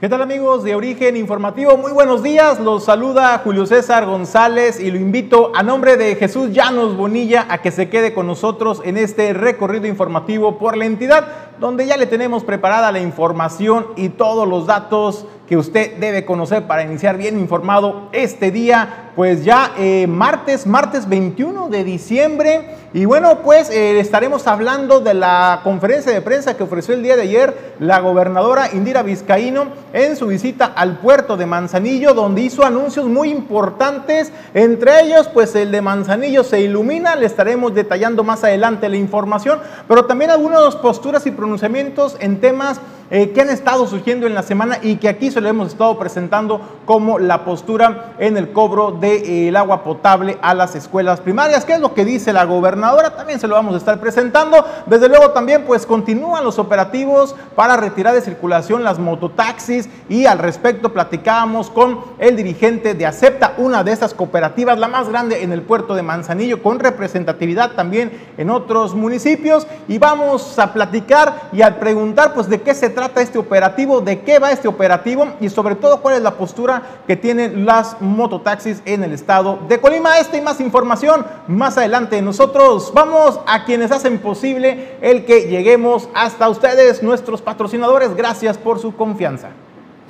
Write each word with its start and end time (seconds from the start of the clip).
¿Qué 0.00 0.08
tal 0.08 0.22
amigos 0.22 0.62
de 0.62 0.76
Origen 0.76 1.16
Informativo? 1.16 1.76
Muy 1.76 1.90
buenos 1.90 2.22
días, 2.22 2.60
los 2.60 2.84
saluda 2.84 3.40
Julio 3.42 3.66
César 3.66 4.06
González 4.06 4.78
y 4.78 4.92
lo 4.92 4.96
invito 4.96 5.50
a 5.56 5.64
nombre 5.64 5.96
de 5.96 6.14
Jesús 6.14 6.52
Llanos 6.52 6.96
Bonilla 6.96 7.46
a 7.48 7.58
que 7.58 7.72
se 7.72 7.88
quede 7.88 8.14
con 8.14 8.28
nosotros 8.28 8.80
en 8.84 8.96
este 8.96 9.32
recorrido 9.32 9.88
informativo 9.88 10.56
por 10.56 10.76
la 10.76 10.84
entidad, 10.84 11.26
donde 11.58 11.84
ya 11.84 11.96
le 11.96 12.06
tenemos 12.06 12.44
preparada 12.44 12.92
la 12.92 13.00
información 13.00 13.88
y 13.96 14.10
todos 14.10 14.46
los 14.46 14.66
datos 14.66 15.26
que 15.48 15.56
usted 15.56 15.96
debe 15.98 16.24
conocer 16.24 16.68
para 16.68 16.84
iniciar 16.84 17.16
bien 17.16 17.36
informado 17.36 18.08
este 18.12 18.52
día, 18.52 19.07
pues 19.18 19.44
ya 19.44 19.72
eh, 19.76 20.06
martes, 20.06 20.64
martes 20.64 21.08
21 21.08 21.70
de 21.70 21.82
diciembre. 21.82 22.76
Y 22.94 23.04
bueno, 23.04 23.40
pues 23.42 23.68
eh, 23.68 23.98
estaremos 23.98 24.46
hablando 24.46 25.00
de 25.00 25.12
la 25.12 25.62
conferencia 25.64 26.12
de 26.12 26.22
prensa 26.22 26.56
que 26.56 26.62
ofreció 26.62 26.94
el 26.94 27.02
día 27.02 27.16
de 27.16 27.22
ayer 27.22 27.74
la 27.80 27.98
gobernadora 27.98 28.70
Indira 28.72 29.02
Vizcaíno 29.02 29.66
en 29.92 30.14
su 30.14 30.28
visita 30.28 30.66
al 30.66 31.00
puerto 31.00 31.36
de 31.36 31.46
Manzanillo, 31.46 32.14
donde 32.14 32.42
hizo 32.42 32.64
anuncios 32.64 33.06
muy 33.06 33.30
importantes, 33.30 34.32
entre 34.54 35.02
ellos 35.02 35.28
pues 35.34 35.52
el 35.56 35.72
de 35.72 35.82
Manzanillo 35.82 36.44
se 36.44 36.60
ilumina, 36.60 37.16
le 37.16 37.26
estaremos 37.26 37.74
detallando 37.74 38.22
más 38.22 38.44
adelante 38.44 38.88
la 38.88 38.98
información, 38.98 39.58
pero 39.88 40.04
también 40.04 40.30
algunas 40.30 40.76
posturas 40.76 41.26
y 41.26 41.32
pronunciamientos 41.32 42.16
en 42.20 42.40
temas 42.40 42.80
eh, 43.10 43.30
que 43.30 43.40
han 43.40 43.48
estado 43.48 43.86
surgiendo 43.86 44.26
en 44.26 44.34
la 44.34 44.42
semana 44.42 44.80
y 44.82 44.96
que 44.96 45.08
aquí 45.08 45.30
se 45.30 45.40
lo 45.40 45.48
hemos 45.48 45.68
estado 45.68 45.98
presentando 45.98 46.60
como 46.84 47.18
la 47.18 47.42
postura 47.42 48.12
en 48.18 48.36
el 48.36 48.52
cobro 48.52 48.90
del 49.08 49.54
eh, 49.54 49.58
agua 49.58 49.82
potable 49.82 50.38
a 50.42 50.54
las 50.54 50.74
escuelas 50.74 51.20
primarias. 51.20 51.64
¿Qué 51.64 51.74
es 51.74 51.80
lo 51.80 51.94
que 51.94 52.04
dice 52.04 52.32
la 52.32 52.44
gobernadora? 52.44 53.16
También 53.16 53.40
se 53.40 53.48
lo 53.48 53.54
vamos 53.54 53.74
a 53.74 53.78
estar 53.78 54.00
presentando. 54.00 54.64
Desde 54.86 55.08
luego 55.08 55.30
también 55.30 55.64
pues 55.64 55.86
continúan 55.86 56.44
los 56.44 56.58
operativos 56.58 57.34
para 57.54 57.76
retirar 57.76 58.14
de 58.14 58.20
circulación 58.20 58.84
las 58.84 58.98
mototaxis 58.98 59.88
y 60.08 60.26
al 60.26 60.38
respecto 60.38 60.92
platicábamos 60.92 61.70
con 61.70 62.00
el 62.18 62.36
dirigente 62.36 62.94
de 62.94 63.06
Acepta, 63.06 63.54
una 63.58 63.84
de 63.84 63.92
estas 63.92 64.14
cooperativas, 64.14 64.78
la 64.78 64.88
más 64.88 65.08
grande 65.08 65.42
en 65.42 65.52
el 65.52 65.62
puerto 65.62 65.94
de 65.94 66.02
Manzanillo, 66.02 66.62
con 66.62 66.78
representatividad 66.78 67.72
también 67.72 68.12
en 68.36 68.50
otros 68.50 68.94
municipios 68.94 69.66
y 69.88 69.98
vamos 69.98 70.58
a 70.58 70.72
platicar 70.72 71.48
y 71.52 71.62
a 71.62 71.78
preguntar 71.78 72.34
pues 72.34 72.48
de 72.48 72.60
qué 72.60 72.74
se 72.74 72.90
trata 72.90 73.20
este 73.20 73.38
operativo, 73.38 74.00
de 74.00 74.20
qué 74.20 74.38
va 74.38 74.52
este 74.52 74.68
operativo 74.68 75.26
y 75.40 75.48
sobre 75.48 75.74
todo 75.74 76.00
cuál 76.00 76.16
es 76.16 76.22
la 76.22 76.34
postura 76.34 76.82
que 77.06 77.16
tienen 77.16 77.66
las 77.66 78.00
mototaxis 78.00 78.82
en 78.84 78.97
el 79.02 79.12
estado 79.12 79.58
de 79.68 79.80
Colima. 79.80 80.18
Esta 80.18 80.36
y 80.36 80.40
más 80.40 80.60
información 80.60 81.26
más 81.46 81.78
adelante. 81.78 82.20
Nosotros 82.22 82.92
vamos 82.94 83.40
a 83.46 83.64
quienes 83.64 83.90
hacen 83.90 84.18
posible 84.18 84.96
el 85.00 85.24
que 85.24 85.48
lleguemos 85.48 86.08
hasta 86.14 86.48
ustedes, 86.48 87.02
nuestros 87.02 87.42
patrocinadores. 87.42 88.14
Gracias 88.14 88.58
por 88.58 88.78
su 88.78 88.94
confianza. 88.94 89.50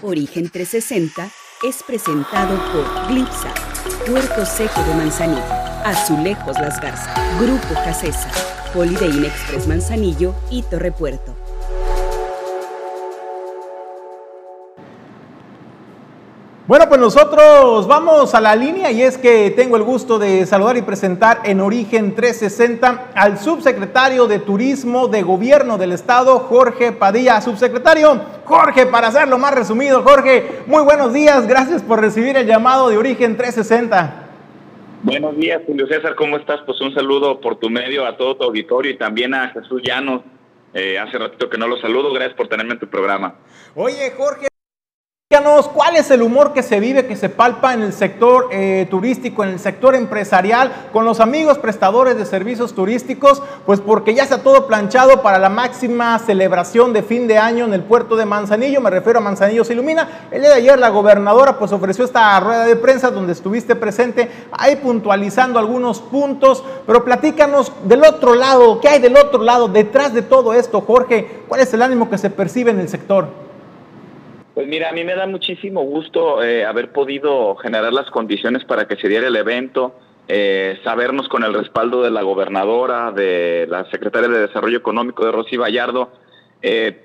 Origen 0.02 0.48
360 0.48 1.28
es 1.62 1.82
presentado 1.82 2.56
por 2.72 3.08
Glipsa, 3.08 3.52
Puerto 4.06 4.46
Seco 4.46 4.80
de 4.84 4.94
Manzanillo, 4.94 5.42
Azulejos 5.84 6.56
Las 6.60 6.80
Garzas, 6.80 7.18
Grupo 7.40 7.74
Casesa, 7.84 8.30
Holiday 8.74 9.26
Express 9.26 9.66
Manzanillo 9.66 10.34
y 10.50 10.62
Torre 10.62 10.92
Puerto. 10.92 11.37
Bueno, 16.68 16.84
pues 16.86 17.00
nosotros 17.00 17.86
vamos 17.86 18.34
a 18.34 18.42
la 18.42 18.54
línea 18.54 18.90
y 18.90 19.00
es 19.00 19.16
que 19.16 19.50
tengo 19.56 19.78
el 19.78 19.84
gusto 19.84 20.18
de 20.18 20.44
saludar 20.44 20.76
y 20.76 20.82
presentar 20.82 21.40
en 21.44 21.62
Origen 21.62 22.14
360 22.14 23.12
al 23.14 23.38
subsecretario 23.38 24.26
de 24.26 24.38
Turismo 24.38 25.08
de 25.08 25.22
Gobierno 25.22 25.78
del 25.78 25.92
Estado, 25.92 26.40
Jorge 26.40 26.92
Padilla. 26.92 27.40
Subsecretario 27.40 28.20
Jorge, 28.44 28.84
para 28.84 29.08
hacerlo 29.08 29.38
más 29.38 29.54
resumido, 29.54 30.02
Jorge, 30.02 30.60
muy 30.66 30.82
buenos 30.82 31.14
días, 31.14 31.48
gracias 31.48 31.82
por 31.82 32.02
recibir 32.02 32.36
el 32.36 32.46
llamado 32.46 32.90
de 32.90 32.98
Origen 32.98 33.38
360. 33.38 34.28
Buenos 35.04 35.38
días, 35.38 35.62
Julio 35.66 35.86
César, 35.86 36.14
¿cómo 36.16 36.36
estás? 36.36 36.60
Pues 36.66 36.78
un 36.82 36.92
saludo 36.92 37.40
por 37.40 37.56
tu 37.56 37.70
medio 37.70 38.04
a 38.04 38.18
todo 38.18 38.36
tu 38.36 38.44
auditorio 38.44 38.92
y 38.92 38.98
también 38.98 39.32
a 39.32 39.48
Jesús 39.52 39.80
Llanos. 39.82 40.20
Eh, 40.74 40.98
hace 40.98 41.16
ratito 41.16 41.48
que 41.48 41.56
no 41.56 41.66
lo 41.66 41.80
saludo, 41.80 42.12
gracias 42.12 42.36
por 42.36 42.46
tenerme 42.46 42.74
en 42.74 42.80
tu 42.80 42.88
programa. 42.88 43.36
Oye, 43.74 44.12
Jorge. 44.14 44.48
¿Cuál 45.74 45.96
es 45.96 46.10
el 46.10 46.22
humor 46.22 46.52
que 46.52 46.62
se 46.62 46.80
vive, 46.80 47.06
que 47.06 47.14
se 47.14 47.28
palpa 47.28 47.74
en 47.74 47.82
el 47.82 47.92
sector 47.92 48.48
eh, 48.50 48.86
turístico, 48.90 49.44
en 49.44 49.50
el 49.50 49.58
sector 49.58 49.94
empresarial, 49.94 50.88
con 50.92 51.04
los 51.04 51.20
amigos 51.20 51.58
prestadores 51.58 52.16
de 52.16 52.24
servicios 52.24 52.74
turísticos? 52.74 53.42
Pues 53.66 53.80
porque 53.80 54.14
ya 54.14 54.22
está 54.22 54.42
todo 54.42 54.66
planchado 54.66 55.20
para 55.20 55.38
la 55.38 55.48
máxima 55.48 56.18
celebración 56.18 56.92
de 56.92 57.02
fin 57.02 57.26
de 57.26 57.38
año 57.38 57.64
en 57.64 57.74
el 57.74 57.82
puerto 57.82 58.16
de 58.16 58.24
Manzanillo, 58.24 58.80
me 58.80 58.90
refiero 58.90 59.18
a 59.18 59.22
Manzanillo 59.22 59.64
se 59.64 59.74
ilumina. 59.74 60.28
El 60.30 60.40
día 60.40 60.50
de 60.50 60.56
ayer 60.56 60.78
la 60.78 60.88
gobernadora 60.88 61.58
pues 61.58 61.72
ofreció 61.72 62.04
esta 62.04 62.38
rueda 62.40 62.64
de 62.64 62.76
prensa 62.76 63.10
donde 63.10 63.32
estuviste 63.32 63.76
presente, 63.76 64.30
ahí 64.52 64.76
puntualizando 64.76 65.58
algunos 65.58 66.00
puntos, 66.00 66.64
pero 66.86 67.04
platícanos 67.04 67.72
del 67.84 68.04
otro 68.04 68.34
lado, 68.34 68.80
¿qué 68.80 68.88
hay 68.88 68.98
del 68.98 69.16
otro 69.16 69.42
lado, 69.42 69.68
detrás 69.68 70.14
de 70.14 70.22
todo 70.22 70.54
esto, 70.54 70.80
Jorge? 70.80 71.42
¿Cuál 71.48 71.60
es 71.60 71.74
el 71.74 71.82
ánimo 71.82 72.08
que 72.08 72.18
se 72.18 72.30
percibe 72.30 72.70
en 72.70 72.80
el 72.80 72.88
sector? 72.88 73.47
Pues 74.58 74.66
mira, 74.66 74.88
a 74.88 74.92
mí 74.92 75.04
me 75.04 75.14
da 75.14 75.28
muchísimo 75.28 75.82
gusto 75.82 76.42
eh, 76.42 76.64
haber 76.64 76.90
podido 76.90 77.54
generar 77.54 77.92
las 77.92 78.10
condiciones 78.10 78.64
para 78.64 78.88
que 78.88 78.96
se 78.96 79.06
diera 79.06 79.28
el 79.28 79.36
evento, 79.36 79.94
eh, 80.26 80.80
sabernos 80.82 81.28
con 81.28 81.44
el 81.44 81.54
respaldo 81.54 82.02
de 82.02 82.10
la 82.10 82.22
gobernadora, 82.22 83.12
de 83.12 83.68
la 83.70 83.88
secretaria 83.88 84.28
de 84.28 84.48
Desarrollo 84.48 84.78
Económico 84.78 85.24
de 85.24 85.30
Rosy 85.30 85.56
Vallardo, 85.56 86.10
eh, 86.60 87.04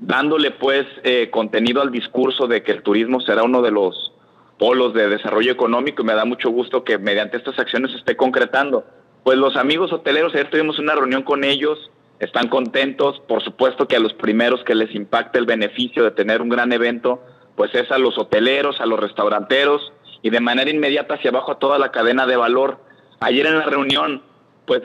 dándole 0.00 0.52
pues 0.52 0.86
contenido 1.30 1.82
al 1.82 1.90
discurso 1.90 2.46
de 2.46 2.62
que 2.62 2.72
el 2.72 2.82
turismo 2.82 3.20
será 3.20 3.42
uno 3.42 3.60
de 3.60 3.70
los 3.70 4.14
polos 4.58 4.94
de 4.94 5.06
desarrollo 5.06 5.52
económico 5.52 6.00
y 6.00 6.06
me 6.06 6.14
da 6.14 6.24
mucho 6.24 6.48
gusto 6.48 6.84
que 6.84 6.96
mediante 6.96 7.36
estas 7.36 7.58
acciones 7.58 7.90
se 7.90 7.98
esté 7.98 8.16
concretando. 8.16 8.82
Pues 9.24 9.36
los 9.36 9.56
amigos 9.56 9.92
hoteleros, 9.92 10.32
ayer 10.32 10.48
tuvimos 10.48 10.78
una 10.78 10.94
reunión 10.94 11.22
con 11.22 11.44
ellos, 11.44 11.90
están 12.20 12.48
contentos. 12.48 13.20
Por 13.26 13.42
supuesto 13.42 13.88
que 13.88 13.96
a 13.96 14.00
los 14.00 14.14
primeros 14.14 14.62
que 14.64 14.74
les 14.74 14.94
impacta 14.94 15.38
el 15.38 15.46
beneficio 15.46 16.04
de 16.04 16.10
tener 16.10 16.42
un 16.42 16.48
gran 16.48 16.72
evento, 16.72 17.22
pues 17.56 17.74
es 17.74 17.90
a 17.90 17.98
los 17.98 18.18
hoteleros, 18.18 18.80
a 18.80 18.86
los 18.86 18.98
restauranteros 18.98 19.92
y 20.22 20.30
de 20.30 20.40
manera 20.40 20.70
inmediata 20.70 21.14
hacia 21.14 21.30
abajo 21.30 21.52
a 21.52 21.58
toda 21.58 21.78
la 21.78 21.90
cadena 21.90 22.26
de 22.26 22.36
valor. 22.36 22.78
Ayer 23.20 23.46
en 23.46 23.58
la 23.58 23.66
reunión, 23.66 24.22
pues 24.66 24.82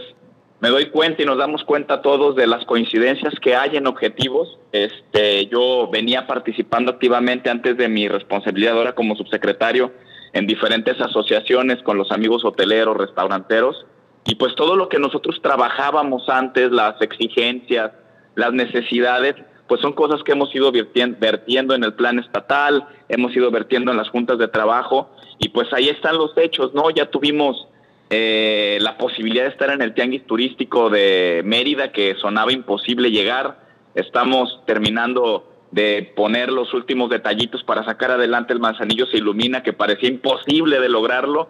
me 0.60 0.70
doy 0.70 0.88
cuenta 0.88 1.24
y 1.24 1.26
nos 1.26 1.38
damos 1.38 1.64
cuenta 1.64 2.02
todos 2.02 2.36
de 2.36 2.46
las 2.46 2.66
coincidencias 2.66 3.34
que 3.42 3.56
hay 3.56 3.78
en 3.78 3.88
objetivos. 3.88 4.60
Este, 4.72 5.46
yo 5.48 5.90
venía 5.92 6.28
participando 6.28 6.92
activamente 6.92 7.50
antes 7.50 7.78
de 7.78 7.88
mi 7.88 8.08
responsabilidad 8.08 8.78
ahora 8.78 8.94
como 8.94 9.16
subsecretario 9.16 9.92
en 10.34 10.46
diferentes 10.46 11.00
asociaciones 11.00 11.82
con 11.82 11.98
los 11.98 12.12
amigos 12.12 12.44
hoteleros, 12.44 12.98
restauranteros 12.98 13.86
y 14.26 14.36
pues 14.36 14.56
todo 14.56 14.76
lo 14.76 14.90
que 14.90 15.00
nosotros 15.00 15.40
trabajábamos 15.42 16.28
antes, 16.30 16.72
las 16.72 17.02
exigencias, 17.02 17.92
las 18.36 18.54
necesidades, 18.54 19.36
pues 19.68 19.82
son 19.82 19.94
cosas 19.94 20.24
que 20.24 20.32
hemos 20.32 20.54
ido 20.54 20.72
vertiendo 20.72 21.76
en 21.76 21.84
el 21.84 21.94
plan 21.94 22.20
estatal, 22.20 22.88
hemos 23.08 23.36
ido 23.36 23.52
vertiendo 23.52 23.92
en 23.92 23.98
las 23.98 24.10
juntas 24.10 24.38
de 24.38 24.48
trabajo 24.48 25.10
y 25.38 25.50
pues 25.50 25.72
ahí 25.74 25.90
están 25.90 26.18
los 26.18 26.36
hechos, 26.38 26.74
¿no? 26.74 26.90
Ya 26.90 27.10
tuvimos 27.10 27.68
eh, 28.10 28.80
la 28.82 28.98
posibilidad 28.98 29.44
de 29.44 29.52
estar 29.52 29.70
en 29.70 29.82
el 29.82 29.94
tianguis 29.94 30.26
turístico 30.26 30.90
de 30.90 31.42
Mérida 31.46 31.92
que 31.92 32.16
sonaba 32.16 32.52
imposible 32.52 33.12
llegar, 33.12 33.60
estamos 33.94 34.62
terminando 34.66 35.46
de 35.72 36.12
poner 36.16 36.52
los 36.52 36.74
últimos 36.74 37.10
detallitos 37.10 37.64
para 37.64 37.86
sacar 37.86 38.12
adelante 38.12 38.54
el 38.54 38.60
manzanillo. 38.60 39.06
Se 39.06 39.18
ilumina 39.18 39.62
que 39.62 39.74
parecía 39.74 40.10
imposible 40.10 40.80
de 40.80 40.90
lograrlo 40.90 41.50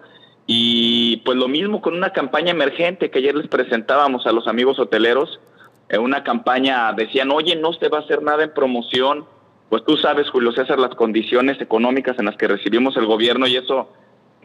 y 0.52 1.18
pues 1.18 1.38
lo 1.38 1.48
mismo 1.48 1.80
con 1.80 1.94
una 1.94 2.12
campaña 2.12 2.50
emergente 2.50 3.12
que 3.12 3.20
ayer 3.20 3.36
les 3.36 3.48
presentábamos 3.48 4.26
a 4.26 4.32
los 4.32 4.48
amigos 4.48 4.80
hoteleros. 4.80 5.40
En 5.90 6.02
una 6.02 6.24
campaña 6.24 6.92
decían, 6.94 7.30
oye, 7.30 7.56
no 7.56 7.72
se 7.74 7.88
va 7.88 8.00
a 8.00 8.02
hacer 8.02 8.24
nada 8.24 8.46
en 8.46 8.52
promoción. 8.56 9.26
Pues 9.70 9.86
tú 9.86 9.96
sabes, 9.98 10.28
Julio 10.32 10.52
César, 10.52 10.80
las 10.80 10.96
condiciones 10.96 11.62
económicas 11.62 12.18
en 12.18 12.26
las 12.26 12.36
que 12.36 12.48
recibimos 12.48 12.98
el 12.98 13.06
gobierno 13.06 13.46
y 13.46 13.58
eso 13.58 13.94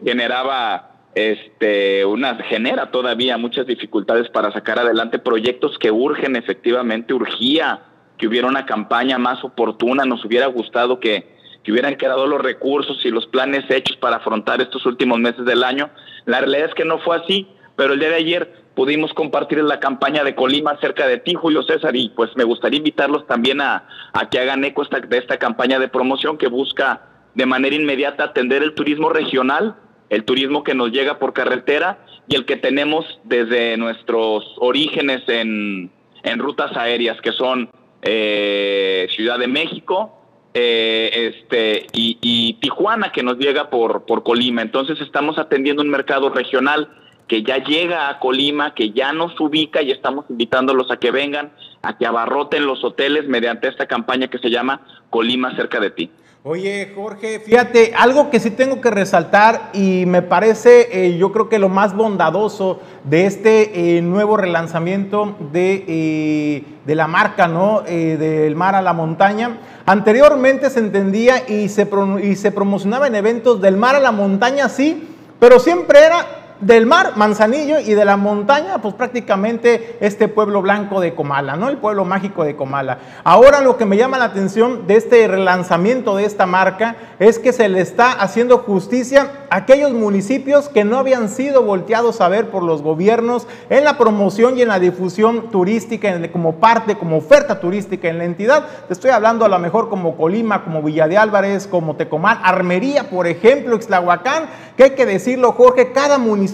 generaba, 0.03 0.91
este, 1.15 2.05
una, 2.05 2.35
genera 2.35 2.91
todavía 2.91 3.39
muchas 3.39 3.65
dificultades 3.65 4.29
para 4.29 4.51
sacar 4.51 4.77
adelante 4.77 5.17
proyectos 5.17 5.79
que 5.79 5.89
urgen, 5.89 6.35
efectivamente, 6.35 7.15
urgía 7.15 7.81
que 8.19 8.27
hubiera 8.27 8.47
una 8.47 8.67
campaña 8.67 9.17
más 9.17 9.43
oportuna. 9.43 10.05
Nos 10.05 10.23
hubiera 10.23 10.45
gustado 10.45 10.99
que, 10.99 11.34
que 11.65 11.71
hubieran 11.71 11.95
quedado 11.95 12.27
los 12.27 12.41
recursos 12.41 13.03
y 13.03 13.09
los 13.09 13.25
planes 13.25 13.65
hechos 13.69 13.97
para 13.97 14.17
afrontar 14.17 14.61
estos 14.61 14.85
últimos 14.85 15.19
meses 15.19 15.43
del 15.45 15.63
año. 15.63 15.89
La 16.25 16.39
realidad 16.39 16.69
es 16.69 16.75
que 16.75 16.85
no 16.85 16.99
fue 16.99 17.17
así. 17.17 17.47
pero 17.75 17.91
el 17.93 17.99
día 17.99 18.09
de 18.09 18.15
ayer 18.15 18.53
pudimos 18.75 19.13
compartir 19.13 19.61
la 19.63 19.79
campaña 19.79 20.23
de 20.23 20.35
Colima 20.35 20.77
cerca 20.79 21.07
de 21.07 21.17
ti, 21.17 21.33
Julio 21.33 21.63
César, 21.63 21.95
y 21.95 22.09
pues 22.09 22.29
me 22.35 22.43
gustaría 22.43 22.77
invitarlos 22.77 23.25
también 23.25 23.59
a, 23.61 23.87
que 24.29 24.39
hagan 24.39 24.63
eco 24.63 24.83
esta, 24.83 24.99
de 24.99 25.17
esta 25.17 25.37
campaña 25.37 25.79
de 25.79 25.87
promoción 25.87 26.37
que 26.37 26.47
busca 26.47 27.01
de 27.33 27.45
manera 27.45 27.75
inmediata 27.75 28.25
atender 28.25 28.63
el 28.63 28.75
turismo 28.75 29.09
regional, 29.09 29.75
el 30.09 30.23
turismo 30.23 30.63
que 30.63 30.75
nos 30.75 30.91
llega 30.91 31.19
por 31.19 31.33
carretera 31.33 32.05
y 32.27 32.35
el 32.35 32.45
que 32.45 32.57
tenemos 32.57 33.05
desde 33.23 33.75
nuestros 33.77 34.55
orígenes 34.57 35.23
en, 35.27 35.91
rutas 36.37 36.75
aéreas, 36.75 37.19
que 37.21 37.31
son 37.31 37.69
eh, 38.01 39.07
Ciudad 39.11 39.39
de 39.39 39.47
México, 39.47 40.24
eh, 40.57 41.33
este, 41.33 41.87
y, 41.91 42.53
Tijuana, 42.61 43.11
que 43.11 43.23
nos 43.23 43.37
llega 43.37 43.69
por, 43.69 44.05
por 44.05 44.23
Colima. 44.23 44.61
Entonces 44.61 45.01
estamos 45.01 45.37
atendiendo 45.37 45.81
un 45.81 45.89
mercado 45.89 46.29
regional 46.29 46.87
que 47.27 47.43
ya 47.43 47.57
llega 47.57 48.07
a 48.07 48.19
Colima, 48.19 48.73
que 48.73 48.91
ya 48.91 49.11
nos 49.11 49.37
ubica 49.37 49.81
y 49.81 49.91
estamos 49.91 50.23
invitándolos 50.29 50.89
a 50.91 50.97
que 50.97 51.11
vengan, 51.11 51.51
a 51.81 51.97
que 51.97 52.05
abarroten 52.05 52.65
los 52.65 52.85
hoteles 52.85 53.27
mediante 53.27 53.67
esta 53.67 53.85
campaña 53.85 54.29
que 54.29 54.37
se 54.37 54.49
llama 54.49 54.79
Colima 55.09 55.53
cerca 55.57 55.81
de 55.81 55.89
ti. 55.89 56.09
Oye, 56.47 56.91
Jorge, 56.93 57.39
fíjate, 57.39 57.93
algo 57.97 58.29
que 58.29 58.39
sí 58.39 58.51
tengo 58.51 58.79
que 58.79 58.91
resaltar 58.91 59.71
y 59.73 60.05
me 60.05 60.21
parece, 60.21 60.89
eh, 60.91 61.17
yo 61.17 61.31
creo 61.31 61.49
que 61.49 61.57
lo 61.57 61.69
más 61.69 61.95
bondadoso 61.95 62.81
de 63.03 63.25
este 63.25 63.97
eh, 63.97 64.03
nuevo 64.03 64.37
relanzamiento 64.37 65.35
de, 65.51 65.83
eh, 65.87 66.63
de, 66.85 66.93
la 66.93 67.07
marca, 67.07 67.47
¿no? 67.47 67.81
del 67.81 68.55
mar 68.55 68.75
a 68.75 68.83
la 68.83 68.93
montaña. 68.93 69.57
Anteriormente 69.87 70.69
se 70.69 70.81
entendía 70.81 71.49
y 71.49 71.67
se, 71.67 71.89
y 72.21 72.35
se 72.35 72.51
promocionaba 72.51 73.07
en 73.07 73.15
eventos 73.15 73.59
del 73.59 73.75
mar 73.75 73.95
a 73.95 73.99
la 73.99 74.11
montaña, 74.11 74.69
sí, 74.69 75.15
pero 75.39 75.59
siempre 75.59 75.97
era 76.05 76.44
del 76.61 76.85
mar, 76.85 77.13
Manzanillo, 77.15 77.79
y 77.79 77.93
de 77.93 78.05
la 78.05 78.17
montaña, 78.17 78.81
pues 78.81 78.93
prácticamente 78.93 79.97
este 79.99 80.27
pueblo 80.27 80.61
blanco 80.61 81.01
de 81.01 81.13
Comala, 81.13 81.55
¿no? 81.55 81.69
El 81.69 81.77
pueblo 81.77 82.05
mágico 82.05 82.43
de 82.43 82.55
Comala. 82.55 82.97
Ahora 83.23 83.61
lo 83.61 83.77
que 83.77 83.85
me 83.85 83.97
llama 83.97 84.17
la 84.17 84.25
atención 84.25 84.87
de 84.87 84.95
este 84.95 85.27
relanzamiento 85.27 86.15
de 86.15 86.25
esta 86.25 86.45
marca 86.45 86.95
es 87.19 87.39
que 87.39 87.53
se 87.53 87.69
le 87.69 87.81
está 87.81 88.11
haciendo 88.11 88.59
justicia 88.59 89.31
a 89.49 89.57
aquellos 89.57 89.91
municipios 89.91 90.69
que 90.69 90.83
no 90.83 90.97
habían 90.97 91.29
sido 91.29 91.63
volteados 91.63 92.21
a 92.21 92.29
ver 92.29 92.49
por 92.49 92.63
los 92.63 92.81
gobiernos 92.81 93.47
en 93.69 93.83
la 93.83 93.97
promoción 93.97 94.57
y 94.57 94.61
en 94.61 94.69
la 94.69 94.79
difusión 94.79 95.49
turística 95.51 96.15
como 96.31 96.55
parte, 96.55 96.97
como 96.97 97.17
oferta 97.17 97.59
turística 97.59 98.07
en 98.09 98.17
la 98.17 98.25
entidad. 98.25 98.65
Te 98.87 98.93
estoy 98.93 99.11
hablando 99.11 99.45
a 99.45 99.49
lo 99.49 99.59
mejor 99.59 99.89
como 99.89 100.17
Colima, 100.17 100.63
como 100.63 100.81
Villa 100.81 101.07
de 101.07 101.17
Álvarez, 101.17 101.67
como 101.67 101.95
Tecomán, 101.95 102.39
Armería, 102.43 103.09
por 103.09 103.27
ejemplo, 103.27 103.75
Ixtlahuacán, 103.75 104.45
que 104.77 104.85
hay 104.85 104.89
que 104.91 105.05
decirlo, 105.05 105.51
Jorge, 105.53 105.91
cada 105.91 106.17
municipio 106.17 106.45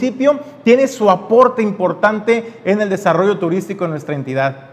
tiene 0.63 0.87
su 0.87 1.11
aporte 1.11 1.61
importante 1.61 2.53
en 2.65 2.81
el 2.81 2.89
desarrollo 2.89 3.37
turístico 3.37 3.83
de 3.83 3.91
nuestra 3.91 4.15
entidad. 4.15 4.71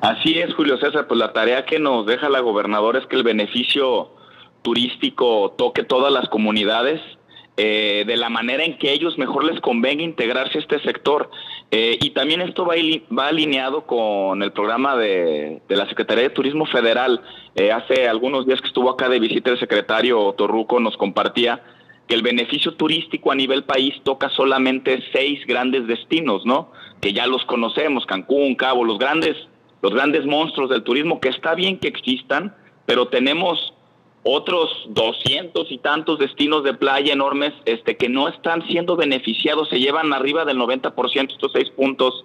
Así 0.00 0.38
es, 0.38 0.54
Julio 0.54 0.78
César, 0.78 1.08
pues 1.08 1.18
la 1.18 1.32
tarea 1.32 1.64
que 1.64 1.80
nos 1.80 2.06
deja 2.06 2.28
la 2.28 2.38
gobernadora 2.38 3.00
es 3.00 3.06
que 3.06 3.16
el 3.16 3.24
beneficio 3.24 4.10
turístico 4.62 5.54
toque 5.58 5.82
todas 5.82 6.12
las 6.12 6.28
comunidades 6.28 7.00
eh, 7.60 8.04
de 8.06 8.16
la 8.16 8.28
manera 8.28 8.62
en 8.62 8.78
que 8.78 8.92
ellos 8.92 9.18
mejor 9.18 9.42
les 9.42 9.60
convenga 9.60 10.04
integrarse 10.04 10.58
a 10.58 10.60
este 10.60 10.78
sector. 10.80 11.28
Eh, 11.72 11.98
y 12.00 12.10
también 12.10 12.40
esto 12.40 12.64
va, 12.64 12.74
alineado 13.26 13.84
con 13.84 14.44
el 14.44 14.52
programa 14.52 14.96
de, 14.96 15.60
la 15.68 15.88
Secretaría 15.88 16.22
de 16.22 16.30
Turismo 16.30 16.66
Federal. 16.66 17.20
Eh, 17.56 17.72
hace 17.72 18.06
algunos 18.06 18.46
días 18.46 18.60
que 18.60 18.68
estuvo 18.68 18.88
acá 18.88 19.08
de 19.08 19.18
visita 19.18 19.50
el 19.50 19.58
secretario 19.58 20.32
Torruco 20.34 20.78
nos 20.78 20.96
compartía 20.96 21.60
que 22.08 22.14
el 22.14 22.22
beneficio 22.22 22.74
turístico 22.74 23.30
a 23.30 23.34
nivel 23.34 23.64
país 23.64 23.94
toca 24.02 24.30
solamente 24.30 25.04
seis 25.12 25.44
grandes 25.46 25.86
destinos, 25.86 26.44
¿no? 26.46 26.72
Que 27.00 27.12
ya 27.12 27.26
los 27.26 27.44
conocemos, 27.44 28.06
Cancún, 28.06 28.54
Cabo, 28.54 28.84
los 28.84 28.98
grandes, 28.98 29.36
los 29.82 29.92
grandes 29.92 30.24
monstruos 30.24 30.70
del 30.70 30.82
turismo, 30.82 31.20
que 31.20 31.28
está 31.28 31.54
bien 31.54 31.78
que 31.78 31.88
existan, 31.88 32.56
pero 32.86 33.08
tenemos 33.08 33.74
otros 34.22 34.70
doscientos 34.88 35.70
y 35.70 35.78
tantos 35.78 36.18
destinos 36.18 36.64
de 36.64 36.74
playa 36.74 37.12
enormes 37.12 37.52
este, 37.66 37.96
que 37.96 38.08
no 38.08 38.28
están 38.28 38.66
siendo 38.66 38.96
beneficiados, 38.96 39.68
se 39.68 39.78
llevan 39.78 40.12
arriba 40.12 40.46
del 40.46 40.58
90% 40.58 41.32
estos 41.32 41.52
seis 41.52 41.70
puntos 41.70 42.24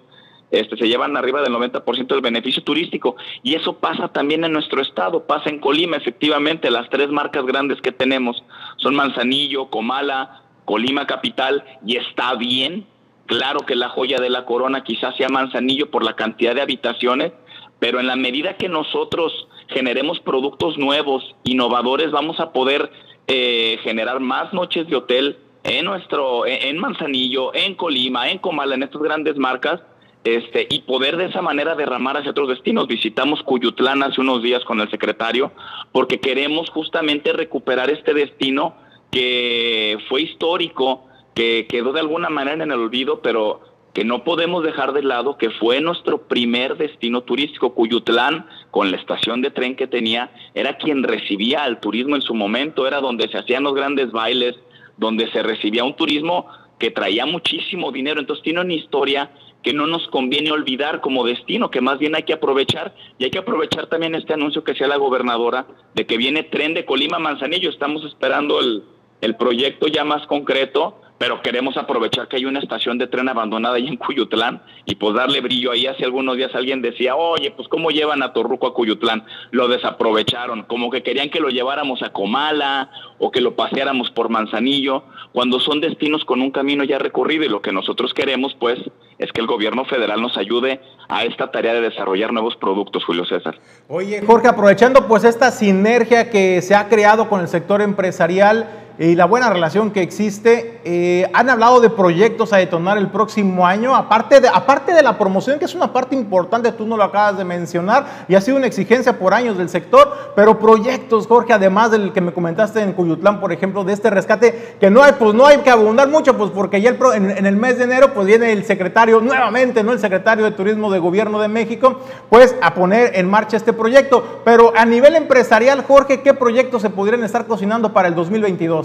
este, 0.53 0.77
se 0.77 0.87
llevan 0.87 1.17
arriba 1.17 1.41
del 1.41 1.51
90% 1.51 2.07
del 2.07 2.21
beneficio 2.21 2.63
turístico. 2.63 3.15
Y 3.41 3.55
eso 3.55 3.79
pasa 3.79 4.09
también 4.09 4.43
en 4.43 4.53
nuestro 4.53 4.81
estado, 4.81 5.25
pasa 5.25 5.49
en 5.49 5.59
Colima, 5.59 5.97
efectivamente, 5.97 6.69
las 6.69 6.89
tres 6.91 7.09
marcas 7.09 7.43
grandes 7.45 7.81
que 7.81 7.91
tenemos 7.91 8.43
son 8.77 8.93
Manzanillo, 8.93 9.71
Comala, 9.71 10.43
Colima 10.65 11.07
Capital, 11.07 11.63
y 11.83 11.97
está 11.97 12.35
bien, 12.35 12.85
claro 13.25 13.61
que 13.61 13.75
la 13.75 13.89
joya 13.89 14.19
de 14.19 14.29
la 14.29 14.45
corona 14.45 14.83
quizás 14.83 15.15
sea 15.17 15.27
Manzanillo 15.27 15.89
por 15.89 16.03
la 16.03 16.15
cantidad 16.15 16.53
de 16.53 16.61
habitaciones, 16.61 17.33
pero 17.79 17.99
en 17.99 18.05
la 18.05 18.15
medida 18.15 18.55
que 18.55 18.69
nosotros 18.69 19.47
generemos 19.69 20.19
productos 20.19 20.77
nuevos, 20.77 21.35
innovadores, 21.43 22.11
vamos 22.11 22.39
a 22.39 22.53
poder 22.53 22.91
eh, 23.25 23.79
generar 23.81 24.19
más 24.19 24.53
noches 24.53 24.87
de 24.87 24.97
hotel 24.97 25.37
en 25.63 25.85
nuestro, 25.85 26.45
en 26.45 26.77
Manzanillo, 26.77 27.55
en 27.55 27.73
Colima, 27.73 28.29
en 28.29 28.37
Comala, 28.37 28.75
en 28.75 28.83
estas 28.83 29.01
grandes 29.01 29.35
marcas, 29.37 29.81
este, 30.23 30.67
y 30.69 30.81
poder 30.81 31.17
de 31.17 31.25
esa 31.25 31.41
manera 31.41 31.75
derramar 31.75 32.17
hacia 32.17 32.31
otros 32.31 32.49
destinos. 32.49 32.87
Visitamos 32.87 33.43
Cuyutlán 33.43 34.03
hace 34.03 34.21
unos 34.21 34.41
días 34.41 34.63
con 34.63 34.79
el 34.79 34.89
secretario 34.89 35.51
porque 35.91 36.19
queremos 36.19 36.69
justamente 36.69 37.33
recuperar 37.33 37.89
este 37.89 38.13
destino 38.13 38.75
que 39.11 39.97
fue 40.09 40.21
histórico, 40.23 41.05
que 41.35 41.67
quedó 41.67 41.93
de 41.93 41.99
alguna 41.99 42.29
manera 42.29 42.63
en 42.63 42.71
el 42.71 42.79
olvido, 42.79 43.21
pero 43.21 43.61
que 43.93 44.03
no 44.03 44.23
podemos 44.23 44.63
dejar 44.63 44.91
de 44.93 45.03
lado 45.03 45.37
que 45.37 45.51
fue 45.51 45.79
nuestro 45.79 46.23
primer 46.23 46.77
destino 46.77 47.21
turístico. 47.21 47.75
Cuyutlán, 47.75 48.47
con 48.71 48.89
la 48.91 48.97
estación 48.97 49.41
de 49.41 49.51
tren 49.51 49.75
que 49.75 49.87
tenía, 49.87 50.31
era 50.55 50.77
quien 50.77 51.03
recibía 51.03 51.63
al 51.63 51.79
turismo 51.79 52.15
en 52.15 52.23
su 52.23 52.33
momento, 52.33 52.87
era 52.87 53.01
donde 53.01 53.27
se 53.27 53.37
hacían 53.37 53.63
los 53.63 53.75
grandes 53.75 54.11
bailes, 54.11 54.55
donde 54.97 55.29
se 55.31 55.43
recibía 55.43 55.83
un 55.83 55.95
turismo 55.95 56.47
que 56.79 56.89
traía 56.89 57.25
muchísimo 57.27 57.91
dinero. 57.91 58.19
Entonces 58.19 58.43
tiene 58.43 58.61
una 58.61 58.73
historia 58.73 59.29
que 59.63 59.73
no 59.73 59.87
nos 59.87 60.07
conviene 60.09 60.51
olvidar 60.51 61.01
como 61.01 61.23
destino, 61.25 61.71
que 61.71 61.81
más 61.81 61.97
bien 61.97 62.15
hay 62.15 62.23
que 62.23 62.33
aprovechar 62.33 62.93
y 63.17 63.23
hay 63.23 63.31
que 63.31 63.39
aprovechar 63.39 63.87
también 63.87 64.13
este 64.13 64.33
anuncio 64.33 64.63
que 64.63 64.75
sea 64.75 64.87
la 64.87 64.97
gobernadora 64.97 65.65
de 65.95 66.05
que 66.05 66.17
viene 66.17 66.43
tren 66.43 66.73
de 66.73 66.85
Colima 66.85 67.17
Manzanillo. 67.17 67.69
Estamos 67.69 68.03
esperando 68.03 68.59
el, 68.59 68.83
el 69.21 69.35
proyecto 69.37 69.87
ya 69.87 70.03
más 70.03 70.27
concreto 70.27 70.99
pero 71.17 71.41
queremos 71.41 71.77
aprovechar 71.77 72.27
que 72.27 72.37
hay 72.37 72.45
una 72.45 72.59
estación 72.59 72.97
de 72.97 73.07
tren 73.07 73.29
abandonada 73.29 73.75
ahí 73.75 73.87
en 73.87 73.97
Cuyutlán 73.97 74.61
y 74.85 74.95
pues 74.95 75.15
darle 75.15 75.41
brillo 75.41 75.71
ahí. 75.71 75.87
Hace 75.87 76.05
algunos 76.05 76.35
días 76.37 76.53
alguien 76.53 76.81
decía, 76.81 77.15
oye, 77.15 77.51
pues 77.51 77.67
¿cómo 77.67 77.91
llevan 77.91 78.23
a 78.23 78.33
Torruco 78.33 78.67
a 78.67 78.73
Cuyutlán? 78.73 79.23
Lo 79.51 79.67
desaprovecharon, 79.67 80.63
como 80.63 80.89
que 80.89 81.03
querían 81.03 81.29
que 81.29 81.39
lo 81.39 81.49
lleváramos 81.49 82.01
a 82.03 82.11
Comala 82.11 82.89
o 83.19 83.31
que 83.31 83.41
lo 83.41 83.55
paseáramos 83.55 84.11
por 84.11 84.29
Manzanillo, 84.29 85.03
cuando 85.31 85.59
son 85.59 85.79
destinos 85.81 86.25
con 86.25 86.41
un 86.41 86.51
camino 86.51 86.83
ya 86.83 86.99
recorrido 86.99 87.43
y 87.45 87.49
lo 87.49 87.61
que 87.61 87.71
nosotros 87.71 88.13
queremos 88.13 88.55
pues 88.59 88.79
es 89.17 89.31
que 89.31 89.41
el 89.41 89.47
gobierno 89.47 89.85
federal 89.85 90.21
nos 90.21 90.37
ayude 90.37 90.81
a 91.07 91.23
esta 91.23 91.51
tarea 91.51 91.73
de 91.73 91.81
desarrollar 91.81 92.33
nuevos 92.33 92.55
productos, 92.57 93.03
Julio 93.05 93.25
César. 93.25 93.59
Oye, 93.87 94.21
Jorge, 94.25 94.47
aprovechando 94.47 95.07
pues 95.07 95.23
esta 95.23 95.51
sinergia 95.51 96.29
que 96.29 96.61
se 96.61 96.75
ha 96.75 96.89
creado 96.89 97.29
con 97.29 97.39
el 97.39 97.47
sector 97.47 97.81
empresarial, 97.81 98.67
y 98.99 99.15
la 99.15 99.25
buena 99.25 99.49
relación 99.49 99.91
que 99.91 100.01
existe. 100.01 100.81
Eh, 100.85 101.29
han 101.33 101.49
hablado 101.49 101.79
de 101.79 101.89
proyectos 101.89 102.53
a 102.53 102.57
detonar 102.57 102.97
el 102.97 103.09
próximo 103.09 103.65
año, 103.65 103.95
aparte 103.95 104.39
de, 104.39 104.47
aparte 104.47 104.93
de 104.93 105.01
la 105.01 105.17
promoción, 105.17 105.57
que 105.59 105.65
es 105.65 105.75
una 105.75 105.91
parte 105.91 106.15
importante, 106.15 106.71
tú 106.71 106.85
no 106.85 106.97
lo 106.97 107.03
acabas 107.03 107.37
de 107.37 107.45
mencionar, 107.45 108.25
y 108.27 108.35
ha 108.35 108.41
sido 108.41 108.57
una 108.57 108.67
exigencia 108.67 109.17
por 109.17 109.33
años 109.33 109.57
del 109.57 109.69
sector, 109.69 110.33
pero 110.35 110.59
proyectos, 110.59 111.27
Jorge, 111.27 111.53
además 111.53 111.91
del 111.91 112.11
que 112.11 112.21
me 112.21 112.33
comentaste 112.33 112.81
en 112.81 112.93
Cuyutlán, 112.93 113.39
por 113.39 113.51
ejemplo, 113.51 113.83
de 113.83 113.93
este 113.93 114.09
rescate, 114.09 114.75
que 114.79 114.89
no 114.89 115.01
hay, 115.01 115.13
pues 115.13 115.33
no 115.33 115.45
hay 115.45 115.59
que 115.59 115.69
abundar 115.69 116.09
mucho, 116.09 116.37
pues 116.37 116.51
porque 116.51 116.81
ya 116.81 116.89
el 116.89 116.97
en, 117.15 117.31
en, 117.31 117.45
el 117.45 117.55
mes 117.55 117.77
de 117.77 117.85
enero, 117.85 118.13
pues 118.13 118.27
viene 118.27 118.51
el 118.51 118.65
secretario, 118.65 119.21
nuevamente, 119.21 119.83
¿no? 119.83 119.91
El 119.91 119.99
secretario 119.99 120.45
de 120.45 120.51
Turismo 120.51 120.91
de 120.91 120.99
Gobierno 120.99 121.39
de 121.39 121.47
México, 121.47 121.99
pues 122.29 122.55
a 122.61 122.73
poner 122.73 123.11
en 123.15 123.29
marcha 123.29 123.57
este 123.57 123.73
proyecto. 123.73 124.41
Pero 124.43 124.73
a 124.75 124.85
nivel 124.85 125.15
empresarial, 125.15 125.83
Jorge, 125.85 126.21
¿qué 126.21 126.33
proyectos 126.33 126.81
se 126.81 126.89
podrían 126.89 127.23
estar 127.23 127.45
cocinando 127.45 127.93
para 127.93 128.07
el 128.07 128.15
2022? 128.15 128.82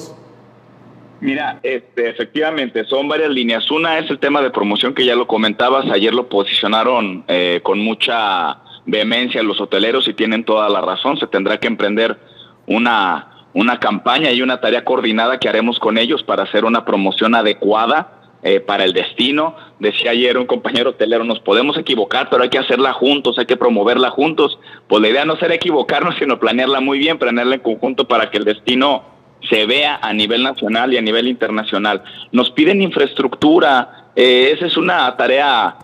Mira, 1.21 1.59
este, 1.62 2.11
efectivamente, 2.11 2.85
son 2.85 3.09
varias 3.09 3.31
líneas. 3.31 3.71
Una 3.71 3.99
es 3.99 4.09
el 4.09 4.19
tema 4.21 4.40
de 4.40 4.50
promoción 4.50 4.95
que 4.95 5.05
ya 5.05 5.17
lo 5.17 5.26
comentabas, 5.26 5.90
ayer 5.90 6.14
lo 6.14 6.28
posicionaron 6.28 7.25
eh, 7.26 7.61
con 7.64 7.81
mucha 7.81 8.59
vehemencia 8.87 9.43
los 9.43 9.61
hoteleros 9.61 10.07
y 10.09 10.14
tienen 10.14 10.45
toda 10.45 10.69
la 10.69 10.81
razón, 10.81 11.19
se 11.19 11.26
tendrá 11.26 11.59
que 11.59 11.67
emprender 11.67 12.19
una, 12.67 13.49
una 13.52 13.81
campaña 13.81 14.31
y 14.31 14.43
una 14.43 14.61
tarea 14.61 14.85
coordinada 14.85 15.38
que 15.38 15.49
haremos 15.49 15.78
con 15.78 15.99
ellos 15.99 16.23
para 16.23 16.45
hacer 16.45 16.64
una 16.64 16.85
promoción 16.85 17.35
adecuada 17.35 18.19
eh, 18.43 18.61
para 18.61 18.85
el 18.85 18.93
destino. 18.93 19.57
Decía 19.81 20.12
ayer 20.12 20.38
un 20.38 20.47
compañero 20.47 20.90
hotelero, 20.90 21.25
nos 21.25 21.40
podemos 21.40 21.76
equivocar, 21.76 22.28
pero 22.31 22.45
hay 22.45 22.49
que 22.49 22.59
hacerla 22.59 22.93
juntos, 22.93 23.38
hay 23.38 23.47
que 23.47 23.57
promoverla 23.57 24.11
juntos. 24.11 24.59
Pues 24.87 25.02
la 25.02 25.09
idea 25.09 25.25
no 25.25 25.37
será 25.37 25.55
equivocarnos, 25.55 26.14
sino 26.19 26.38
planearla 26.38 26.81
muy 26.81 26.99
bien, 26.99 27.19
planearla 27.19 27.57
en 27.57 27.61
conjunto 27.61 28.07
para 28.07 28.31
que 28.31 28.38
el 28.38 28.45
destino 28.45 29.17
se 29.49 29.66
vea 29.66 29.99
a 30.02 30.12
nivel 30.12 30.42
nacional 30.42 30.92
y 30.92 30.97
a 30.97 31.02
nivel 31.02 31.28
internacional. 31.28 32.02
Nos 32.33 32.50
piden 32.50 32.83
infraestructura, 32.83 34.11
eh, 34.16 34.52
esa 34.54 34.66
es 34.66 34.76
una 34.76 35.16
tarea 35.16 35.76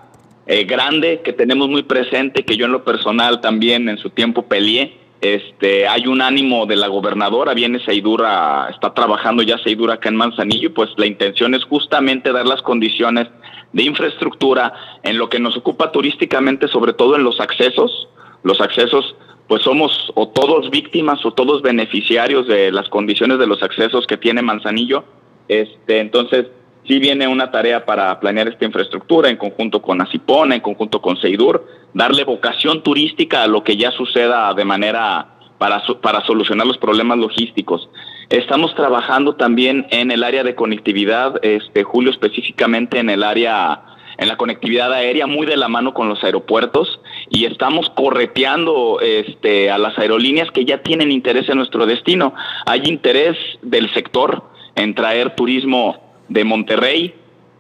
eh, 0.47 0.65
grande 0.65 1.23
que 1.25 1.33
tenemos 1.33 1.69
muy 1.69 1.83
presente, 1.83 2.45
que 2.45 2.57
yo 2.57 2.67
en 2.67 2.73
lo 2.73 2.85
personal 2.85 3.41
también 3.41 3.89
en 3.89 3.99
su 3.99 4.11
tiempo 4.11 4.43
peleé. 4.43 4.99
Este, 5.21 5.89
hay 5.89 6.07
un 6.07 6.21
ánimo 6.21 6.67
de 6.67 6.77
la 6.77 6.89
gobernadora, 6.89 7.55
viene 7.55 7.79
Seidura, 7.83 8.69
está 8.71 8.93
trabajando 8.93 9.43
ya 9.43 9.57
Seidura 9.59 9.95
acá 9.95 10.11
en 10.11 10.17
Manzanillo, 10.17 10.69
y 10.69 10.73
pues 10.73 10.91
la 10.99 11.07
intención 11.07 11.55
es 11.55 11.65
justamente 11.65 12.31
dar 12.31 12.47
las 12.47 12.61
condiciones 12.61 13.29
de 13.73 13.83
infraestructura 13.85 14.75
en 15.03 15.17
lo 15.17 15.31
que 15.31 15.41
nos 15.41 15.57
ocupa 15.57 15.93
turísticamente, 15.93 16.69
sobre 16.69 16.93
todo 16.93 17.17
en 17.17 17.25
los 17.25 17.41
accesos. 17.41 18.09
Los 18.43 18.61
accesos, 18.61 19.17
pues 19.49 19.63
somos 19.63 20.13
o 20.15 20.29
todos 20.29 20.71
víctimas 20.71 21.25
o 21.25 21.33
todos 21.33 21.63
beneficiarios 21.63 22.47
de 22.47 22.73
las 22.73 22.89
condiciones 22.89 23.39
de 23.39 23.47
los 23.47 23.63
accesos 23.63 24.07
que 24.07 24.17
tiene 24.17 24.43
Manzanillo. 24.43 25.05
Este, 25.49 26.01
entonces, 26.01 26.47
sí 26.87 26.99
viene 26.99 27.29
una 27.29 27.51
tarea 27.51 27.85
para 27.85 28.19
planear 28.21 28.49
esta 28.49 28.65
infraestructura 28.65 29.29
en 29.29 29.37
conjunto 29.37 29.83
con 29.83 30.01
Asipona, 30.01 30.55
en 30.55 30.61
conjunto 30.61 31.01
con 31.01 31.17
Seidur, 31.19 31.67
darle 31.93 32.25
vocación 32.25 32.83
turística 32.83 33.43
a 33.43 33.47
lo 33.47 33.63
que 33.63 33.77
ya 33.77 33.91
suceda 33.93 34.53
de 34.55 34.65
manera 34.65 35.29
para, 35.59 35.83
para 36.01 36.25
solucionar 36.25 36.67
los 36.67 36.79
problemas 36.79 37.19
logísticos. 37.19 37.89
Estamos 38.31 38.75
trabajando 38.75 39.35
también 39.35 39.87
en 39.91 40.11
el 40.11 40.25
área 40.25 40.43
de 40.43 40.55
conectividad, 40.55 41.39
este 41.43 41.85
Julio 41.85 42.11
específicamente 42.11 42.99
en 42.99 43.11
el 43.11 43.23
área 43.23 43.83
en 44.19 44.29
la 44.29 44.37
conectividad 44.37 44.93
aérea 44.93 45.27
muy 45.27 45.47
de 45.47 45.57
la 45.57 45.69
mano 45.69 45.95
con 45.95 46.09
los 46.09 46.23
aeropuertos 46.23 47.01
y 47.31 47.45
estamos 47.47 47.91
correteando 47.91 49.01
este 49.01 49.71
a 49.71 49.79
las 49.79 49.99
aerolíneas 49.99 50.51
que 50.51 50.65
ya 50.65 50.83
tienen 50.83 51.11
interés 51.11 51.49
en 51.49 51.57
nuestro 51.57 51.87
destino. 51.87 52.35
Hay 52.67 52.83
interés 52.85 53.37
del 53.63 53.93
sector 53.93 54.45
en 54.77 54.95
traer 54.95 55.35
turismo 55.35 55.97
de 56.29 56.45
Monterrey, 56.45 57.15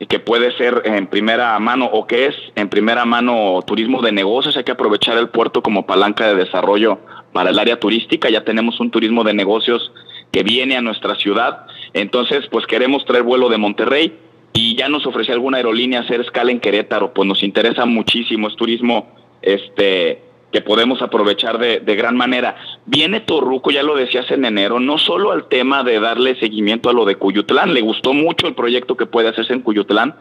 que 0.08 0.18
puede 0.18 0.56
ser 0.56 0.82
en 0.84 1.06
primera 1.06 1.58
mano 1.58 1.86
o 1.86 2.06
que 2.06 2.26
es 2.26 2.34
en 2.56 2.68
primera 2.68 3.04
mano 3.04 3.60
turismo 3.66 4.02
de 4.02 4.12
negocios. 4.12 4.56
Hay 4.56 4.64
que 4.64 4.72
aprovechar 4.72 5.16
el 5.18 5.28
puerto 5.28 5.62
como 5.62 5.86
palanca 5.86 6.26
de 6.26 6.34
desarrollo 6.34 6.98
para 7.32 7.50
el 7.50 7.58
área 7.58 7.78
turística. 7.78 8.28
Ya 8.28 8.44
tenemos 8.44 8.80
un 8.80 8.90
turismo 8.90 9.24
de 9.24 9.34
negocios 9.34 9.92
que 10.32 10.42
viene 10.42 10.76
a 10.76 10.82
nuestra 10.82 11.14
ciudad. 11.14 11.66
Entonces, 11.92 12.46
pues 12.50 12.66
queremos 12.66 13.04
traer 13.04 13.22
vuelo 13.22 13.48
de 13.48 13.58
Monterrey 13.58 14.18
y 14.54 14.76
ya 14.76 14.88
nos 14.88 15.04
ofrece 15.04 15.32
alguna 15.32 15.58
aerolínea 15.58 16.00
hacer 16.00 16.20
escala 16.20 16.52
en 16.52 16.60
Querétaro. 16.60 17.12
Pues 17.12 17.28
nos 17.28 17.42
interesa 17.42 17.84
muchísimo, 17.84 18.48
es 18.48 18.56
turismo 18.56 19.08
este 19.42 20.22
que 20.52 20.60
podemos 20.60 21.02
aprovechar 21.02 21.58
de, 21.58 21.96
gran 21.96 22.16
manera. 22.16 22.54
Viene 22.86 23.18
Torruco, 23.18 23.72
ya 23.72 23.82
lo 23.82 23.96
decías 23.96 24.30
en 24.30 24.44
enero, 24.44 24.78
no 24.78 24.98
solo 24.98 25.32
al 25.32 25.48
tema 25.48 25.82
de 25.82 25.98
darle 25.98 26.38
seguimiento 26.38 26.88
a 26.88 26.92
lo 26.92 27.04
de 27.04 27.16
Cuyutlán, 27.16 27.74
le 27.74 27.80
gustó 27.80 28.14
mucho 28.14 28.46
el 28.46 28.54
proyecto 28.54 28.96
que 28.96 29.04
puede 29.04 29.28
hacerse 29.28 29.52
en 29.52 29.62
Cuyutlán, 29.62 30.14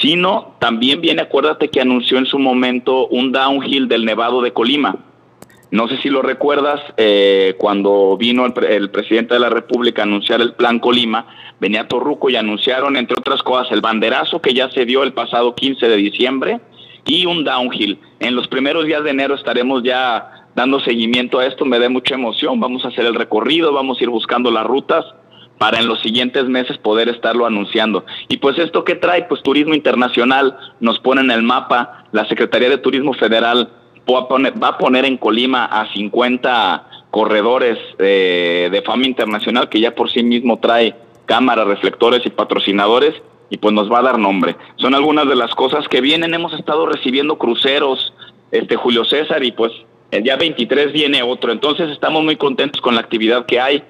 sino 0.00 0.56
también 0.58 1.02
viene, 1.02 1.20
acuérdate 1.20 1.68
que 1.68 1.82
anunció 1.82 2.16
en 2.16 2.24
su 2.24 2.38
momento 2.38 3.08
un 3.08 3.30
downhill 3.30 3.86
del 3.86 4.06
Nevado 4.06 4.40
de 4.40 4.54
Colima. 4.54 4.96
No 5.74 5.88
sé 5.88 5.96
si 5.96 6.08
lo 6.08 6.22
recuerdas, 6.22 6.80
eh, 6.96 7.56
cuando 7.58 8.16
vino 8.16 8.46
el, 8.46 8.64
el, 8.64 8.90
presidente 8.90 9.34
de 9.34 9.40
la 9.40 9.50
República 9.50 10.02
a 10.02 10.04
anunciar 10.04 10.40
el 10.40 10.52
plan 10.52 10.78
Colima, 10.78 11.26
venía 11.58 11.88
Torruco 11.88 12.30
y 12.30 12.36
anunciaron, 12.36 12.96
entre 12.96 13.18
otras 13.18 13.42
cosas, 13.42 13.72
el 13.72 13.80
banderazo 13.80 14.40
que 14.40 14.54
ya 14.54 14.70
se 14.70 14.84
dio 14.84 15.02
el 15.02 15.14
pasado 15.14 15.56
15 15.56 15.88
de 15.88 15.96
diciembre, 15.96 16.60
y 17.04 17.26
un 17.26 17.42
downhill. 17.42 17.98
En 18.20 18.36
los 18.36 18.46
primeros 18.46 18.86
días 18.86 19.02
de 19.02 19.10
enero 19.10 19.34
estaremos 19.34 19.82
ya 19.82 20.46
dando 20.54 20.78
seguimiento 20.78 21.40
a 21.40 21.46
esto, 21.46 21.64
me 21.64 21.80
da 21.80 21.88
mucha 21.88 22.14
emoción, 22.14 22.60
vamos 22.60 22.84
a 22.84 22.88
hacer 22.88 23.04
el 23.04 23.16
recorrido, 23.16 23.72
vamos 23.72 23.98
a 23.98 24.04
ir 24.04 24.10
buscando 24.10 24.52
las 24.52 24.64
rutas 24.64 25.04
para 25.58 25.80
en 25.80 25.88
los 25.88 26.00
siguientes 26.02 26.44
meses 26.44 26.78
poder 26.78 27.08
estarlo 27.08 27.46
anunciando. 27.46 28.06
Y 28.28 28.36
pues 28.36 28.60
esto 28.60 28.84
que 28.84 28.94
trae, 28.94 29.24
pues 29.24 29.42
turismo 29.42 29.74
internacional, 29.74 30.56
nos 30.78 31.00
pone 31.00 31.22
en 31.22 31.32
el 31.32 31.42
mapa, 31.42 32.04
la 32.12 32.28
Secretaría 32.28 32.68
de 32.68 32.78
Turismo 32.78 33.12
Federal 33.14 33.70
va 34.12 34.68
a 34.68 34.78
poner, 34.78 35.04
en 35.04 35.16
Colima 35.16 35.64
a 35.64 35.92
50 35.92 36.88
corredores 37.10 37.78
eh, 37.98 38.68
de 38.70 38.82
fama 38.82 39.06
internacional 39.06 39.68
que 39.68 39.80
ya 39.80 39.94
por 39.94 40.10
sí 40.10 40.22
mismo 40.22 40.58
trae 40.58 40.94
cámaras, 41.26 41.66
reflectores 41.66 42.24
y 42.26 42.30
patrocinadores 42.30 43.14
y 43.50 43.58
pues 43.58 43.72
nos 43.72 43.90
va 43.90 44.00
a 44.00 44.02
dar 44.02 44.18
nombre. 44.18 44.56
Son 44.76 44.94
algunas 44.94 45.28
de 45.28 45.36
las 45.36 45.54
cosas 45.54 45.86
que 45.88 46.00
vienen. 46.00 46.34
Hemos 46.34 46.52
estado 46.54 46.86
recibiendo 46.86 47.38
cruceros, 47.38 48.12
este 48.50 48.76
Julio 48.76 49.04
César, 49.04 49.44
y 49.44 49.52
pues 49.52 49.72
el 50.10 50.22
día 50.22 50.36
23 50.36 50.92
viene 50.92 51.22
otro. 51.22 51.52
Entonces 51.52 51.90
estamos 51.90 52.24
muy 52.24 52.36
contentos 52.36 52.80
con 52.80 52.94
la 52.94 53.00
actividad 53.00 53.46
que 53.46 53.60
hay. 53.60 53.82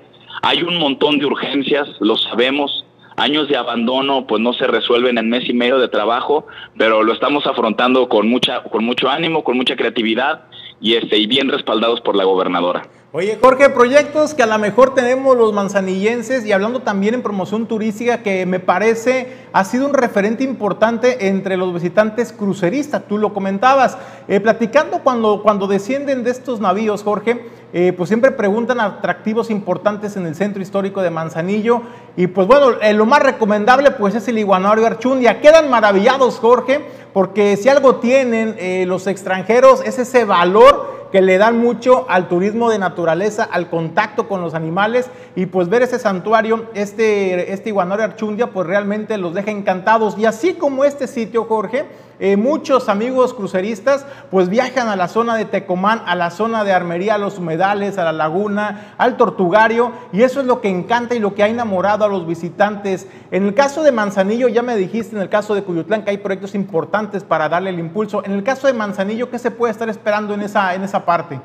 Hay 0.42 0.62
un 0.62 0.78
montón 0.78 1.18
de 1.18 1.26
urgencias, 1.26 1.88
lo 2.00 2.16
sabemos. 2.16 2.83
Años 3.16 3.48
de 3.48 3.56
abandono 3.56 4.26
pues 4.26 4.42
no 4.42 4.52
se 4.52 4.66
resuelven 4.66 5.18
en 5.18 5.30
mes 5.30 5.48
y 5.48 5.52
medio 5.52 5.78
de 5.78 5.88
trabajo, 5.88 6.46
pero 6.76 7.02
lo 7.02 7.12
estamos 7.12 7.46
afrontando 7.46 8.08
con 8.08 8.28
mucha 8.28 8.62
con 8.64 8.84
mucho 8.84 9.08
ánimo, 9.08 9.44
con 9.44 9.56
mucha 9.56 9.76
creatividad 9.76 10.44
y 10.80 10.94
este 10.94 11.18
y 11.18 11.26
bien 11.26 11.48
respaldados 11.48 12.00
por 12.00 12.16
la 12.16 12.24
gobernadora. 12.24 12.82
Oye, 13.16 13.38
Jorge, 13.40 13.70
proyectos 13.70 14.34
que 14.34 14.42
a 14.42 14.46
lo 14.46 14.58
mejor 14.58 14.92
tenemos 14.92 15.36
los 15.36 15.52
manzanillenses 15.52 16.44
y 16.44 16.50
hablando 16.50 16.80
también 16.80 17.14
en 17.14 17.22
promoción 17.22 17.68
turística 17.68 18.24
que 18.24 18.44
me 18.44 18.58
parece 18.58 19.28
ha 19.52 19.64
sido 19.64 19.86
un 19.86 19.94
referente 19.94 20.42
importante 20.42 21.28
entre 21.28 21.56
los 21.56 21.72
visitantes 21.72 22.32
cruceristas, 22.32 23.04
tú 23.06 23.18
lo 23.18 23.32
comentabas. 23.32 23.96
Eh, 24.26 24.40
platicando 24.40 24.98
cuando, 25.04 25.44
cuando 25.44 25.68
descienden 25.68 26.24
de 26.24 26.32
estos 26.32 26.58
navíos, 26.58 27.04
Jorge, 27.04 27.46
eh, 27.72 27.92
pues 27.96 28.08
siempre 28.08 28.32
preguntan 28.32 28.80
atractivos 28.80 29.48
importantes 29.48 30.16
en 30.16 30.26
el 30.26 30.34
centro 30.34 30.60
histórico 30.60 31.00
de 31.00 31.10
Manzanillo 31.10 31.82
y 32.16 32.26
pues 32.26 32.48
bueno, 32.48 32.72
eh, 32.82 32.94
lo 32.94 33.06
más 33.06 33.22
recomendable 33.22 33.92
pues 33.92 34.16
es 34.16 34.26
el 34.26 34.38
iguanario 34.38 34.86
Archundia. 34.86 35.40
Quedan 35.40 35.70
maravillados, 35.70 36.40
Jorge, 36.40 36.80
porque 37.12 37.56
si 37.56 37.68
algo 37.68 37.94
tienen 37.96 38.88
los 38.88 39.06
extranjeros 39.06 39.82
es 39.84 40.00
ese 40.00 40.24
valor 40.24 41.03
que 41.14 41.22
le 41.22 41.38
dan 41.38 41.60
mucho 41.60 42.06
al 42.08 42.26
turismo 42.26 42.70
de 42.70 42.80
naturaleza, 42.80 43.44
al 43.44 43.70
contacto 43.70 44.26
con 44.26 44.40
los 44.40 44.52
animales 44.52 45.08
y 45.36 45.46
pues 45.46 45.68
ver 45.68 45.82
ese 45.82 46.00
santuario, 46.00 46.64
este, 46.74 47.52
este 47.52 47.68
iguanario 47.68 48.04
Archundia, 48.04 48.48
pues 48.48 48.66
realmente 48.66 49.16
los 49.16 49.32
deja 49.32 49.52
encantados. 49.52 50.18
Y 50.18 50.26
así 50.26 50.54
como 50.54 50.84
este 50.84 51.06
sitio, 51.06 51.44
Jorge, 51.44 51.84
eh, 52.20 52.36
muchos 52.36 52.88
amigos 52.88 53.34
cruceristas 53.34 54.06
pues 54.30 54.48
viajan 54.48 54.86
a 54.88 54.94
la 54.94 55.08
zona 55.08 55.34
de 55.34 55.46
Tecomán, 55.46 56.02
a 56.06 56.14
la 56.14 56.30
zona 56.30 56.62
de 56.62 56.72
Armería, 56.72 57.16
a 57.16 57.18
los 57.18 57.38
humedales, 57.38 57.98
a 57.98 58.04
la 58.04 58.12
laguna, 58.12 58.94
al 58.98 59.16
tortugario 59.16 59.90
y 60.12 60.22
eso 60.22 60.40
es 60.40 60.46
lo 60.46 60.60
que 60.60 60.68
encanta 60.68 61.16
y 61.16 61.18
lo 61.18 61.34
que 61.34 61.42
ha 61.42 61.48
enamorado 61.48 62.04
a 62.04 62.08
los 62.08 62.26
visitantes. 62.26 63.08
En 63.32 63.44
el 63.46 63.54
caso 63.54 63.82
de 63.82 63.90
Manzanillo, 63.90 64.46
ya 64.46 64.62
me 64.62 64.76
dijiste 64.76 65.16
en 65.16 65.22
el 65.22 65.28
caso 65.28 65.56
de 65.56 65.64
Cuyutlán 65.64 66.04
que 66.04 66.10
hay 66.10 66.18
proyectos 66.18 66.54
importantes 66.54 67.24
para 67.24 67.48
darle 67.48 67.70
el 67.70 67.80
impulso. 67.80 68.24
En 68.24 68.32
el 68.32 68.44
caso 68.44 68.68
de 68.68 68.74
Manzanillo, 68.74 69.28
¿qué 69.28 69.40
se 69.40 69.50
puede 69.50 69.72
estar 69.72 69.88
esperando 69.88 70.34
en 70.34 70.42
esa, 70.42 70.74
en 70.74 70.84
esa 70.84 71.03
parte? 71.04 71.40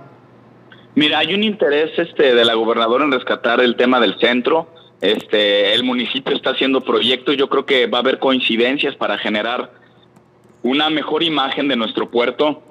Mira, 0.96 1.20
hay 1.20 1.34
un 1.34 1.44
interés 1.44 1.98
este, 1.98 2.34
de 2.34 2.46
la 2.46 2.56
gobernadora 2.56 3.06
en 3.06 3.12
rescatar 3.12 3.62
el 3.62 3.75
tema 3.75 4.00
del 4.00 4.18
centro. 4.20 4.68
Este, 5.01 5.74
el 5.74 5.84
municipio 5.84 6.36
está 6.36 6.51
haciendo 6.51 6.82
proyectos, 6.82 7.38
yo 7.38 7.48
creo 7.48 7.66
que 7.66 7.88
va 7.88 8.00
a 8.00 8.01
haber 8.01 8.20
coincidencias 8.20 8.96
para 8.96 9.18
generar 9.18 9.72
una 10.62 10.89
mejor 10.89 11.24
imagen 11.24 11.70
de 11.70 11.78
nuestro 11.78 12.10
puerto, 12.10 12.62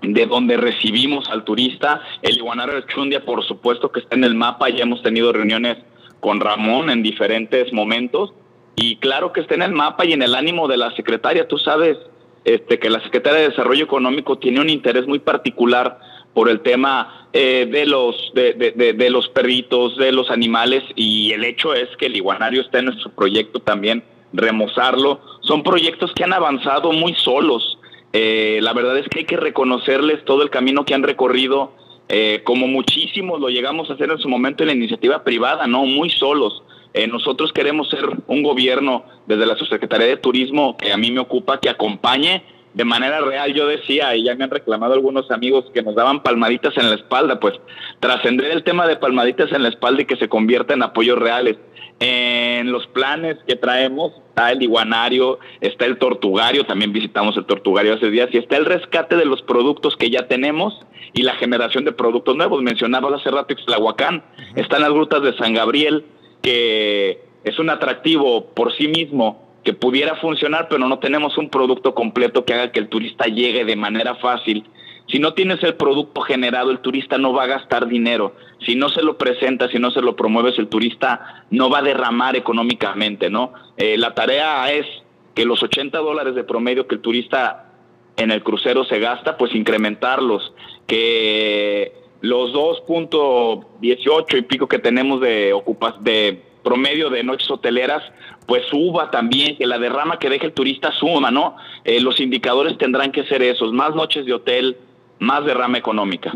de 0.00 0.26
donde 0.26 0.56
recibimos 0.56 1.28
al 1.28 1.44
turista. 1.44 2.00
El 2.22 2.38
Iguanaro 2.38 2.80
Chundia, 2.82 3.24
por 3.24 3.44
supuesto 3.44 3.92
que 3.92 4.00
está 4.00 4.16
en 4.16 4.24
el 4.24 4.34
mapa, 4.34 4.70
ya 4.70 4.84
hemos 4.84 5.02
tenido 5.02 5.32
reuniones 5.32 5.76
con 6.20 6.40
Ramón 6.40 6.90
en 6.90 7.02
diferentes 7.02 7.72
momentos, 7.72 8.32
y 8.76 8.96
claro 8.96 9.32
que 9.32 9.40
está 9.40 9.56
en 9.56 9.62
el 9.62 9.72
mapa 9.72 10.06
y 10.06 10.12
en 10.12 10.22
el 10.22 10.34
ánimo 10.34 10.68
de 10.68 10.76
la 10.76 10.94
secretaria. 10.94 11.48
Tú 11.48 11.58
sabes 11.58 11.98
este, 12.44 12.78
que 12.78 12.88
la 12.88 13.00
secretaria 13.00 13.40
de 13.40 13.48
Desarrollo 13.48 13.84
Económico 13.84 14.38
tiene 14.38 14.60
un 14.60 14.70
interés 14.70 15.06
muy 15.06 15.18
particular 15.18 15.98
por 16.34 16.48
el 16.48 16.60
tema 16.60 17.28
eh, 17.32 17.68
de 17.70 17.86
los 17.86 18.32
de, 18.34 18.54
de, 18.54 18.92
de, 18.92 19.10
los 19.10 19.28
perritos, 19.28 19.96
de 19.96 20.12
los 20.12 20.30
animales 20.30 20.82
y 20.94 21.32
el 21.32 21.44
hecho 21.44 21.74
es 21.74 21.88
que 21.96 22.06
el 22.06 22.16
iguanario 22.16 22.62
está 22.62 22.78
en 22.78 22.86
nuestro 22.86 23.10
proyecto 23.10 23.60
también 23.60 24.02
remozarlo. 24.32 25.20
Son 25.40 25.62
proyectos 25.62 26.12
que 26.14 26.24
han 26.24 26.32
avanzado 26.32 26.92
muy 26.92 27.14
solos. 27.14 27.78
Eh, 28.12 28.60
la 28.62 28.72
verdad 28.72 28.98
es 28.98 29.08
que 29.08 29.20
hay 29.20 29.24
que 29.24 29.36
reconocerles 29.36 30.24
todo 30.24 30.42
el 30.42 30.50
camino 30.50 30.84
que 30.84 30.94
han 30.94 31.02
recorrido, 31.02 31.72
eh, 32.08 32.40
como 32.44 32.66
muchísimos 32.66 33.38
lo 33.40 33.48
llegamos 33.48 33.90
a 33.90 33.94
hacer 33.94 34.10
en 34.10 34.18
su 34.18 34.28
momento 34.28 34.62
en 34.62 34.68
la 34.68 34.74
iniciativa 34.74 35.22
privada, 35.24 35.66
¿no? 35.66 35.84
Muy 35.84 36.08
solos. 36.10 36.62
Eh, 36.94 37.06
nosotros 37.06 37.52
queremos 37.52 37.90
ser 37.90 38.08
un 38.26 38.42
gobierno 38.42 39.04
desde 39.26 39.44
la 39.44 39.56
Subsecretaría 39.56 40.06
de 40.06 40.16
Turismo, 40.16 40.76
que 40.78 40.90
a 40.90 40.96
mí 40.96 41.10
me 41.10 41.20
ocupa, 41.20 41.60
que 41.60 41.68
acompañe 41.68 42.42
de 42.74 42.84
manera 42.84 43.20
real. 43.20 43.52
Yo 43.54 43.66
decía, 43.66 44.14
y 44.14 44.24
ya 44.24 44.34
me 44.34 44.44
han 44.44 44.50
reclamado 44.50 44.94
algunos 44.94 45.30
amigos 45.30 45.66
que 45.72 45.82
nos 45.82 45.94
daban 45.94 46.22
palmaditas 46.22 46.76
en 46.76 46.90
la 46.90 46.96
espalda, 46.96 47.40
pues 47.40 47.54
trascender 48.00 48.50
el 48.50 48.64
tema 48.64 48.86
de 48.86 48.96
palmaditas 48.96 49.52
en 49.52 49.62
la 49.62 49.68
espalda 49.68 50.02
y 50.02 50.06
que 50.06 50.16
se 50.16 50.28
convierta 50.28 50.74
en 50.74 50.82
apoyos 50.82 51.18
reales. 51.18 51.56
En 52.00 52.70
los 52.70 52.86
planes 52.86 53.38
que 53.48 53.56
traemos 53.56 54.12
está 54.28 54.52
el 54.52 54.62
iguanario, 54.62 55.40
está 55.60 55.84
el 55.84 55.98
tortugario, 55.98 56.64
también 56.64 56.92
visitamos 56.92 57.36
el 57.36 57.44
tortugario 57.44 57.94
hace 57.94 58.10
días, 58.10 58.28
y 58.32 58.38
está 58.38 58.56
el 58.56 58.66
rescate 58.66 59.16
de 59.16 59.24
los 59.24 59.42
productos 59.42 59.96
que 59.96 60.08
ya 60.08 60.28
tenemos 60.28 60.78
y 61.12 61.22
la 61.22 61.34
generación 61.34 61.84
de 61.84 61.90
productos 61.90 62.36
nuevos. 62.36 62.62
Mencionaba 62.62 63.14
hace 63.16 63.30
rato 63.32 63.52
Ixtlahuacán, 63.52 64.22
están 64.54 64.82
las 64.82 64.92
grutas 64.92 65.22
de 65.22 65.36
San 65.38 65.54
Gabriel, 65.54 66.04
que 66.40 67.20
es 67.42 67.58
un 67.58 67.68
atractivo 67.68 68.46
por 68.54 68.72
sí 68.74 68.86
mismo 68.86 69.47
que 69.68 69.74
pudiera 69.74 70.14
funcionar, 70.14 70.66
pero 70.70 70.88
no 70.88 70.98
tenemos 70.98 71.36
un 71.36 71.50
producto 71.50 71.94
completo 71.94 72.46
que 72.46 72.54
haga 72.54 72.72
que 72.72 72.80
el 72.80 72.88
turista 72.88 73.26
llegue 73.26 73.66
de 73.66 73.76
manera 73.76 74.14
fácil. 74.14 74.64
Si 75.08 75.18
no 75.18 75.34
tienes 75.34 75.62
el 75.62 75.74
producto 75.74 76.22
generado, 76.22 76.70
el 76.70 76.78
turista 76.78 77.18
no 77.18 77.34
va 77.34 77.42
a 77.42 77.48
gastar 77.48 77.86
dinero. 77.86 78.34
Si 78.64 78.76
no 78.76 78.88
se 78.88 79.02
lo 79.02 79.18
presenta, 79.18 79.68
si 79.68 79.78
no 79.78 79.90
se 79.90 80.00
lo 80.00 80.16
promueves, 80.16 80.58
el 80.58 80.68
turista 80.68 81.44
no 81.50 81.68
va 81.68 81.80
a 81.80 81.82
derramar 81.82 82.34
económicamente, 82.34 83.28
¿no? 83.28 83.52
Eh, 83.76 83.98
la 83.98 84.14
tarea 84.14 84.72
es 84.72 84.86
que 85.34 85.44
los 85.44 85.62
80 85.62 85.98
dólares 85.98 86.34
de 86.34 86.44
promedio 86.44 86.86
que 86.86 86.94
el 86.94 87.02
turista 87.02 87.70
en 88.16 88.30
el 88.30 88.42
crucero 88.42 88.86
se 88.86 88.98
gasta, 89.00 89.36
pues 89.36 89.54
incrementarlos, 89.54 90.54
que 90.86 91.92
los 92.22 92.54
2.18 92.54 94.38
y 94.38 94.42
pico 94.44 94.66
que 94.66 94.78
tenemos 94.78 95.20
de 95.20 95.52
ocupas 95.52 96.02
de 96.02 96.42
promedio 96.68 97.08
de 97.10 97.22
noches 97.22 97.50
hoteleras, 97.50 98.02
pues 98.48 98.64
suba 98.64 99.10
también, 99.10 99.58
que 99.58 99.66
la 99.66 99.78
derrama 99.78 100.18
que 100.18 100.30
deje 100.30 100.46
el 100.46 100.54
turista 100.54 100.90
suma, 100.90 101.30
¿no? 101.30 101.56
Eh, 101.84 102.00
los 102.00 102.18
indicadores 102.18 102.78
tendrán 102.78 103.12
que 103.12 103.24
ser 103.24 103.42
esos, 103.42 103.74
más 103.74 103.94
noches 103.94 104.24
de 104.24 104.32
hotel, 104.32 104.78
más 105.18 105.44
derrama 105.44 105.76
económica. 105.76 106.32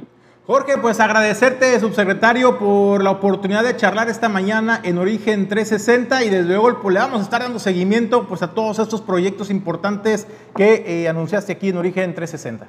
Jorge, 0.47 0.75
pues 0.77 1.01
agradecerte, 1.01 1.81
subsecretario, 1.81 2.59
por 2.59 3.03
la 3.03 3.13
oportunidad 3.13 3.65
de 3.65 3.75
charlar 3.77 4.11
esta 4.11 4.29
mañana 4.29 4.79
en 4.85 4.99
Origen 4.99 5.49
360 5.49 6.23
y 6.25 6.29
desde 6.29 6.49
luego 6.49 6.83
pues, 6.83 6.93
le 6.93 7.01
vamos 7.01 7.21
a 7.21 7.23
estar 7.23 7.41
dando 7.41 7.59
seguimiento 7.59 8.29
pues, 8.29 8.43
a 8.43 8.53
todos 8.53 8.79
estos 8.79 9.01
proyectos 9.01 9.49
importantes 9.49 10.29
que 10.55 10.85
eh, 10.85 11.09
anunciaste 11.09 11.53
aquí 11.53 11.71
en 11.71 11.79
Origen 11.79 12.15
360. 12.15 12.69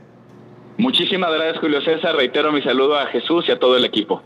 Muchísimas 0.78 1.34
gracias, 1.34 1.60
Julio 1.60 1.82
César. 1.82 2.16
Reitero 2.16 2.54
mi 2.54 2.62
saludo 2.62 2.98
a 2.98 3.08
Jesús 3.08 3.44
y 3.50 3.52
a 3.52 3.60
todo 3.60 3.76
el 3.76 3.84
equipo. 3.84 4.22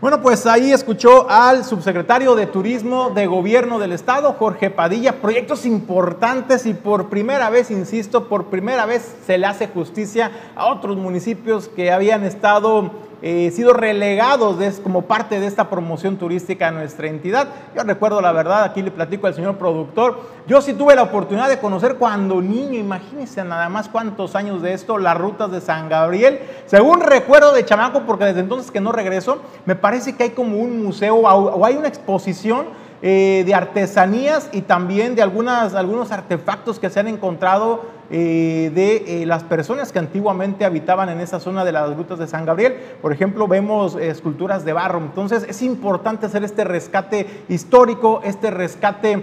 Bueno, 0.00 0.22
pues 0.22 0.46
ahí 0.46 0.70
escuchó 0.70 1.28
al 1.28 1.64
subsecretario 1.64 2.36
de 2.36 2.46
Turismo 2.46 3.10
de 3.10 3.26
Gobierno 3.26 3.80
del 3.80 3.90
Estado, 3.90 4.32
Jorge 4.38 4.70
Padilla, 4.70 5.20
proyectos 5.20 5.66
importantes 5.66 6.66
y 6.66 6.74
por 6.74 7.08
primera 7.08 7.50
vez, 7.50 7.72
insisto, 7.72 8.28
por 8.28 8.44
primera 8.44 8.86
vez 8.86 9.16
se 9.26 9.38
le 9.38 9.46
hace 9.48 9.66
justicia 9.66 10.30
a 10.54 10.66
otros 10.66 10.96
municipios 10.96 11.66
que 11.66 11.90
habían 11.90 12.22
estado 12.22 12.92
eh, 13.20 13.50
sido 13.50 13.72
relegados 13.72 14.56
como 14.78 15.02
parte 15.02 15.40
de 15.40 15.46
esta 15.46 15.68
promoción 15.68 16.18
turística 16.18 16.68
a 16.68 16.70
nuestra 16.70 17.08
entidad. 17.08 17.48
Yo 17.74 17.82
recuerdo 17.82 18.20
la 18.20 18.30
verdad, 18.30 18.62
aquí 18.62 18.80
le 18.80 18.92
platico 18.92 19.26
al 19.26 19.34
señor 19.34 19.58
productor, 19.58 20.20
yo 20.46 20.62
sí 20.62 20.74
tuve 20.74 20.94
la 20.94 21.02
oportunidad 21.02 21.48
de 21.48 21.58
conocer 21.58 21.96
cuando 21.96 22.40
niño, 22.40 22.78
imagínense 22.78 23.42
nada 23.42 23.68
más 23.68 23.88
cuántos 23.88 24.36
años 24.36 24.62
de 24.62 24.72
esto, 24.72 24.98
las 24.98 25.18
rutas 25.18 25.50
de 25.50 25.60
San 25.60 25.88
Gabriel. 25.88 26.38
Según 26.68 27.00
recuerdo 27.00 27.52
de 27.54 27.64
chamaco, 27.64 28.02
porque 28.06 28.26
desde 28.26 28.40
entonces 28.40 28.70
que 28.70 28.80
no 28.80 28.92
regreso, 28.92 29.40
me 29.64 29.74
parece 29.74 30.14
que 30.14 30.24
hay 30.24 30.30
como 30.30 30.58
un 30.58 30.84
museo 30.84 31.16
o 31.16 31.64
hay 31.64 31.76
una 31.76 31.88
exposición 31.88 32.66
eh, 33.00 33.42
de 33.46 33.54
artesanías 33.54 34.50
y 34.52 34.60
también 34.60 35.14
de 35.14 35.22
algunas, 35.22 35.74
algunos 35.74 36.12
artefactos 36.12 36.78
que 36.78 36.90
se 36.90 37.00
han 37.00 37.08
encontrado 37.08 37.82
eh, 38.10 38.70
de 38.74 39.22
eh, 39.22 39.26
las 39.26 39.44
personas 39.44 39.92
que 39.92 39.98
antiguamente 39.98 40.64
habitaban 40.64 41.08
en 41.08 41.20
esa 41.20 41.40
zona 41.40 41.64
de 41.64 41.72
las 41.72 41.96
rutas 41.96 42.18
de 42.18 42.26
San 42.26 42.46
Gabriel. 42.46 42.74
Por 43.02 43.12
ejemplo, 43.12 43.46
vemos 43.48 43.96
esculturas 43.96 44.64
de 44.64 44.72
barro. 44.72 44.98
Entonces 44.98 45.44
es 45.48 45.62
importante 45.62 46.26
hacer 46.26 46.44
este 46.44 46.64
rescate 46.64 47.44
histórico, 47.48 48.20
este 48.24 48.50
rescate 48.50 49.22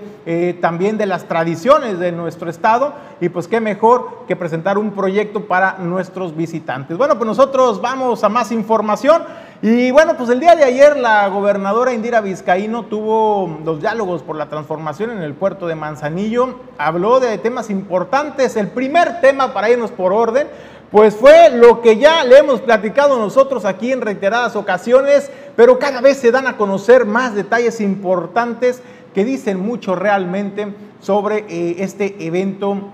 también 0.61 0.97
de 0.97 1.05
las 1.05 1.25
tradiciones 1.25 1.99
de 1.99 2.11
nuestro 2.11 2.49
estado 2.49 2.93
y 3.21 3.29
pues 3.29 3.47
qué 3.47 3.59
mejor 3.59 4.25
que 4.27 4.35
presentar 4.35 4.77
un 4.77 4.91
proyecto 4.91 5.45
para 5.45 5.77
nuestros 5.79 6.35
visitantes. 6.35 6.97
Bueno, 6.97 7.15
pues 7.17 7.27
nosotros 7.27 7.81
vamos 7.81 8.23
a 8.23 8.29
más 8.29 8.51
información. 8.51 9.23
Y 9.61 9.89
bueno, 9.91 10.17
pues 10.17 10.29
el 10.29 10.41
día 10.41 10.55
de 10.55 10.65
ayer 10.65 10.97
la 10.97 11.27
gobernadora 11.29 11.93
Indira 11.93 12.19
Vizcaíno 12.19 12.83
tuvo 12.83 13.59
los 13.63 13.79
diálogos 13.79 14.21
por 14.21 14.35
la 14.35 14.49
transformación 14.49 15.11
en 15.11 15.21
el 15.21 15.33
puerto 15.33 15.65
de 15.67 15.75
Manzanillo. 15.75 16.59
Habló 16.77 17.21
de 17.21 17.37
temas 17.37 17.69
importantes. 17.69 18.57
El 18.57 18.67
primer 18.67 19.21
tema, 19.21 19.53
para 19.53 19.69
irnos 19.69 19.91
por 19.91 20.11
orden, 20.11 20.47
pues 20.91 21.15
fue 21.15 21.51
lo 21.51 21.81
que 21.81 21.97
ya 21.97 22.25
le 22.25 22.37
hemos 22.37 22.61
platicado 22.61 23.17
nosotros 23.17 23.63
aquí 23.63 23.93
en 23.93 24.01
reiteradas 24.01 24.57
ocasiones, 24.57 25.31
pero 25.55 25.79
cada 25.79 26.01
vez 26.01 26.17
se 26.17 26.31
dan 26.31 26.47
a 26.47 26.57
conocer 26.57 27.05
más 27.05 27.33
detalles 27.33 27.79
importantes 27.79 28.81
que 29.13 29.23
dicen 29.23 29.59
mucho 29.59 29.95
realmente 29.95 30.73
sobre 30.99 31.45
eh, 31.47 31.77
este 31.79 32.15
evento 32.19 32.91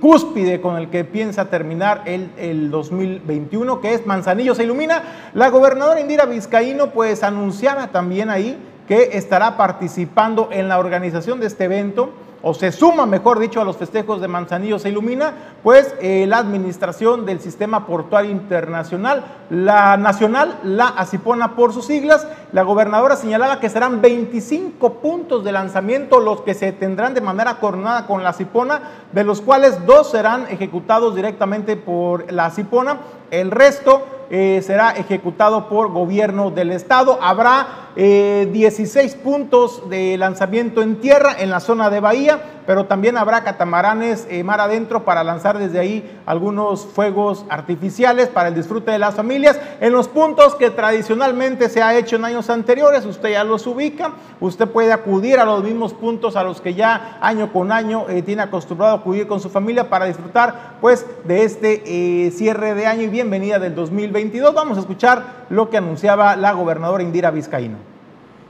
cúspide 0.00 0.60
con 0.60 0.76
el 0.76 0.88
que 0.88 1.04
piensa 1.04 1.46
terminar 1.46 2.02
el, 2.04 2.30
el 2.36 2.70
2021, 2.70 3.80
que 3.80 3.94
es 3.94 4.06
Manzanillo 4.06 4.54
se 4.54 4.62
ilumina. 4.64 5.02
La 5.34 5.50
gobernadora 5.50 6.00
Indira 6.00 6.26
Vizcaíno 6.26 6.90
pues 6.90 7.22
anunciaba 7.22 7.88
también 7.88 8.30
ahí 8.30 8.56
que 8.86 9.10
estará 9.16 9.56
participando 9.56 10.48
en 10.52 10.68
la 10.68 10.78
organización 10.78 11.40
de 11.40 11.46
este 11.46 11.64
evento 11.64 12.12
o 12.42 12.54
se 12.54 12.72
suma, 12.72 13.06
mejor 13.06 13.38
dicho, 13.38 13.60
a 13.60 13.64
los 13.64 13.76
festejos 13.76 14.20
de 14.20 14.26
Manzanillo 14.26 14.78
se 14.78 14.88
ilumina, 14.88 15.32
pues 15.62 15.94
eh, 16.00 16.26
la 16.26 16.38
administración 16.38 17.24
del 17.24 17.40
sistema 17.40 17.86
portuario 17.86 18.32
internacional, 18.32 19.24
la 19.48 19.96
nacional, 19.96 20.58
la 20.64 20.88
ACIPONA 20.88 21.54
por 21.54 21.72
sus 21.72 21.86
siglas. 21.86 22.26
La 22.50 22.62
gobernadora 22.62 23.14
señalaba 23.14 23.60
que 23.60 23.68
serán 23.68 24.02
25 24.02 24.94
puntos 24.94 25.44
de 25.44 25.52
lanzamiento 25.52 26.18
los 26.18 26.40
que 26.40 26.54
se 26.54 26.72
tendrán 26.72 27.14
de 27.14 27.20
manera 27.20 27.60
coordinada 27.60 28.06
con 28.06 28.24
la 28.24 28.30
ACIPONA, 28.30 28.82
de 29.12 29.24
los 29.24 29.40
cuales 29.40 29.86
dos 29.86 30.10
serán 30.10 30.46
ejecutados 30.50 31.14
directamente 31.14 31.76
por 31.76 32.30
la 32.32 32.46
ACIPONA, 32.46 32.98
el 33.30 33.50
resto 33.50 34.02
eh, 34.34 34.62
será 34.62 34.92
ejecutado 34.92 35.68
por 35.68 35.92
gobierno 35.92 36.50
del 36.50 36.72
estado. 36.72 37.18
Habrá 37.20 37.90
16 37.94 38.96
eh, 38.96 39.18
puntos 39.22 39.90
de 39.90 40.16
lanzamiento 40.16 40.80
en 40.80 40.96
tierra 40.96 41.36
en 41.38 41.50
la 41.50 41.60
zona 41.60 41.90
de 41.90 42.00
Bahía, 42.00 42.40
pero 42.64 42.86
también 42.86 43.18
habrá 43.18 43.44
catamaranes 43.44 44.26
eh, 44.30 44.42
mar 44.42 44.58
adentro 44.58 45.04
para 45.04 45.22
lanzar 45.22 45.58
desde 45.58 45.78
ahí 45.78 46.18
algunos 46.24 46.86
fuegos 46.86 47.44
artificiales 47.50 48.28
para 48.28 48.48
el 48.48 48.54
disfrute 48.54 48.90
de 48.92 48.98
las 48.98 49.14
familias. 49.14 49.60
En 49.82 49.92
los 49.92 50.08
puntos 50.08 50.54
que 50.54 50.70
tradicionalmente 50.70 51.68
se 51.68 51.82
ha 51.82 51.94
hecho 51.94 52.16
en 52.16 52.24
años 52.24 52.48
anteriores, 52.48 53.04
usted 53.04 53.32
ya 53.32 53.44
los 53.44 53.66
ubica, 53.66 54.12
usted 54.40 54.66
puede 54.66 54.94
acudir 54.94 55.38
a 55.40 55.44
los 55.44 55.62
mismos 55.62 55.92
puntos 55.92 56.36
a 56.36 56.42
los 56.42 56.62
que 56.62 56.72
ya 56.72 57.18
año 57.20 57.52
con 57.52 57.70
año 57.70 58.06
tiene 58.24 58.40
acostumbrado 58.40 58.94
a 58.94 58.98
acudir 59.00 59.26
con 59.26 59.40
su 59.40 59.50
familia 59.50 59.90
para 59.90 60.06
disfrutar 60.06 60.78
pues 60.80 61.04
de 61.24 61.44
este 61.44 62.30
cierre 62.30 62.74
de 62.74 62.86
año 62.86 63.02
y 63.02 63.08
bienvenida 63.08 63.58
del 63.58 63.74
2020 63.74 64.21
Vamos 64.30 64.78
a 64.78 64.82
escuchar 64.82 65.46
lo 65.50 65.68
que 65.68 65.78
anunciaba 65.78 66.36
la 66.36 66.52
gobernadora 66.52 67.02
Indira 67.02 67.32
Vizcaíno. 67.32 67.78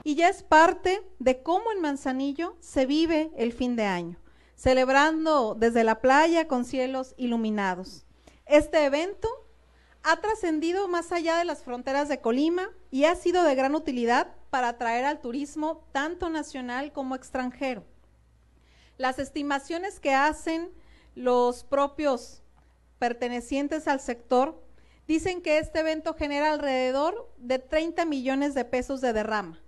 Y 0.04 0.16
ya 0.16 0.28
es 0.28 0.42
parte 0.42 1.02
de 1.18 1.42
cómo 1.42 1.72
en 1.72 1.80
Manzanillo 1.80 2.56
se 2.60 2.84
vive 2.84 3.30
el 3.38 3.52
fin 3.52 3.74
de 3.74 3.84
año, 3.84 4.18
celebrando 4.54 5.54
desde 5.54 5.82
la 5.82 6.00
playa 6.00 6.46
con 6.46 6.66
cielos 6.66 7.14
iluminados. 7.16 8.04
Este 8.44 8.84
evento 8.84 9.28
ha 10.02 10.20
trascendido 10.20 10.88
más 10.88 11.10
allá 11.10 11.38
de 11.38 11.46
las 11.46 11.62
fronteras 11.62 12.08
de 12.08 12.20
Colima 12.20 12.68
y 12.90 13.04
ha 13.04 13.14
sido 13.14 13.42
de 13.42 13.54
gran 13.54 13.74
utilidad 13.74 14.34
para 14.50 14.68
atraer 14.68 15.06
al 15.06 15.20
turismo 15.20 15.86
tanto 15.92 16.28
nacional 16.28 16.92
como 16.92 17.14
extranjero. 17.14 17.82
Las 18.98 19.18
estimaciones 19.18 20.00
que 20.00 20.12
hacen 20.12 20.70
los 21.14 21.64
propios 21.64 22.42
pertenecientes 22.98 23.88
al 23.88 24.00
sector 24.00 24.62
Dicen 25.06 25.42
que 25.42 25.58
este 25.58 25.80
evento 25.80 26.14
genera 26.14 26.52
alrededor 26.52 27.32
de 27.36 27.58
30 27.58 28.04
millones 28.04 28.54
de 28.54 28.64
pesos 28.64 29.00
de 29.00 29.12
derrama 29.12 29.60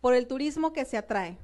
por 0.00 0.14
el 0.14 0.26
turismo 0.26 0.72
que 0.72 0.84
se 0.84 0.98
atrae. 0.98 1.38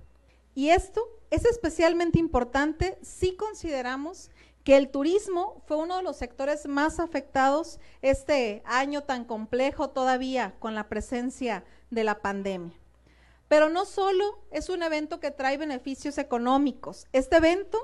Y 0.55 0.71
esto 0.71 1.03
es 1.31 1.45
especialmente 1.45 2.19
importante 2.19 2.99
si 3.03 3.37
consideramos 3.37 4.31
que 4.65 4.77
el 4.77 4.91
turismo 4.91 5.63
fue 5.67 5.79
uno 5.79 5.97
de 5.97 6.03
los 6.03 6.17
sectores 6.17 6.67
más 6.67 7.01
afectados 7.01 7.81
este 8.03 8.63
año 8.67 9.03
tan 9.03 9.25
complejo 9.25 9.91
todavía 9.91 10.57
con 10.59 10.75
la 10.75 10.89
presencia 10.89 11.65
de 11.91 12.05
la 12.05 12.21
pandemia. 12.21 12.79
Pero 13.49 13.71
no 13.71 13.87
solo 13.87 14.45
es 14.51 14.69
un 14.69 14.83
evento 14.83 15.21
que 15.21 15.31
trae 15.31 15.57
beneficios 15.57 16.19
económicos, 16.19 17.07
este 17.13 17.37
evento 17.37 17.79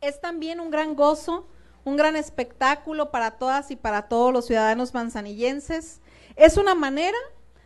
es 0.00 0.20
también 0.20 0.60
un 0.60 0.70
gran 0.70 0.94
gozo 0.94 1.48
un 1.84 1.96
gran 1.96 2.16
espectáculo 2.16 3.10
para 3.10 3.32
todas 3.32 3.70
y 3.70 3.76
para 3.76 4.02
todos 4.02 4.32
los 4.32 4.46
ciudadanos 4.46 4.94
manzanillenses. 4.94 6.00
Es 6.36 6.56
una 6.56 6.74
manera 6.74 7.18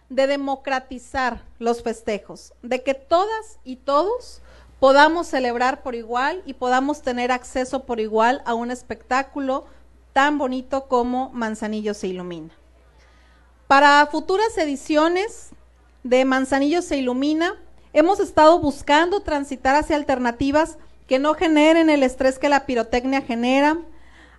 de 0.09 0.27
democratizar 0.27 1.42
los 1.59 1.83
festejos, 1.83 2.53
de 2.62 2.83
que 2.83 2.94
todas 2.94 3.59
y 3.64 3.77
todos 3.77 4.42
podamos 4.81 5.27
celebrar 5.27 5.83
por 5.83 5.94
igual 5.94 6.42
y 6.46 6.55
podamos 6.55 7.03
tener 7.03 7.33
acceso 7.33 7.85
por 7.85 8.00
igual 8.00 8.42
a 8.44 8.55
un 8.55 8.70
espectáculo 8.70 9.64
tan 10.12 10.38
bonito 10.38 10.87
como 10.88 11.31
Manzanillo 11.31 11.94
se 11.94 12.09
ilumina. 12.09 12.50
Para 13.66 14.07
futuras 14.07 14.57
ediciones 14.59 15.50
de 16.03 16.24
Manzanillo 16.24 16.83
se 16.83 16.98
ilumina, 16.98 17.55
hemos 17.92 18.20
estado 18.20 18.59
buscando 18.59 19.20
transitar 19.20 19.74
hacia 19.74 19.96
alternativas 19.96 20.77
que 21.09 21.18
no 21.18 21.35
generen 21.35 21.90
el 21.90 22.03
estrés 22.03 22.38
que 22.38 22.48
la 22.48 22.66
pirotecnia 22.66 23.22
genera, 23.22 23.79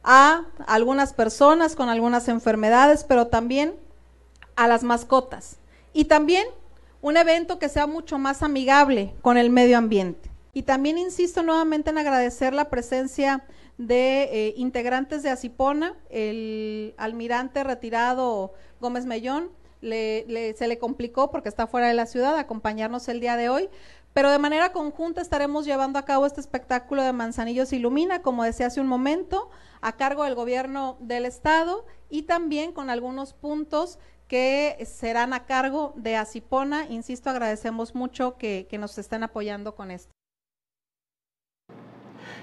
a 0.06 0.46
algunas 0.68 1.14
personas 1.14 1.76
con 1.76 1.90
algunas 1.90 2.28
enfermedades, 2.28 3.04
pero 3.04 3.28
también 3.28 3.74
a 4.56 4.68
las 4.68 4.84
mascotas. 4.84 5.58
Y 5.94 6.06
también 6.06 6.48
un 7.02 7.18
evento 7.18 7.60
que 7.60 7.70
sea 7.70 7.88
mucho 7.88 8.18
más 8.20 8.44
amigable 8.44 9.14
con 9.22 9.38
el 9.38 9.50
medio 9.50 9.78
ambiente. 9.78 10.30
Y 10.54 10.64
también 10.64 10.98
insisto 10.98 11.44
nuevamente 11.44 11.90
en 11.90 11.98
agradecer 11.98 12.54
la 12.54 12.70
presencia 12.70 13.44
de 13.78 14.24
eh, 14.32 14.54
integrantes 14.58 15.24
de 15.24 15.30
Asipona, 15.30 15.96
el 16.10 16.94
almirante 16.98 17.64
retirado 17.64 18.54
Gómez 18.80 19.06
Mellón, 19.06 19.50
se 19.82 20.68
le 20.68 20.78
complicó 20.80 21.30
porque 21.30 21.50
está 21.50 21.68
fuera 21.68 21.88
de 21.88 21.94
la 21.94 22.06
ciudad, 22.06 22.38
acompañarnos 22.38 23.08
el 23.08 23.20
día 23.20 23.38
de 23.38 23.50
hoy, 23.50 23.70
pero 24.16 24.32
de 24.32 24.40
manera 24.40 24.72
conjunta 24.72 25.20
estaremos 25.20 25.66
llevando 25.66 26.00
a 26.00 26.06
cabo 26.06 26.26
este 26.26 26.40
espectáculo 26.40 27.04
de 27.04 27.12
Manzanillos 27.12 27.74
Ilumina, 27.74 28.22
como 28.22 28.46
decía 28.46 28.68
hace 28.68 28.80
un 28.80 28.88
momento, 28.88 29.50
a 29.82 29.98
cargo 29.98 30.24
del 30.24 30.36
gobierno 30.36 30.96
del 31.02 31.26
estado 31.26 31.86
y 32.10 32.22
también 32.22 32.72
con 32.72 32.90
algunos 32.90 33.34
puntos 33.34 34.00
que 34.30 34.78
serán 34.86 35.34
a 35.34 35.46
cargo 35.46 35.92
de 35.98 36.16
Asipona. 36.16 36.86
Insisto, 36.86 37.30
agradecemos 37.30 37.94
mucho 37.94 38.38
que 38.38 38.70
nos 38.80 38.98
estén 38.98 39.22
apoyando 39.22 39.76
con 39.76 39.92
esto. 39.92 40.16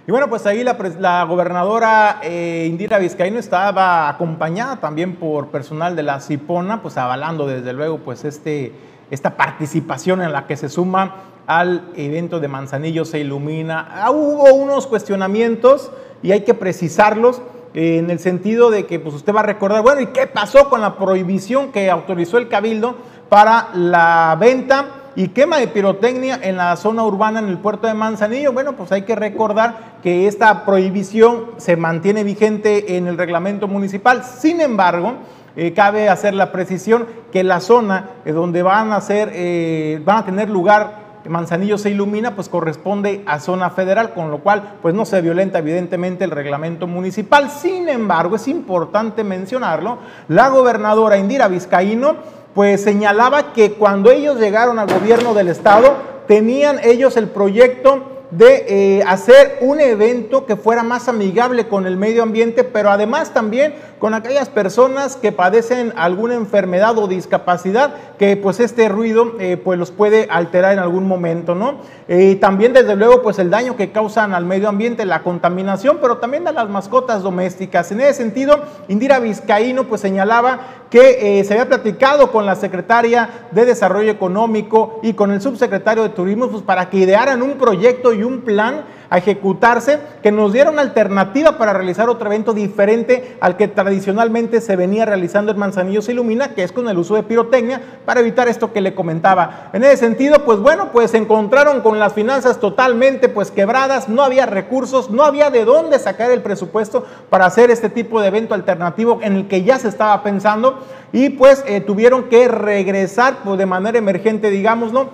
Y 0.06 0.10
bueno, 0.10 0.28
pues 0.28 0.46
ahí 0.46 0.64
la, 0.64 1.24
gobernadora 1.24 2.20
eh, 2.24 2.66
Indira 2.68 2.98
Vizcaíno 2.98 3.38
estaba 3.38 4.08
acompañada 4.08 4.80
también 4.80 5.14
por 5.14 5.50
personal 5.50 5.94
de 5.94 6.02
la 6.02 6.20
Cipona, 6.20 6.82
pues 6.82 6.96
avalando 6.96 7.46
desde 7.46 7.72
luego 7.72 7.98
pues 7.98 8.24
este, 8.24 8.72
esta 9.12 9.36
participación 9.36 10.22
en 10.22 10.32
la 10.32 10.46
que 10.46 10.56
se 10.56 10.70
suma 10.70 11.16
al 11.46 11.90
evento 11.96 12.40
de 12.40 12.48
Manzanillo 12.48 13.04
se 13.04 13.18
ilumina. 13.18 13.86
Ah, 13.90 14.10
hubo 14.10 14.54
unos 14.54 14.86
cuestionamientos 14.86 15.90
y 16.22 16.32
hay 16.32 16.40
que 16.40 16.54
precisarlos 16.54 17.42
eh, 17.74 17.98
en 17.98 18.10
el 18.10 18.20
sentido 18.20 18.70
de 18.70 18.86
que 18.86 18.98
pues 18.98 19.14
usted 19.14 19.34
va 19.34 19.40
a 19.40 19.44
recordar, 19.44 19.82
bueno, 19.82 20.00
¿y 20.00 20.06
qué 20.06 20.26
pasó 20.26 20.70
con 20.70 20.80
la 20.80 20.96
prohibición 20.96 21.72
que 21.72 21.90
autorizó 21.90 22.38
el 22.38 22.48
Cabildo 22.48 22.96
para 23.28 23.68
la 23.74 24.36
venta? 24.40 24.98
y 25.14 25.28
quema 25.28 25.58
de 25.58 25.68
pirotecnia 25.68 26.40
en 26.42 26.56
la 26.56 26.74
zona 26.74 27.04
urbana 27.04 27.40
en 27.40 27.48
el 27.48 27.58
puerto 27.58 27.86
de 27.86 27.92
Manzanillo. 27.92 28.54
Bueno, 28.54 28.72
pues 28.72 28.92
hay 28.92 29.02
que 29.02 29.14
recordar 29.14 29.98
que 30.02 30.26
esta 30.26 30.64
prohibición 30.64 31.50
se 31.58 31.76
mantiene 31.76 32.24
vigente 32.24 32.96
en 32.96 33.06
el 33.06 33.18
reglamento 33.18 33.68
municipal. 33.68 34.24
Sin 34.24 34.62
embargo, 34.62 35.16
eh, 35.54 35.74
cabe 35.74 36.08
hacer 36.08 36.32
la 36.32 36.50
precisión 36.50 37.06
que 37.30 37.44
la 37.44 37.60
zona 37.60 38.10
eh, 38.24 38.32
donde 38.32 38.62
van 38.62 38.90
a, 38.92 39.02
eh, 39.10 40.00
van 40.04 40.18
a 40.18 40.24
tener 40.24 40.48
lugar 40.48 41.02
Manzanillo 41.28 41.78
se 41.78 41.90
ilumina, 41.90 42.34
pues 42.34 42.48
corresponde 42.48 43.22
a 43.26 43.38
zona 43.38 43.70
federal, 43.70 44.12
con 44.12 44.32
lo 44.32 44.38
cual 44.38 44.78
pues 44.82 44.92
no 44.92 45.04
se 45.04 45.20
violenta 45.20 45.60
evidentemente 45.60 46.24
el 46.24 46.32
reglamento 46.32 46.88
municipal. 46.88 47.48
Sin 47.48 47.88
embargo, 47.88 48.34
es 48.34 48.48
importante 48.48 49.22
mencionarlo, 49.22 49.98
la 50.26 50.48
gobernadora 50.48 51.18
Indira 51.18 51.46
Vizcaíno 51.46 52.16
pues 52.54 52.82
señalaba 52.82 53.52
que 53.52 53.74
cuando 53.74 54.10
ellos 54.10 54.40
llegaron 54.40 54.80
al 54.80 54.92
gobierno 54.92 55.32
del 55.32 55.46
estado, 55.46 55.94
tenían 56.26 56.80
ellos 56.82 57.16
el 57.16 57.28
proyecto 57.28 58.24
de 58.32 59.04
hacer 59.06 59.58
un 59.60 59.78
evento 59.80 60.44
que 60.44 60.56
fuera 60.56 60.82
más 60.82 61.08
amigable 61.08 61.68
con 61.68 61.86
el 61.86 61.96
medio 61.96 62.22
ambiente, 62.24 62.64
pero 62.64 62.90
además 62.90 63.32
también 63.32 63.74
con 64.02 64.14
aquellas 64.14 64.48
personas 64.48 65.14
que 65.14 65.30
padecen 65.30 65.92
alguna 65.94 66.34
enfermedad 66.34 66.98
o 66.98 67.06
discapacidad, 67.06 67.94
que 68.18 68.36
pues 68.36 68.58
este 68.58 68.88
ruido 68.88 69.34
eh, 69.38 69.56
pues 69.56 69.78
los 69.78 69.92
puede 69.92 70.26
alterar 70.28 70.72
en 70.72 70.80
algún 70.80 71.06
momento, 71.06 71.54
¿no? 71.54 71.76
Y 72.08 72.34
también 72.34 72.72
desde 72.72 72.96
luego 72.96 73.22
pues 73.22 73.38
el 73.38 73.48
daño 73.48 73.76
que 73.76 73.92
causan 73.92 74.34
al 74.34 74.44
medio 74.44 74.68
ambiente, 74.68 75.06
la 75.06 75.22
contaminación, 75.22 75.98
pero 76.02 76.16
también 76.16 76.48
a 76.48 76.52
las 76.52 76.68
mascotas 76.68 77.22
domésticas. 77.22 77.92
En 77.92 78.00
ese 78.00 78.14
sentido, 78.14 78.60
Indira 78.88 79.20
Vizcaíno 79.20 79.84
pues 79.84 80.00
señalaba 80.00 80.82
que 80.90 81.38
eh, 81.38 81.44
se 81.44 81.52
había 81.52 81.68
platicado 81.68 82.32
con 82.32 82.44
la 82.44 82.56
secretaria 82.56 83.46
de 83.52 83.64
Desarrollo 83.64 84.10
Económico 84.10 84.98
y 85.04 85.12
con 85.12 85.30
el 85.30 85.40
subsecretario 85.40 86.02
de 86.02 86.08
Turismo 86.08 86.48
pues, 86.48 86.64
para 86.64 86.90
que 86.90 86.96
idearan 86.96 87.40
un 87.40 87.52
proyecto 87.52 88.12
y 88.12 88.24
un 88.24 88.40
plan 88.40 88.82
a 89.12 89.18
ejecutarse, 89.18 89.98
que 90.22 90.32
nos 90.32 90.54
diera 90.54 90.70
una 90.70 90.80
alternativa 90.80 91.58
para 91.58 91.74
realizar 91.74 92.08
otro 92.08 92.28
evento 92.28 92.54
diferente 92.54 93.36
al 93.42 93.58
que 93.58 93.68
tradicionalmente 93.68 94.62
se 94.62 94.74
venía 94.74 95.04
realizando 95.04 95.52
en 95.52 95.58
Manzanillo 95.58 96.00
se 96.00 96.12
ilumina, 96.12 96.54
que 96.54 96.62
es 96.62 96.72
con 96.72 96.88
el 96.88 96.96
uso 96.96 97.14
de 97.14 97.22
pirotecnia, 97.22 97.82
para 98.06 98.20
evitar 98.20 98.48
esto 98.48 98.72
que 98.72 98.80
le 98.80 98.94
comentaba. 98.94 99.68
En 99.74 99.84
ese 99.84 99.98
sentido, 99.98 100.46
pues 100.46 100.60
bueno, 100.60 100.92
pues 100.92 101.10
se 101.10 101.18
encontraron 101.18 101.82
con 101.82 101.98
las 101.98 102.14
finanzas 102.14 102.58
totalmente 102.58 103.28
pues 103.28 103.50
quebradas, 103.50 104.08
no 104.08 104.22
había 104.22 104.46
recursos, 104.46 105.10
no 105.10 105.24
había 105.24 105.50
de 105.50 105.66
dónde 105.66 105.98
sacar 105.98 106.30
el 106.30 106.40
presupuesto 106.40 107.04
para 107.28 107.44
hacer 107.44 107.70
este 107.70 107.90
tipo 107.90 108.18
de 108.18 108.28
evento 108.28 108.54
alternativo 108.54 109.20
en 109.22 109.36
el 109.36 109.46
que 109.46 109.62
ya 109.62 109.78
se 109.78 109.88
estaba 109.88 110.22
pensando 110.22 110.78
y 111.12 111.28
pues 111.28 111.62
eh, 111.66 111.82
tuvieron 111.82 112.30
que 112.30 112.48
regresar 112.48 113.40
pues, 113.44 113.58
de 113.58 113.66
manera 113.66 113.98
emergente, 113.98 114.48
digámoslo, 114.48 115.10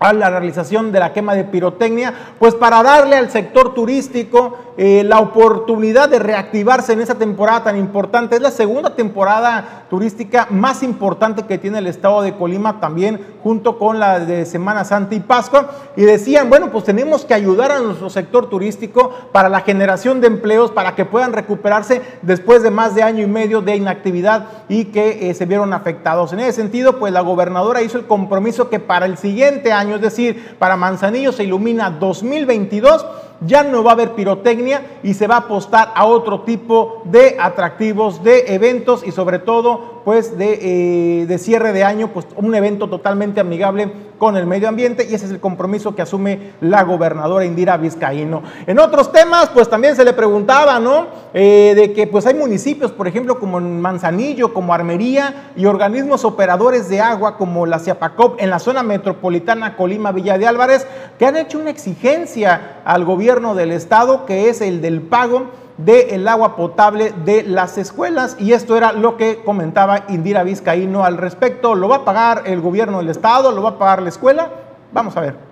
a 0.00 0.12
la 0.12 0.30
realización 0.30 0.92
de 0.92 1.00
la 1.00 1.12
quema 1.12 1.34
de 1.34 1.44
pirotecnia, 1.44 2.14
pues 2.38 2.54
para 2.54 2.82
darle 2.82 3.16
al 3.16 3.30
sector 3.30 3.74
turístico 3.74 4.56
eh, 4.80 5.02
la 5.02 5.18
oportunidad 5.18 6.08
de 6.08 6.20
reactivarse 6.20 6.92
en 6.92 7.00
esa 7.00 7.16
temporada 7.16 7.64
tan 7.64 7.76
importante. 7.76 8.36
Es 8.36 8.42
la 8.42 8.52
segunda 8.52 8.94
temporada 8.94 9.86
turística 9.90 10.46
más 10.50 10.84
importante 10.84 11.42
que 11.42 11.58
tiene 11.58 11.78
el 11.78 11.88
estado 11.88 12.22
de 12.22 12.36
Colima 12.36 12.78
también, 12.78 13.20
junto 13.42 13.76
con 13.76 13.98
la 13.98 14.20
de 14.20 14.46
Semana 14.46 14.84
Santa 14.84 15.16
y 15.16 15.20
Pascua. 15.20 15.70
Y 15.96 16.02
decían, 16.02 16.48
bueno, 16.48 16.70
pues 16.70 16.84
tenemos 16.84 17.24
que 17.24 17.34
ayudar 17.34 17.72
a 17.72 17.80
nuestro 17.80 18.08
sector 18.08 18.48
turístico 18.48 19.12
para 19.32 19.48
la 19.48 19.62
generación 19.62 20.20
de 20.20 20.28
empleos, 20.28 20.70
para 20.70 20.94
que 20.94 21.04
puedan 21.04 21.32
recuperarse 21.32 22.00
después 22.22 22.62
de 22.62 22.70
más 22.70 22.94
de 22.94 23.02
año 23.02 23.24
y 23.24 23.26
medio 23.26 23.60
de 23.60 23.74
inactividad 23.74 24.46
y 24.68 24.86
que 24.86 25.28
eh, 25.28 25.34
se 25.34 25.46
vieron 25.46 25.72
afectados. 25.72 26.32
En 26.32 26.38
ese 26.38 26.52
sentido, 26.52 27.00
pues 27.00 27.12
la 27.12 27.20
gobernadora 27.22 27.82
hizo 27.82 27.98
el 27.98 28.06
compromiso 28.06 28.70
que 28.70 28.78
para 28.78 29.06
el 29.06 29.18
siguiente 29.18 29.72
año, 29.72 29.87
es 29.96 30.02
decir, 30.02 30.56
para 30.58 30.76
Manzanillo 30.76 31.32
se 31.32 31.44
ilumina 31.44 31.90
2022, 31.90 33.06
ya 33.40 33.62
no 33.62 33.84
va 33.84 33.92
a 33.92 33.94
haber 33.94 34.12
pirotecnia 34.12 34.82
y 35.02 35.14
se 35.14 35.26
va 35.26 35.36
a 35.36 35.38
apostar 35.38 35.92
a 35.94 36.06
otro 36.06 36.40
tipo 36.40 37.02
de 37.04 37.36
atractivos, 37.38 38.22
de 38.24 38.54
eventos 38.54 39.06
y 39.06 39.12
sobre 39.12 39.38
todo 39.38 40.02
pues 40.04 40.36
de, 40.38 41.22
eh, 41.22 41.26
de 41.26 41.38
cierre 41.38 41.72
de 41.72 41.84
año, 41.84 42.08
pues 42.12 42.26
un 42.36 42.54
evento 42.54 42.88
totalmente 42.88 43.40
amigable 43.40 43.92
con 44.18 44.36
el 44.36 44.46
medio 44.46 44.68
ambiente 44.68 45.06
y 45.08 45.14
ese 45.14 45.26
es 45.26 45.30
el 45.30 45.40
compromiso 45.40 45.94
que 45.94 46.02
asume 46.02 46.52
la 46.60 46.82
gobernadora 46.82 47.44
Indira 47.44 47.76
Vizcaíno. 47.76 48.42
En 48.66 48.78
otros 48.78 49.12
temas, 49.12 49.48
pues 49.50 49.70
también 49.70 49.96
se 49.96 50.04
le 50.04 50.12
preguntaba, 50.12 50.78
¿no? 50.80 51.06
Eh, 51.32 51.72
de 51.76 51.92
que 51.92 52.06
pues 52.06 52.26
hay 52.26 52.34
municipios, 52.34 52.90
por 52.90 53.06
ejemplo, 53.06 53.38
como 53.38 53.60
Manzanillo, 53.60 54.52
como 54.52 54.74
Armería 54.74 55.52
y 55.56 55.66
organismos 55.66 56.24
operadores 56.24 56.88
de 56.88 57.00
agua 57.00 57.36
como 57.36 57.66
la 57.66 57.78
Ciapacop 57.78 58.40
en 58.40 58.50
la 58.50 58.58
zona 58.58 58.82
metropolitana 58.82 59.76
Colima 59.76 60.12
Villa 60.12 60.38
de 60.38 60.46
Álvarez, 60.46 60.86
que 61.18 61.26
han 61.26 61.36
hecho 61.36 61.58
una 61.58 61.70
exigencia 61.70 62.80
al 62.84 63.04
gobierno 63.04 63.54
del 63.54 63.72
estado 63.72 64.26
que 64.26 64.48
es 64.48 64.60
el 64.60 64.80
del 64.80 65.02
pago 65.02 65.46
del 65.78 66.28
agua 66.28 66.56
potable 66.56 67.12
de 67.24 67.42
las 67.44 67.78
escuelas. 67.78 68.36
Y 68.38 68.52
esto 68.52 68.76
era 68.76 68.92
lo 68.92 69.16
que 69.16 69.42
comentaba 69.42 70.04
Indira 70.08 70.42
Vizcaíno 70.42 71.04
al 71.04 71.16
respecto. 71.16 71.74
¿Lo 71.74 71.88
va 71.88 71.96
a 71.96 72.04
pagar 72.04 72.42
el 72.46 72.60
gobierno 72.60 72.98
del 72.98 73.08
Estado? 73.08 73.50
¿Lo 73.52 73.62
va 73.62 73.70
a 73.70 73.78
pagar 73.78 74.02
la 74.02 74.10
escuela? 74.10 74.50
Vamos 74.92 75.16
a 75.16 75.20
ver. 75.20 75.48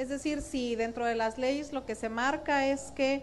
Es 0.00 0.08
decir, 0.08 0.40
si 0.40 0.76
dentro 0.76 1.04
de 1.04 1.14
las 1.14 1.36
leyes 1.36 1.74
lo 1.74 1.84
que 1.84 1.94
se 1.94 2.08
marca 2.08 2.66
es 2.66 2.90
que 2.92 3.22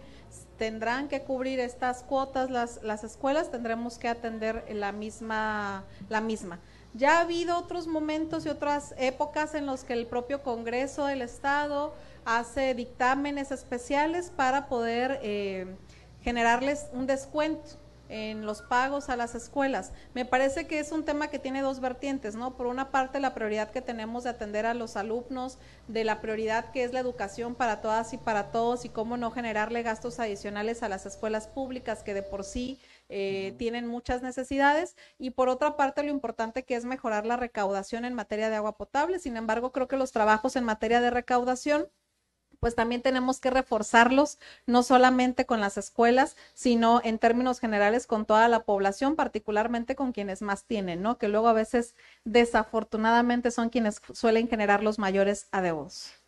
tendrán 0.60 1.08
que 1.08 1.24
cubrir 1.24 1.60
estas 1.60 2.04
cuotas 2.04 2.52
las, 2.52 2.84
las 2.84 3.04
escuelas, 3.04 3.50
tendremos 3.50 3.98
que 3.98 4.08
atender 4.08 4.64
la 4.72 4.92
misma, 4.92 5.86
la 6.08 6.22
misma. 6.22 6.60
Ya 6.94 7.18
ha 7.18 7.22
habido 7.22 7.58
otros 7.58 7.88
momentos 7.88 8.46
y 8.46 8.50
otras 8.50 8.94
épocas 9.00 9.56
en 9.56 9.66
los 9.66 9.84
que 9.84 9.94
el 9.94 10.06
propio 10.06 10.44
Congreso 10.44 11.08
del 11.08 11.24
Estado 11.24 11.96
hace 12.28 12.74
dictámenes 12.74 13.54
especiales 13.54 14.30
para 14.36 14.68
poder 14.68 15.22
eh, 15.24 15.66
generarles 16.22 16.88
un 16.92 17.08
descuento 17.08 17.80
en 18.10 18.46
los 18.46 18.62
pagos 18.62 19.10
a 19.10 19.16
las 19.16 19.34
escuelas. 19.34 19.94
Me 20.14 20.26
parece 20.26 20.68
que 20.68 20.80
es 20.80 20.92
un 20.92 21.06
tema 21.06 21.30
que 21.30 21.40
tiene 21.40 21.62
dos 21.62 21.80
vertientes, 21.80 22.36
¿no? 22.36 22.58
Por 22.58 22.68
una 22.68 22.92
parte, 22.92 23.22
la 23.22 23.34
prioridad 23.34 23.72
que 23.72 23.82
tenemos 23.82 24.26
de 24.26 24.32
atender 24.32 24.66
a 24.66 24.74
los 24.74 24.98
alumnos, 24.98 25.58
de 25.88 26.04
la 26.04 26.20
prioridad 26.20 26.72
que 26.72 26.84
es 26.84 26.92
la 26.92 27.00
educación 27.00 27.56
para 27.56 27.80
todas 27.80 28.12
y 28.12 28.18
para 28.18 28.52
todos 28.52 28.84
y 28.84 28.90
cómo 28.90 29.16
no 29.16 29.32
generarle 29.32 29.82
gastos 29.82 30.20
adicionales 30.20 30.84
a 30.84 30.90
las 30.90 31.06
escuelas 31.06 31.48
públicas 31.48 32.04
que 32.04 32.14
de 32.14 32.24
por 32.24 32.44
sí 32.44 32.78
eh, 33.08 33.56
tienen 33.58 33.88
muchas 33.88 34.22
necesidades. 34.22 34.98
Y 35.18 35.30
por 35.30 35.48
otra 35.48 35.78
parte, 35.78 36.04
lo 36.04 36.10
importante 36.10 36.64
que 36.64 36.76
es 36.76 36.84
mejorar 36.84 37.26
la 37.26 37.38
recaudación 37.38 38.04
en 38.04 38.14
materia 38.14 38.50
de 38.50 38.58
agua 38.58 38.78
potable. 38.78 39.20
Sin 39.20 39.38
embargo, 39.38 39.72
creo 39.72 39.88
que 39.88 39.96
los 39.96 40.12
trabajos 40.12 40.58
en 40.58 40.66
materia 40.66 41.00
de 41.00 41.10
recaudación 41.10 41.88
pues 42.60 42.76
también 42.76 43.02
tenemos 43.02 43.40
que 43.40 43.50
reforzarlos, 43.50 44.40
no 44.66 44.84
solamente 44.84 45.46
con 45.46 45.60
las 45.62 45.78
escuelas, 45.78 46.36
sino 46.54 47.02
en 47.04 47.20
términos 47.20 47.60
generales 47.60 48.08
con 48.08 48.26
toda 48.26 48.48
la 48.48 48.64
población, 48.64 49.16
particularmente 49.16 49.96
con 49.96 50.12
quienes 50.12 50.42
más 50.42 50.66
tienen, 50.66 51.02
¿no? 51.02 51.18
Que 51.18 51.28
luego 51.28 51.48
a 51.48 51.54
veces 51.54 51.96
desafortunadamente 52.26 53.52
son 53.52 53.70
quienes 53.70 54.02
suelen 54.14 54.48
generar 54.48 54.84
los 54.84 55.00
mayores 55.00 55.48
adeudos. 55.52 56.27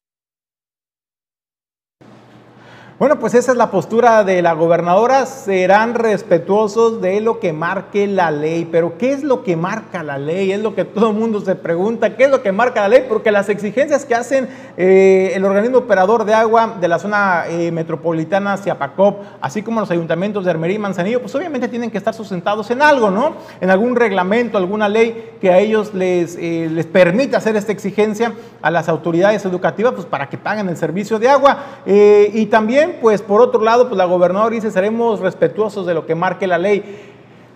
Bueno, 3.00 3.18
pues 3.18 3.34
esa 3.34 3.54
es 3.54 3.58
la 3.58 3.72
postura 3.72 4.26
de 4.26 4.42
la 4.42 4.52
gobernadora. 4.52 5.26
Serán 5.26 5.94
respetuosos 5.94 7.00
de 7.00 7.22
lo 7.22 7.40
que 7.40 7.54
marque 7.54 8.08
la 8.08 8.30
ley. 8.30 8.68
Pero 8.70 8.98
¿qué 8.98 9.14
es 9.14 9.24
lo 9.24 9.42
que 9.42 9.56
marca 9.56 10.04
la 10.04 10.18
ley? 10.18 10.52
Es 10.52 10.60
lo 10.60 10.76
que 10.76 10.84
todo 10.84 11.12
el 11.12 11.16
mundo 11.16 11.40
se 11.40 11.56
pregunta. 11.56 12.18
¿Qué 12.18 12.26
es 12.26 12.30
lo 12.30 12.44
que 12.44 12.52
marca 12.52 12.82
la 12.82 12.90
ley? 12.90 13.06
Porque 13.08 13.32
las 13.32 13.48
exigencias 13.48 14.04
que 14.04 14.16
hacen 14.16 14.50
eh, 14.76 15.32
el 15.34 15.46
organismo 15.46 15.78
operador 15.78 16.26
de 16.26 16.34
agua 16.34 16.76
de 16.82 16.90
la 16.90 17.00
zona 17.00 17.46
eh, 17.48 17.72
metropolitana 17.72 18.58
Ciapacop, 18.58 19.22
así 19.40 19.62
como 19.62 19.80
los 19.80 19.92
ayuntamientos 19.92 20.44
de 20.44 20.52
Armería 20.52 20.76
y 20.76 20.80
Manzanillo, 20.80 21.22
pues 21.22 21.34
obviamente 21.36 21.70
tienen 21.70 21.92
que 21.92 21.98
estar 21.98 22.14
sustentados 22.14 22.70
en 22.70 22.82
algo, 22.82 23.10
¿no? 23.10 23.36
En 23.62 23.70
algún 23.70 23.96
reglamento, 23.96 24.58
alguna 24.58 24.90
ley 24.90 25.36
que 25.40 25.52
a 25.52 25.60
ellos 25.60 25.94
les, 25.94 26.36
eh, 26.36 26.68
les 26.70 26.86
permita 26.86 27.38
hacer 27.38 27.56
esta 27.56 27.72
exigencia 27.72 28.34
a 28.62 28.70
las 28.70 28.90
autoridades 28.90 29.46
educativas, 29.46 29.94
pues 29.94 30.06
para 30.06 30.28
que 30.28 30.38
paguen 30.38 30.68
el 30.68 30.76
servicio 30.76 31.18
de 31.18 31.30
agua. 31.30 31.60
y 31.86 32.46
también 32.48 32.89
pues 33.02 33.22
por 33.22 33.42
otro 33.42 33.62
lado, 33.62 33.88
pues 33.88 33.98
la 33.98 34.06
gobernadora 34.06 34.54
dice, 34.54 34.72
seremos 34.72 35.20
respetuosos 35.20 35.86
de 35.86 35.94
lo 35.94 36.06
que 36.06 36.16
marque 36.16 36.48
la 36.48 36.58
ley. 36.58 36.84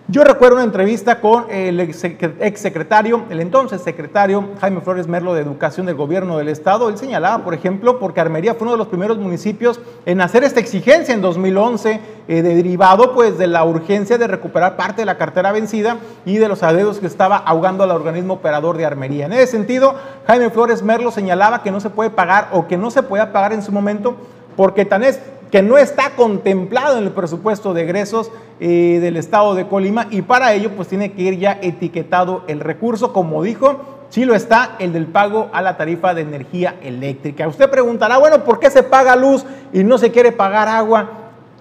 Yo 0.06 0.22
recuerdo 0.22 0.56
una 0.56 0.64
entrevista 0.64 1.18
con 1.18 1.50
el 1.50 1.80
ex 1.80 2.60
secretario, 2.60 3.24
el 3.30 3.40
entonces 3.40 3.80
secretario 3.80 4.50
Jaime 4.60 4.82
Flores 4.82 5.08
Merlo 5.08 5.32
de 5.32 5.40
Educación 5.40 5.86
del 5.86 5.94
Gobierno 5.94 6.36
del 6.36 6.48
Estado. 6.48 6.90
Él 6.90 6.98
señalaba, 6.98 7.42
por 7.42 7.54
ejemplo, 7.54 7.98
porque 7.98 8.20
Armería 8.20 8.52
fue 8.52 8.64
uno 8.66 8.72
de 8.72 8.78
los 8.78 8.88
primeros 8.88 9.16
municipios 9.16 9.80
en 10.04 10.20
hacer 10.20 10.44
esta 10.44 10.60
exigencia 10.60 11.14
en 11.14 11.22
2011, 11.22 12.00
eh, 12.28 12.42
derivado 12.42 13.14
pues 13.14 13.38
de 13.38 13.46
la 13.46 13.64
urgencia 13.64 14.18
de 14.18 14.26
recuperar 14.26 14.76
parte 14.76 15.00
de 15.00 15.06
la 15.06 15.16
cartera 15.16 15.52
vencida 15.52 15.96
y 16.26 16.36
de 16.36 16.48
los 16.48 16.62
adeudos 16.62 16.98
que 16.98 17.06
estaba 17.06 17.38
ahogando 17.38 17.82
al 17.82 17.90
organismo 17.90 18.34
operador 18.34 18.76
de 18.76 18.84
Armería. 18.84 19.24
En 19.24 19.32
ese 19.32 19.46
sentido, 19.46 19.94
Jaime 20.26 20.50
Flores 20.50 20.82
Merlo 20.82 21.12
señalaba 21.12 21.62
que 21.62 21.70
no 21.70 21.80
se 21.80 21.88
puede 21.88 22.10
pagar 22.10 22.50
o 22.52 22.66
que 22.66 22.76
no 22.76 22.90
se 22.90 23.02
podía 23.02 23.32
pagar 23.32 23.54
en 23.54 23.62
su 23.62 23.72
momento 23.72 24.18
porque 24.56 24.84
tan 24.84 25.02
es 25.02 25.20
que 25.50 25.62
no 25.62 25.78
está 25.78 26.10
contemplado 26.16 26.98
en 26.98 27.04
el 27.04 27.12
presupuesto 27.12 27.74
de 27.74 27.82
egresos 27.82 28.32
eh, 28.58 28.98
del 29.00 29.16
estado 29.16 29.54
de 29.54 29.68
Colima 29.68 30.08
y 30.10 30.22
para 30.22 30.52
ello 30.52 30.70
pues 30.74 30.88
tiene 30.88 31.12
que 31.12 31.22
ir 31.22 31.38
ya 31.38 31.58
etiquetado 31.62 32.42
el 32.48 32.58
recurso, 32.60 33.12
como 33.12 33.42
dijo, 33.42 33.80
sí 34.08 34.24
lo 34.24 34.34
está 34.34 34.76
el 34.78 34.92
del 34.92 35.06
pago 35.06 35.50
a 35.52 35.62
la 35.62 35.76
tarifa 35.76 36.14
de 36.14 36.22
energía 36.22 36.76
eléctrica. 36.82 37.46
Usted 37.46 37.70
preguntará, 37.70 38.18
bueno, 38.18 38.42
¿por 38.42 38.58
qué 38.58 38.70
se 38.70 38.82
paga 38.82 39.14
luz 39.16 39.44
y 39.72 39.84
no 39.84 39.98
se 39.98 40.10
quiere 40.10 40.32
pagar 40.32 40.68
agua? 40.68 41.10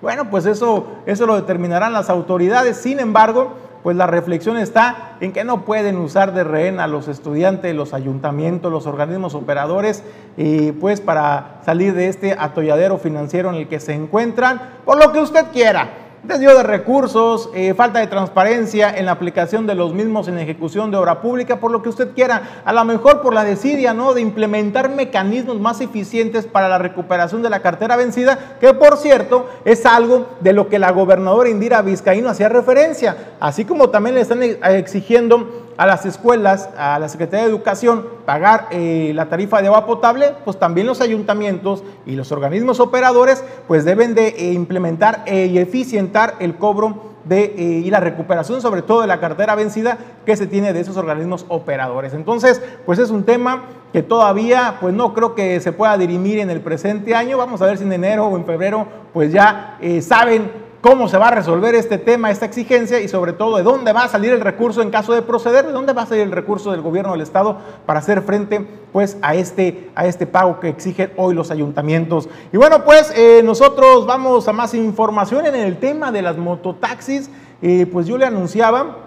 Bueno, 0.01 0.29
pues 0.29 0.45
eso, 0.45 0.87
eso 1.05 1.25
lo 1.25 1.35
determinarán 1.35 1.93
las 1.93 2.09
autoridades, 2.09 2.77
sin 2.77 2.99
embargo, 2.99 3.53
pues 3.83 3.97
la 3.97 4.07
reflexión 4.07 4.57
está 4.57 5.17
en 5.19 5.33
que 5.33 5.43
no 5.43 5.65
pueden 5.65 5.97
usar 5.97 6.33
de 6.33 6.43
rehén 6.43 6.79
a 6.79 6.87
los 6.87 7.07
estudiantes, 7.07 7.75
los 7.75 7.93
ayuntamientos, 7.93 8.71
los 8.71 8.87
organismos 8.87 9.35
operadores, 9.35 10.03
y 10.37 10.71
pues 10.71 11.01
para 11.01 11.59
salir 11.65 11.93
de 11.93 12.07
este 12.07 12.35
atolladero 12.39 12.97
financiero 12.97 13.49
en 13.49 13.55
el 13.55 13.67
que 13.67 13.79
se 13.79 13.93
encuentran, 13.93 14.61
por 14.85 15.03
lo 15.03 15.11
que 15.11 15.19
usted 15.19 15.47
quiera 15.51 16.02
desvío 16.23 16.55
de 16.55 16.63
recursos, 16.63 17.49
eh, 17.53 17.73
falta 17.73 17.99
de 17.99 18.07
transparencia 18.07 18.89
en 18.97 19.05
la 19.05 19.11
aplicación 19.11 19.67
de 19.67 19.75
los 19.75 19.93
mismos 19.93 20.27
en 20.27 20.39
ejecución 20.39 20.89
de 20.89 20.97
obra 20.97 21.21
pública, 21.21 21.59
por 21.59 21.71
lo 21.71 21.81
que 21.81 21.89
usted 21.89 22.13
quiera, 22.13 22.61
a 22.63 22.71
lo 22.71 22.85
mejor 22.85 23.21
por 23.21 23.33
la 23.33 23.43
desidia, 23.43 23.93
¿no? 23.93 24.13
De 24.13 24.21
implementar 24.21 24.89
mecanismos 24.89 25.59
más 25.59 25.81
eficientes 25.81 26.45
para 26.45 26.69
la 26.69 26.77
recuperación 26.77 27.41
de 27.41 27.49
la 27.49 27.61
cartera 27.61 27.97
vencida, 27.97 28.57
que 28.59 28.73
por 28.73 28.97
cierto 28.97 29.49
es 29.65 29.85
algo 29.85 30.27
de 30.39 30.53
lo 30.53 30.69
que 30.69 30.79
la 30.79 30.91
gobernadora 30.91 31.49
Indira 31.49 31.81
Vizcaíno 31.81 32.29
hacía 32.29 32.47
referencia, 32.47 33.33
así 33.39 33.65
como 33.65 33.89
también 33.89 34.15
le 34.15 34.21
están 34.21 34.41
exigiendo 34.43 35.62
a 35.77 35.85
las 35.85 36.05
escuelas, 36.05 36.69
a 36.77 36.99
la 36.99 37.09
Secretaría 37.09 37.45
de 37.45 37.51
Educación, 37.51 38.05
pagar 38.25 38.67
eh, 38.71 39.11
la 39.15 39.29
tarifa 39.29 39.61
de 39.61 39.67
agua 39.67 39.85
potable, 39.85 40.33
pues 40.45 40.59
también 40.59 40.87
los 40.87 41.01
ayuntamientos 41.01 41.83
y 42.05 42.15
los 42.15 42.31
organismos 42.31 42.79
operadores 42.79 43.43
pues 43.67 43.85
deben 43.85 44.15
de 44.15 44.27
eh, 44.29 44.53
implementar 44.53 45.23
eh, 45.25 45.47
y 45.47 45.57
eficientar 45.57 46.35
el 46.39 46.55
cobro 46.55 47.13
de, 47.25 47.53
y 47.55 47.89
la 47.89 48.01
recuperación 48.01 48.61
sobre 48.61 48.81
todo 48.81 48.99
de 48.99 49.07
la 49.07 49.21
cartera 49.21 49.55
vencida 49.55 49.97
que 50.25 50.35
se 50.35 50.45
tiene 50.45 50.73
de 50.73 50.81
esos 50.81 50.97
organismos 50.97 51.45
operadores. 51.47 52.13
Entonces, 52.13 52.61
pues 52.85 52.99
es 52.99 53.11
un 53.11 53.23
tema 53.23 53.63
que 53.93 54.03
todavía 54.03 54.77
pues 54.81 54.93
no 54.93 55.13
creo 55.13 55.33
que 55.33 55.61
se 55.61 55.71
pueda 55.71 55.97
dirimir 55.97 56.39
en 56.39 56.49
el 56.49 56.59
presente 56.59 57.15
año. 57.15 57.37
Vamos 57.37 57.61
a 57.61 57.65
ver 57.65 57.77
si 57.77 57.85
en 57.85 57.93
enero 57.93 58.25
o 58.27 58.35
en 58.35 58.45
febrero 58.45 58.87
pues 59.13 59.31
ya 59.31 59.77
saben 60.01 60.51
cómo 60.83 61.07
se 61.07 61.17
va 61.17 61.29
a 61.29 61.31
resolver 61.31 61.75
este 61.75 61.97
tema, 61.97 62.29
esta 62.29 62.45
exigencia 62.45 62.99
y 62.99 63.07
sobre 63.07 63.31
todo 63.31 63.55
de 63.55 63.63
dónde 63.63 63.93
va 63.93 64.03
a 64.03 64.09
salir 64.09 64.33
el 64.33 64.41
recurso 64.41 64.81
en 64.81 64.91
caso 64.91 65.13
de 65.13 65.21
proceder, 65.21 65.65
de 65.65 65.71
dónde 65.71 65.93
va 65.93 66.01
a 66.01 66.05
salir 66.05 66.23
el 66.23 66.33
recurso 66.33 66.71
del 66.71 66.81
gobierno 66.81 67.13
del 67.13 67.21
estado 67.21 67.57
para 67.85 67.99
hacer 67.99 68.21
frente 68.21 68.67
pues 68.91 69.17
a 69.21 69.33
este, 69.33 69.89
a 69.95 70.07
este 70.07 70.27
pago 70.27 70.59
que 70.59 70.67
exigen 70.67 71.13
hoy 71.15 71.35
los 71.35 71.51
ayuntamientos. 71.51 72.27
Y 72.51 72.57
bueno, 72.57 72.83
pues 72.83 73.13
eh, 73.15 73.41
nosotros 73.45 74.05
vamos 74.05 74.49
a 74.49 74.51
más 74.51 74.73
información 74.73 75.45
en 75.45 75.55
el 75.55 75.77
tema 75.77 76.11
de 76.11 76.21
las 76.21 76.35
mototaxis. 76.35 77.29
Eh, 77.61 77.87
pues 77.89 78.05
yo 78.05 78.17
le 78.17 78.25
anunciaba 78.25 78.97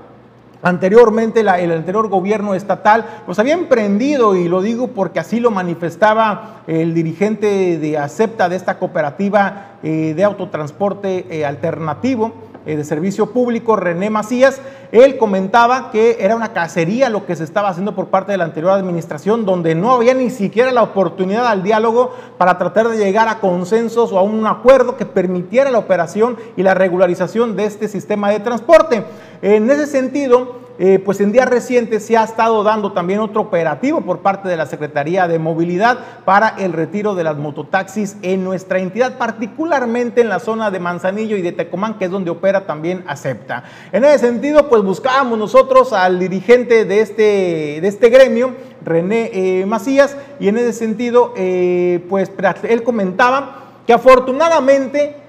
Anteriormente, 0.63 1.41
el 1.41 1.49
anterior 1.49 2.09
gobierno 2.09 2.55
estatal 2.55 3.05
pues 3.27 3.39
había 3.39 3.55
emprendido, 3.55 4.35
y 4.37 4.49
lo 4.49 4.63
digo 4.63 4.89
porque 4.89 5.21
así 5.21 5.39
lo 5.39 5.51
manifestaba 5.51 6.63
el 6.67 6.95
dirigente 6.95 7.79
de 7.79 7.99
ACEPTA 7.99 8.49
de 8.49 8.57
esta 8.57 8.79
cooperativa 8.79 9.77
eh, 9.83 10.15
de 10.17 10.25
autotransporte 10.25 11.27
eh, 11.31 11.45
alternativo, 11.45 12.33
de 12.75 12.85
servicio 12.85 13.31
público, 13.31 13.77
René 13.77 14.11
Macías, 14.11 14.61
él 14.91 15.19
comentaba 15.19 15.91
que 15.93 16.17
era 16.21 16.35
una 16.35 16.53
cacería 16.53 17.09
lo 17.09 17.25
que 17.25 17.37
se 17.37 17.45
estaba 17.45 17.69
haciendo 17.69 17.95
por 17.95 18.09
parte 18.09 18.33
de 18.33 18.39
la 18.39 18.45
anterior 18.45 18.73
administración, 18.73 19.45
donde 19.45 19.77
no 19.77 19.93
había 19.93 20.15
ni 20.15 20.31
siquiera 20.31 20.73
la 20.73 20.83
oportunidad 20.83 21.47
al 21.47 21.63
diálogo 21.63 22.13
para 22.39 22.59
tratar 22.59 22.89
de 22.89 22.99
llegar 22.99 23.29
a 23.29 23.39
consensos 23.39 24.13
o 24.13 24.19
a 24.19 24.23
un 24.23 24.47
acuerdo 24.47 24.97
que 24.97 25.07
permitiera 25.07 25.71
la 25.71 25.79
operación 25.79 26.37
y 26.57 26.65
la 26.65 26.75
regularización 26.75 27.55
de 27.55 27.67
este 27.67 27.87
sistema 27.87 28.31
de 28.31 28.41
transporte. 28.41 29.05
En 29.43 29.71
ese 29.71 29.87
sentido, 29.87 30.66
eh, 30.79 30.99
pues 30.99 31.21
en 31.21 31.33
días 31.33 31.49
recientes 31.49 32.05
se 32.05 32.17
ha 32.17 32.25
estado 32.25 32.63
dando 32.63 32.93
también 32.93 33.21
otro 33.21 33.41
operativo 33.41 34.03
por 34.03 34.21
parte 34.21 34.49
de 34.49 34.57
la 34.57 34.67
Secretaría 34.67 35.27
de 35.27 35.39
Movilidad 35.39 35.99
para 36.25 36.49
el 36.59 36.73
retiro 36.73 37.15
de 37.15 37.25
las 37.25 37.37
mototaxis 37.37 38.17
en 38.23 38.45
nuestra 38.45 38.79
entidad, 38.79 39.19
particularmente 39.19 40.21
en 40.21 40.29
la 40.29 40.39
zona 40.39 40.71
de 40.71 40.81
Manzanillo 40.81 41.37
y 41.37 41.43
de 41.43 41.53
Tecomán, 41.53 41.99
que 41.99 42.07
es 42.07 42.11
donde 42.11 42.31
opera 42.31 42.67
también 42.67 43.05
Acepta. 43.07 43.65
En 43.93 44.05
ese 44.05 44.19
sentido, 44.19 44.69
pues 44.69 44.83
buscábamos 44.83 45.39
nosotros 45.39 45.93
al 45.93 46.19
dirigente 46.19 46.85
de 46.85 47.01
este, 47.01 47.23
de 47.81 47.89
este 47.89 48.11
gremio, 48.11 48.55
René 48.85 49.31
eh, 49.33 49.67
Macías, 49.67 50.17
y 50.39 50.49
en 50.49 50.59
ese 50.59 50.73
sentido, 50.73 51.33
eh, 51.37 52.05
pues 52.09 52.31
él 52.63 52.83
comentaba 52.83 53.63
que 53.87 53.93
afortunadamente 53.93 55.26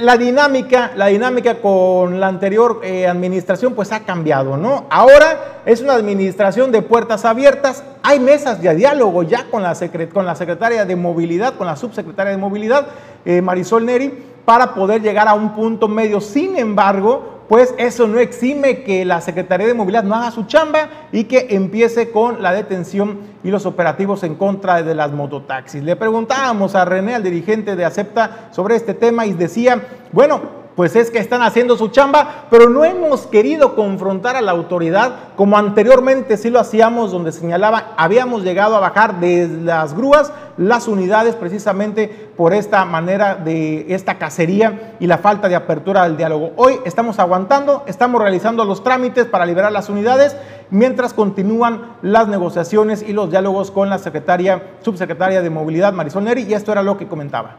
la 0.00 0.16
dinámica, 0.16 0.92
la 0.96 1.06
dinámica 1.06 1.60
con 1.60 2.20
la 2.20 2.28
anterior 2.28 2.80
eh, 2.82 3.06
administración 3.06 3.74
pues 3.74 3.92
ha 3.92 4.00
cambiado, 4.00 4.56
¿no? 4.56 4.86
Ahora 4.90 5.62
es 5.64 5.80
una 5.80 5.94
administración 5.94 6.72
de 6.72 6.82
puertas 6.82 7.24
abiertas, 7.24 7.84
hay 8.02 8.20
mesas 8.20 8.60
de 8.60 8.74
diálogo 8.74 9.22
ya 9.22 9.46
con 9.50 9.62
la, 9.62 9.76
con 10.12 10.26
la 10.26 10.34
secretaria 10.34 10.84
de 10.84 10.96
movilidad, 10.96 11.54
con 11.54 11.66
la 11.66 11.76
subsecretaria 11.76 12.32
de 12.32 12.38
movilidad, 12.38 12.86
eh, 13.24 13.42
Marisol 13.42 13.84
Neri, 13.84 14.24
para 14.44 14.74
poder 14.74 15.02
llegar 15.02 15.28
a 15.28 15.34
un 15.34 15.54
punto 15.54 15.88
medio. 15.88 16.20
Sin 16.20 16.56
embargo, 16.56 17.35
pues 17.48 17.74
eso 17.78 18.06
no 18.06 18.18
exime 18.18 18.82
que 18.82 19.04
la 19.04 19.20
Secretaría 19.20 19.66
de 19.66 19.74
Movilidad 19.74 20.02
no 20.02 20.14
haga 20.14 20.30
su 20.30 20.44
chamba 20.44 20.88
y 21.12 21.24
que 21.24 21.48
empiece 21.50 22.10
con 22.10 22.42
la 22.42 22.52
detención 22.52 23.20
y 23.44 23.50
los 23.50 23.66
operativos 23.66 24.22
en 24.24 24.34
contra 24.34 24.82
de 24.82 24.94
las 24.94 25.12
mototaxis. 25.12 25.82
Le 25.82 25.96
preguntábamos 25.96 26.74
a 26.74 26.84
René, 26.84 27.14
al 27.14 27.22
dirigente 27.22 27.76
de 27.76 27.84
Acepta, 27.84 28.48
sobre 28.50 28.76
este 28.76 28.94
tema 28.94 29.26
y 29.26 29.32
decía, 29.32 29.80
bueno, 30.12 30.65
pues 30.76 30.94
es 30.94 31.10
que 31.10 31.18
están 31.18 31.42
haciendo 31.42 31.76
su 31.76 31.88
chamba, 31.88 32.44
pero 32.50 32.68
no 32.68 32.84
hemos 32.84 33.26
querido 33.26 33.74
confrontar 33.74 34.36
a 34.36 34.42
la 34.42 34.52
autoridad 34.52 35.30
como 35.34 35.56
anteriormente 35.56 36.36
sí 36.36 36.50
lo 36.50 36.60
hacíamos, 36.60 37.10
donde 37.10 37.32
señalaba, 37.32 37.94
habíamos 37.96 38.42
llegado 38.42 38.76
a 38.76 38.80
bajar 38.80 39.18
de 39.18 39.48
las 39.48 39.94
grúas 39.94 40.32
las 40.58 40.86
unidades 40.86 41.34
precisamente 41.34 42.08
por 42.36 42.52
esta 42.52 42.84
manera 42.84 43.36
de 43.36 43.86
esta 43.94 44.18
cacería 44.18 44.94
y 45.00 45.06
la 45.06 45.18
falta 45.18 45.48
de 45.48 45.56
apertura 45.56 46.04
del 46.04 46.18
diálogo. 46.18 46.52
Hoy 46.56 46.78
estamos 46.84 47.18
aguantando, 47.18 47.84
estamos 47.86 48.20
realizando 48.20 48.64
los 48.66 48.84
trámites 48.84 49.24
para 49.24 49.46
liberar 49.46 49.72
las 49.72 49.88
unidades, 49.88 50.36
mientras 50.70 51.14
continúan 51.14 51.96
las 52.02 52.28
negociaciones 52.28 53.02
y 53.02 53.14
los 53.14 53.30
diálogos 53.30 53.70
con 53.70 53.88
la 53.88 53.98
secretaria, 53.98 54.62
subsecretaria 54.82 55.40
de 55.40 55.48
Movilidad, 55.48 55.94
Marisol 55.94 56.24
Neri, 56.24 56.42
y 56.42 56.52
esto 56.52 56.72
era 56.72 56.82
lo 56.82 56.98
que 56.98 57.08
comentaba. 57.08 57.56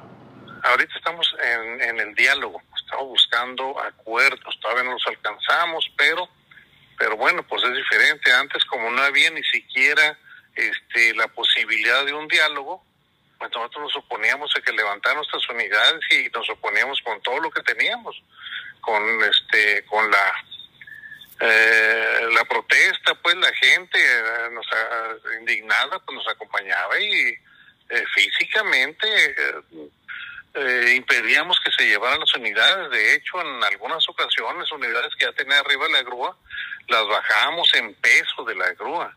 Ahorita 0.63 0.93
estamos 0.97 1.27
en 1.89 1.99
el 1.99 2.13
diálogo 2.13 2.61
buscando 3.03 3.79
acuerdos, 3.79 4.59
todavía 4.59 4.83
no 4.83 4.93
los 4.93 5.07
alcanzamos, 5.07 5.89
pero, 5.97 6.27
pero 6.97 7.17
bueno, 7.17 7.45
pues 7.47 7.63
es 7.63 7.73
diferente. 7.73 8.31
Antes 8.31 8.63
como 8.65 8.89
no 8.91 9.01
había 9.01 9.29
ni 9.31 9.43
siquiera 9.43 10.17
este, 10.55 11.13
la 11.15 11.27
posibilidad 11.27 12.05
de 12.05 12.13
un 12.13 12.27
diálogo, 12.27 12.83
pues 13.37 13.51
nosotros 13.51 13.83
nos 13.83 13.95
oponíamos 14.03 14.51
a 14.55 14.61
que 14.61 14.71
levantaran 14.71 15.17
nuestras 15.17 15.47
unidades 15.49 16.01
y 16.11 16.29
nos 16.29 16.49
oponíamos 16.49 16.99
con 17.01 17.21
todo 17.21 17.39
lo 17.39 17.51
que 17.51 17.61
teníamos, 17.61 18.21
con 18.81 19.03
este, 19.23 19.85
con 19.85 20.09
la 20.09 20.43
eh, 21.39 22.27
la 22.33 22.45
protesta, 22.45 23.13
pues 23.21 23.35
la 23.35 23.53
gente 23.53 23.99
eh, 23.99 24.49
nos 24.51 24.65
indignada 25.39 25.99
pues 25.99 26.15
nos 26.15 26.27
acompañaba 26.29 26.99
y 26.99 27.37
eh, 27.89 28.03
físicamente 28.15 29.07
eh, 30.57 30.95
impedíamos 30.95 31.59
que 31.59 31.71
se 31.71 31.87
llevaran 31.87 32.19
las 32.19 32.33
unidades. 32.35 32.89
De 32.89 33.15
hecho, 33.15 33.39
en 33.41 33.63
algunas 33.63 34.07
ocasiones, 34.09 34.71
unidades 34.71 35.13
que 35.15 35.25
ya 35.25 35.31
tenía 35.33 35.59
arriba 35.59 35.87
la 35.89 36.01
grúa, 36.01 36.35
las 36.87 37.07
bajábamos 37.07 37.71
en 37.75 37.93
peso 37.95 38.43
de 38.43 38.55
la 38.55 38.71
grúa. 38.73 39.15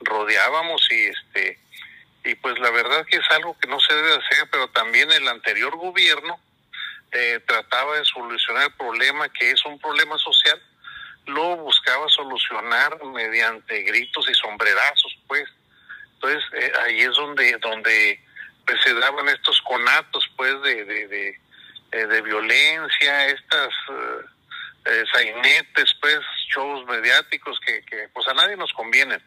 Rodeábamos 0.00 0.86
y 0.90 1.06
este 1.06 1.58
y 2.24 2.34
pues 2.36 2.56
la 2.60 2.70
verdad 2.70 3.04
que 3.06 3.16
es 3.16 3.30
algo 3.30 3.56
que 3.58 3.68
no 3.68 3.80
se 3.80 3.94
debe 3.94 4.14
hacer, 4.14 4.48
pero 4.50 4.68
también 4.68 5.10
el 5.10 5.26
anterior 5.26 5.76
gobierno 5.76 6.38
eh, 7.10 7.40
trataba 7.46 7.98
de 7.98 8.04
solucionar 8.04 8.64
el 8.64 8.74
problema 8.74 9.28
que 9.28 9.50
es 9.50 9.64
un 9.64 9.78
problema 9.80 10.16
social, 10.18 10.60
lo 11.26 11.56
buscaba 11.56 12.08
solucionar 12.08 13.02
mediante 13.06 13.82
gritos 13.82 14.28
y 14.28 14.34
sombrerazos, 14.34 15.18
pues. 15.26 15.48
Entonces 16.14 16.44
eh, 16.54 16.72
ahí 16.84 17.00
es 17.00 17.14
donde 17.16 17.56
donde 17.58 18.20
pues, 18.66 18.80
se 18.82 18.94
daban 18.94 19.28
estos 19.28 19.60
conatos, 19.62 20.28
pues, 20.36 20.60
de 20.62 20.84
de, 20.84 21.08
de, 21.08 21.38
eh, 21.92 22.22
violencia, 22.22 23.26
estas 23.26 23.74
sainetes, 25.12 25.94
pues, 26.00 26.18
shows 26.52 26.84
mediáticos 26.86 27.58
que, 27.64 27.82
que 27.84 28.08
pues 28.12 28.26
a 28.26 28.34
nadie 28.34 28.56
nos 28.56 28.72
convienen 28.72 29.22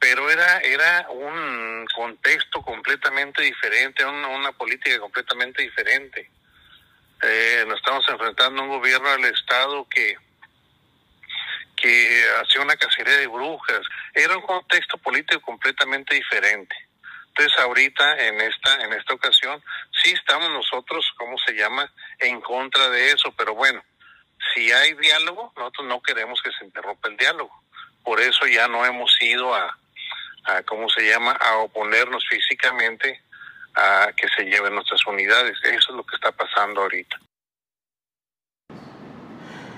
pero 0.00 0.30
era 0.30 0.58
era 0.60 1.06
un 1.10 1.86
contexto 1.94 2.62
completamente 2.62 3.42
diferente, 3.42 4.04
una, 4.04 4.28
una 4.28 4.52
política 4.52 4.98
completamente 4.98 5.62
diferente. 5.62 6.28
Eh, 7.22 7.64
nos 7.68 7.76
estamos 7.76 8.08
enfrentando 8.08 8.62
a 8.62 8.64
un 8.64 8.70
gobierno 8.70 9.10
del 9.10 9.26
Estado 9.26 9.86
que 9.88 10.16
que 11.76 12.24
hacía 12.42 12.62
una 12.62 12.76
cacería 12.76 13.16
de 13.18 13.26
brujas. 13.26 13.80
Era 14.14 14.36
un 14.36 14.42
contexto 14.42 14.98
político 14.98 15.40
completamente 15.42 16.14
diferente. 16.14 16.74
Entonces 17.30 17.58
ahorita 17.58 18.26
en 18.26 18.40
esta 18.40 18.84
en 18.84 18.92
esta 18.92 19.14
ocasión 19.14 19.62
sí 20.02 20.12
estamos 20.12 20.50
nosotros, 20.50 21.10
¿cómo 21.16 21.38
se 21.38 21.54
llama?, 21.54 21.90
en 22.18 22.40
contra 22.40 22.88
de 22.90 23.12
eso, 23.12 23.32
pero 23.36 23.54
bueno, 23.54 23.82
si 24.54 24.70
hay 24.72 24.94
diálogo, 24.94 25.52
nosotros 25.56 25.86
no 25.86 26.02
queremos 26.02 26.40
que 26.42 26.50
se 26.52 26.64
interrumpa 26.64 27.08
el 27.08 27.16
diálogo. 27.16 27.52
Por 28.02 28.20
eso 28.20 28.46
ya 28.46 28.68
no 28.68 28.84
hemos 28.84 29.16
ido 29.20 29.54
a, 29.54 29.78
a 30.44 30.62
¿cómo 30.62 30.88
se 30.88 31.02
llama?, 31.08 31.32
a 31.32 31.56
oponernos 31.58 32.24
físicamente 32.28 33.22
a 33.74 34.12
que 34.16 34.28
se 34.28 34.44
lleven 34.44 34.74
nuestras 34.74 35.04
unidades. 35.06 35.56
Eso 35.62 35.90
es 35.90 35.96
lo 35.96 36.04
que 36.04 36.16
está 36.16 36.32
pasando 36.32 36.82
ahorita. 36.82 37.18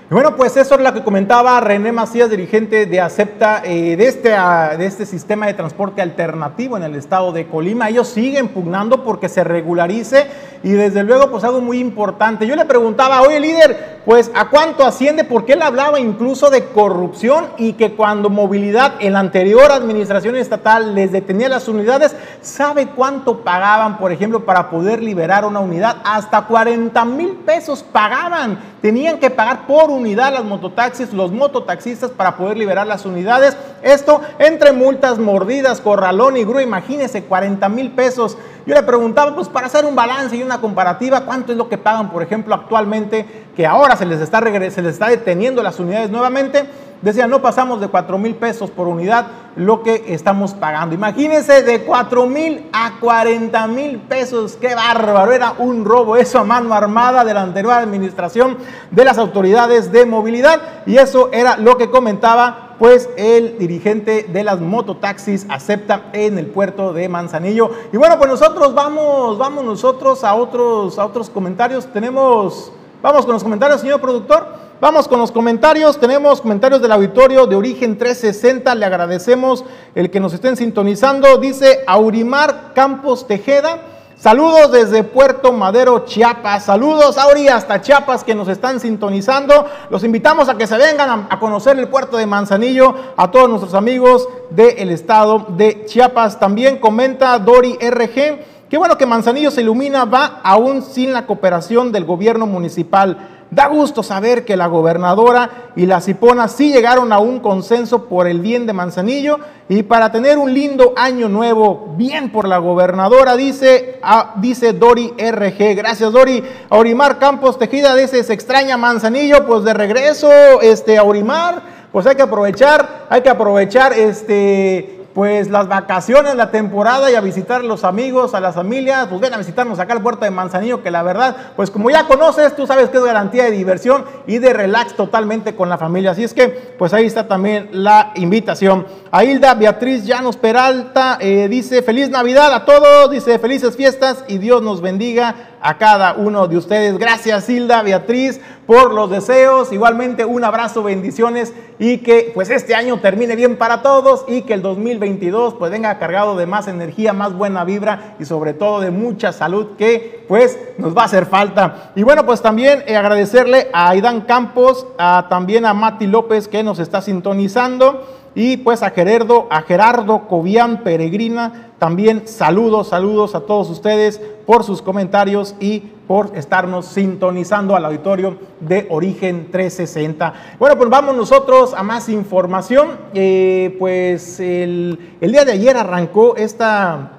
Bueno, 0.09 0.35
pues 0.35 0.57
eso 0.57 0.75
es 0.75 0.81
lo 0.81 0.93
que 0.93 1.01
comentaba 1.01 1.59
René 1.61 1.93
Macías, 1.93 2.29
dirigente 2.29 2.85
de 2.85 2.99
Acepta, 2.99 3.61
eh, 3.63 3.95
de, 3.95 4.05
este, 4.05 4.33
ah, 4.33 4.75
de 4.77 4.85
este 4.85 5.05
sistema 5.05 5.47
de 5.47 5.53
transporte 5.53 6.01
alternativo 6.01 6.75
en 6.75 6.83
el 6.83 6.95
estado 6.95 7.31
de 7.31 7.47
Colima. 7.47 7.87
Ellos 7.87 8.09
siguen 8.09 8.49
pugnando 8.49 9.03
porque 9.03 9.29
se 9.29 9.45
regularice 9.45 10.27
y 10.61 10.71
desde 10.71 11.03
luego 11.03 11.31
pues 11.31 11.43
algo 11.45 11.61
muy 11.61 11.79
importante. 11.79 12.45
Yo 12.45 12.55
le 12.55 12.65
preguntaba, 12.65 13.21
oye 13.21 13.39
líder, 13.39 14.01
pues 14.05 14.29
a 14.35 14.49
cuánto 14.49 14.85
asciende, 14.85 15.23
porque 15.23 15.53
él 15.53 15.61
hablaba 15.61 15.99
incluso 15.99 16.49
de 16.49 16.65
corrupción 16.65 17.47
y 17.57 17.73
que 17.73 17.93
cuando 17.93 18.29
movilidad 18.29 18.95
en 18.99 19.13
la 19.13 19.19
anterior 19.19 19.71
administración 19.71 20.35
estatal 20.35 20.95
les 20.95 21.11
detenía 21.11 21.47
las 21.47 21.67
unidades, 21.67 22.15
¿sabe 22.41 22.87
cuánto 22.87 23.39
pagaban, 23.39 23.97
por 23.97 24.11
ejemplo, 24.11 24.45
para 24.45 24.69
poder 24.69 25.01
liberar 25.01 25.45
una 25.45 25.61
unidad? 25.61 25.97
Hasta 26.03 26.41
40 26.41 27.05
mil 27.05 27.31
pesos 27.45 27.83
pagaban, 27.83 28.59
tenían 28.81 29.19
que 29.19 29.29
pagar 29.29 29.65
por 29.65 29.89
unidad 29.93 30.33
las 30.33 30.43
mototaxis, 30.43 31.13
los 31.13 31.31
mototaxistas 31.31 32.11
para 32.11 32.35
poder 32.35 32.57
liberar 32.57 32.87
las 32.87 33.05
unidades. 33.05 33.55
Esto 33.81 34.21
entre 34.39 34.71
multas, 34.71 35.19
mordidas, 35.19 35.81
corralón 35.81 36.37
y 36.37 36.43
grúa, 36.43 36.61
imagínense, 36.61 37.23
40 37.23 37.69
mil 37.69 37.91
pesos. 37.91 38.37
Yo 38.65 38.75
le 38.75 38.83
preguntaba, 38.83 39.35
pues 39.35 39.49
para 39.49 39.67
hacer 39.67 39.85
un 39.85 39.95
balance 39.95 40.35
y 40.35 40.43
una 40.43 40.61
comparativa, 40.61 41.21
¿cuánto 41.21 41.51
es 41.51 41.57
lo 41.57 41.69
que 41.69 41.77
pagan, 41.77 42.09
por 42.09 42.23
ejemplo, 42.23 42.55
actualmente, 42.55 43.25
que 43.55 43.65
ahora 43.65 43.95
se 43.95 44.05
les 44.05 44.21
está, 44.21 44.39
se 44.41 44.81
les 44.81 44.93
está 44.93 45.09
deteniendo 45.09 45.61
las 45.63 45.79
unidades 45.79 46.09
nuevamente? 46.09 46.65
Decía, 47.03 47.27
no 47.27 47.41
pasamos 47.41 47.81
de 47.81 47.89
4 47.89 48.17
mil 48.17 48.35
pesos 48.35 48.69
por 48.69 48.87
unidad 48.87 49.27
lo 49.57 49.83
que 49.83 50.05
estamos 50.07 50.53
pagando. 50.53 50.95
Imagínense 50.95 51.61
de 51.61 51.83
4 51.83 52.25
mil 52.27 52.69
a 52.71 52.93
40 53.01 53.67
mil 53.67 53.99
pesos. 53.99 54.57
Qué 54.59 54.73
bárbaro. 54.73 55.33
Era 55.33 55.53
un 55.57 55.83
robo 55.83 56.15
eso 56.15 56.39
a 56.39 56.45
mano 56.45 56.73
armada 56.73 57.25
de 57.25 57.33
la 57.33 57.41
anterior 57.41 57.73
administración 57.73 58.57
de 58.89 59.03
las 59.03 59.17
autoridades 59.17 59.91
de 59.91 60.05
movilidad. 60.05 60.61
Y 60.85 60.95
eso 60.95 61.29
era 61.33 61.57
lo 61.57 61.77
que 61.77 61.89
comentaba 61.89 62.75
pues 62.79 63.09
el 63.17 63.57
dirigente 63.57 64.23
de 64.31 64.43
las 64.45 64.61
mototaxis 64.61 65.45
acepta 65.49 66.03
en 66.13 66.37
el 66.37 66.47
puerto 66.47 66.93
de 66.93 67.09
Manzanillo. 67.09 67.69
Y 67.91 67.97
bueno, 67.97 68.17
pues 68.17 68.29
nosotros 68.29 68.73
vamos, 68.73 69.37
vamos 69.37 69.65
nosotros 69.65 70.23
a 70.23 70.35
otros, 70.35 70.97
a 70.97 71.05
otros 71.05 71.29
comentarios. 71.29 71.85
Tenemos, 71.87 72.71
vamos 73.01 73.25
con 73.25 73.33
los 73.33 73.43
comentarios, 73.43 73.81
señor 73.81 73.99
productor. 73.99 74.62
Vamos 74.83 75.07
con 75.07 75.17
los 75.17 75.31
comentarios. 75.31 75.97
Tenemos 75.97 76.41
comentarios 76.41 76.81
del 76.81 76.91
auditorio 76.91 77.47
de 77.47 77.55
Origen 77.55 77.97
360. 77.97 78.75
Le 78.75 78.85
agradecemos 78.85 79.63
el 79.95 80.11
que 80.11 80.19
nos 80.19 80.33
estén 80.33 80.57
sintonizando. 80.57 81.37
Dice 81.37 81.85
Aurimar 81.87 82.73
Campos 82.75 83.25
Tejeda. 83.25 83.79
Saludos 84.17 84.73
desde 84.73 85.05
Puerto 85.05 85.53
Madero, 85.53 85.99
Chiapas. 85.99 86.65
Saludos, 86.65 87.17
Auri, 87.17 87.47
hasta 87.47 87.79
Chiapas 87.79 88.25
que 88.25 88.35
nos 88.35 88.49
están 88.49 88.81
sintonizando. 88.81 89.53
Los 89.89 90.03
invitamos 90.03 90.49
a 90.49 90.57
que 90.57 90.67
se 90.67 90.75
vengan 90.75 91.27
a, 91.29 91.39
conocer 91.39 91.79
el 91.79 91.87
puerto 91.87 92.17
de 92.17 92.25
Manzanillo, 92.25 92.93
a 93.15 93.31
todos 93.31 93.47
nuestros 93.47 93.75
amigos 93.75 94.27
del 94.49 94.89
estado 94.89 95.45
de 95.55 95.85
Chiapas. 95.85 96.41
También 96.41 96.79
comenta 96.79 97.39
Dori 97.39 97.77
RG. 97.79 98.67
Qué 98.69 98.77
bueno 98.77 98.97
que 98.97 99.05
Manzanillo 99.05 99.49
se 99.49 99.61
ilumina, 99.61 100.03
va 100.03 100.41
aún 100.43 100.81
sin 100.81 101.13
la 101.13 101.25
cooperación 101.25 101.93
del 101.93 102.03
gobierno 102.03 102.47
municipal. 102.47 103.32
Da 103.53 103.67
gusto 103.67 104.01
saber 104.01 104.45
que 104.45 104.57
la 104.57 104.65
gobernadora 104.65 105.71
y 105.75 105.85
la 105.85 106.01
Cipona 106.01 106.47
sí 106.47 106.73
llegaron 106.73 107.13
a 107.13 107.19
un 107.19 107.39
consenso 107.39 108.05
por 108.05 108.27
el 108.27 108.39
bien 108.39 108.65
de 108.65 108.73
Manzanillo 108.73 109.37
y 109.69 109.83
para 109.83 110.11
tener 110.11 110.39
un 110.39 110.51
lindo 110.51 110.93
año 110.97 111.29
nuevo, 111.29 111.93
bien 111.95 112.31
por 112.31 112.47
la 112.47 112.57
gobernadora, 112.57 113.35
dice, 113.35 113.99
ah, 114.01 114.33
dice 114.37 114.73
Dori 114.73 115.13
RG. 115.17 115.75
Gracias, 115.75 116.11
Dori. 116.11 116.43
Aurimar 116.69 117.19
Campos 117.19 117.59
Tejida 117.59 117.95
dice, 117.95 118.23
se 118.23 118.33
extraña 118.33 118.75
Manzanillo, 118.75 119.45
pues 119.45 119.63
de 119.63 119.75
regreso, 119.75 120.31
este, 120.61 120.97
Aurimar, 120.97 121.61
pues 121.91 122.07
hay 122.07 122.15
que 122.15 122.23
aprovechar, 122.23 123.05
hay 123.07 123.21
que 123.21 123.29
aprovechar, 123.29 123.93
este, 123.93 125.02
pues 125.13 125.49
las 125.49 125.67
vacaciones, 125.67 126.35
la 126.35 126.49
temporada 126.49 127.11
y 127.11 127.15
a 127.15 127.21
visitar 127.21 127.61
a 127.61 127.63
los 127.63 127.83
amigos, 127.83 128.33
a 128.33 128.39
las 128.39 128.55
familias, 128.55 129.07
pues 129.07 129.21
ven 129.21 129.33
a 129.33 129.37
visitarnos 129.37 129.79
acá 129.79 129.93
al 129.93 130.01
puerto 130.01 130.25
de 130.25 130.31
Manzanillo, 130.31 130.81
que 130.81 130.91
la 130.91 131.03
verdad, 131.03 131.35
pues 131.55 131.69
como 131.69 131.89
ya 131.89 132.07
conoces, 132.07 132.55
tú 132.55 132.65
sabes 132.65 132.89
que 132.89 132.97
es 132.97 133.03
garantía 133.03 133.43
de 133.43 133.51
diversión 133.51 134.05
y 134.25 134.39
de 134.39 134.53
relax 134.53 134.95
totalmente 134.95 135.55
con 135.55 135.69
la 135.69 135.77
familia. 135.77 136.11
Así 136.11 136.23
es 136.23 136.33
que, 136.33 136.47
pues 136.47 136.93
ahí 136.93 137.05
está 137.05 137.27
también 137.27 137.69
la 137.71 138.11
invitación. 138.15 138.87
A 139.11 139.23
Hilda 139.23 139.53
Beatriz 139.53 140.05
Llanos 140.05 140.37
Peralta 140.37 141.17
eh, 141.19 141.47
dice, 141.47 141.83
feliz 141.83 142.09
Navidad 142.09 142.53
a 142.53 142.65
todos, 142.65 143.11
dice, 143.11 143.37
felices 143.37 143.77
fiestas 143.77 144.23
y 144.27 144.39
Dios 144.39 144.61
nos 144.61 144.81
bendiga 144.81 145.52
a 145.63 145.77
cada 145.77 146.13
uno 146.13 146.47
de 146.47 146.57
ustedes. 146.57 146.97
Gracias 146.97 147.49
Hilda, 147.49 147.81
Beatriz, 147.81 148.39
por 148.67 148.93
los 148.93 149.09
deseos. 149.09 149.71
Igualmente 149.71 150.25
un 150.25 150.43
abrazo, 150.43 150.83
bendiciones 150.83 151.53
y 151.79 151.99
que 151.99 152.31
pues 152.33 152.49
este 152.49 152.75
año 152.75 152.99
termine 152.99 153.35
bien 153.35 153.57
para 153.57 153.81
todos 153.81 154.25
y 154.27 154.41
que 154.41 154.53
el 154.53 154.61
2022 154.61 155.55
pues 155.55 155.71
venga 155.71 155.97
cargado 155.97 156.35
de 156.35 156.45
más 156.45 156.67
energía, 156.67 157.13
más 157.13 157.33
buena 157.33 157.63
vibra 157.63 158.15
y 158.19 158.25
sobre 158.25 158.53
todo 158.53 158.81
de 158.81 158.91
mucha 158.91 159.31
salud 159.31 159.77
que 159.77 160.25
pues 160.27 160.59
nos 160.77 160.95
va 160.95 161.03
a 161.03 161.05
hacer 161.05 161.25
falta. 161.25 161.91
Y 161.95 162.03
bueno, 162.03 162.25
pues 162.25 162.41
también 162.41 162.83
eh, 162.85 162.97
agradecerle 162.97 163.69
a 163.73 163.89
Aidan 163.89 164.21
Campos, 164.21 164.85
a, 164.97 165.27
también 165.29 165.65
a 165.65 165.73
Mati 165.73 166.07
López 166.07 166.47
que 166.47 166.61
nos 166.61 166.79
está 166.79 167.01
sintonizando 167.01 168.22
y 168.35 168.57
pues 168.57 168.81
a 168.81 168.89
Gerardo, 168.89 169.47
a 169.49 169.61
Gerardo 169.61 170.27
Cobian 170.27 170.83
Peregrina, 170.83 171.71
también 171.77 172.27
saludos, 172.27 172.87
saludos 172.87 173.35
a 173.35 173.41
todos 173.41 173.69
ustedes 173.69 174.19
por 174.45 174.63
sus 174.63 174.81
comentarios 174.81 175.55
y 175.59 175.81
por 176.07 176.31
estarnos 176.35 176.85
sintonizando 176.85 177.75
al 177.75 177.85
auditorio 177.85 178.37
de 178.59 178.87
Origen 178.89 179.49
360. 179.51 180.33
Bueno, 180.59 180.77
pues 180.77 180.89
vamos 180.89 181.15
nosotros 181.15 181.73
a 181.73 181.83
más 181.83 182.09
información. 182.09 182.97
Eh, 183.13 183.75
pues 183.79 184.39
el, 184.39 185.15
el, 185.21 185.31
día 185.31 185.45
de 185.45 185.53
ayer 185.53 185.77
arrancó 185.77 186.35
esta, 186.35 187.11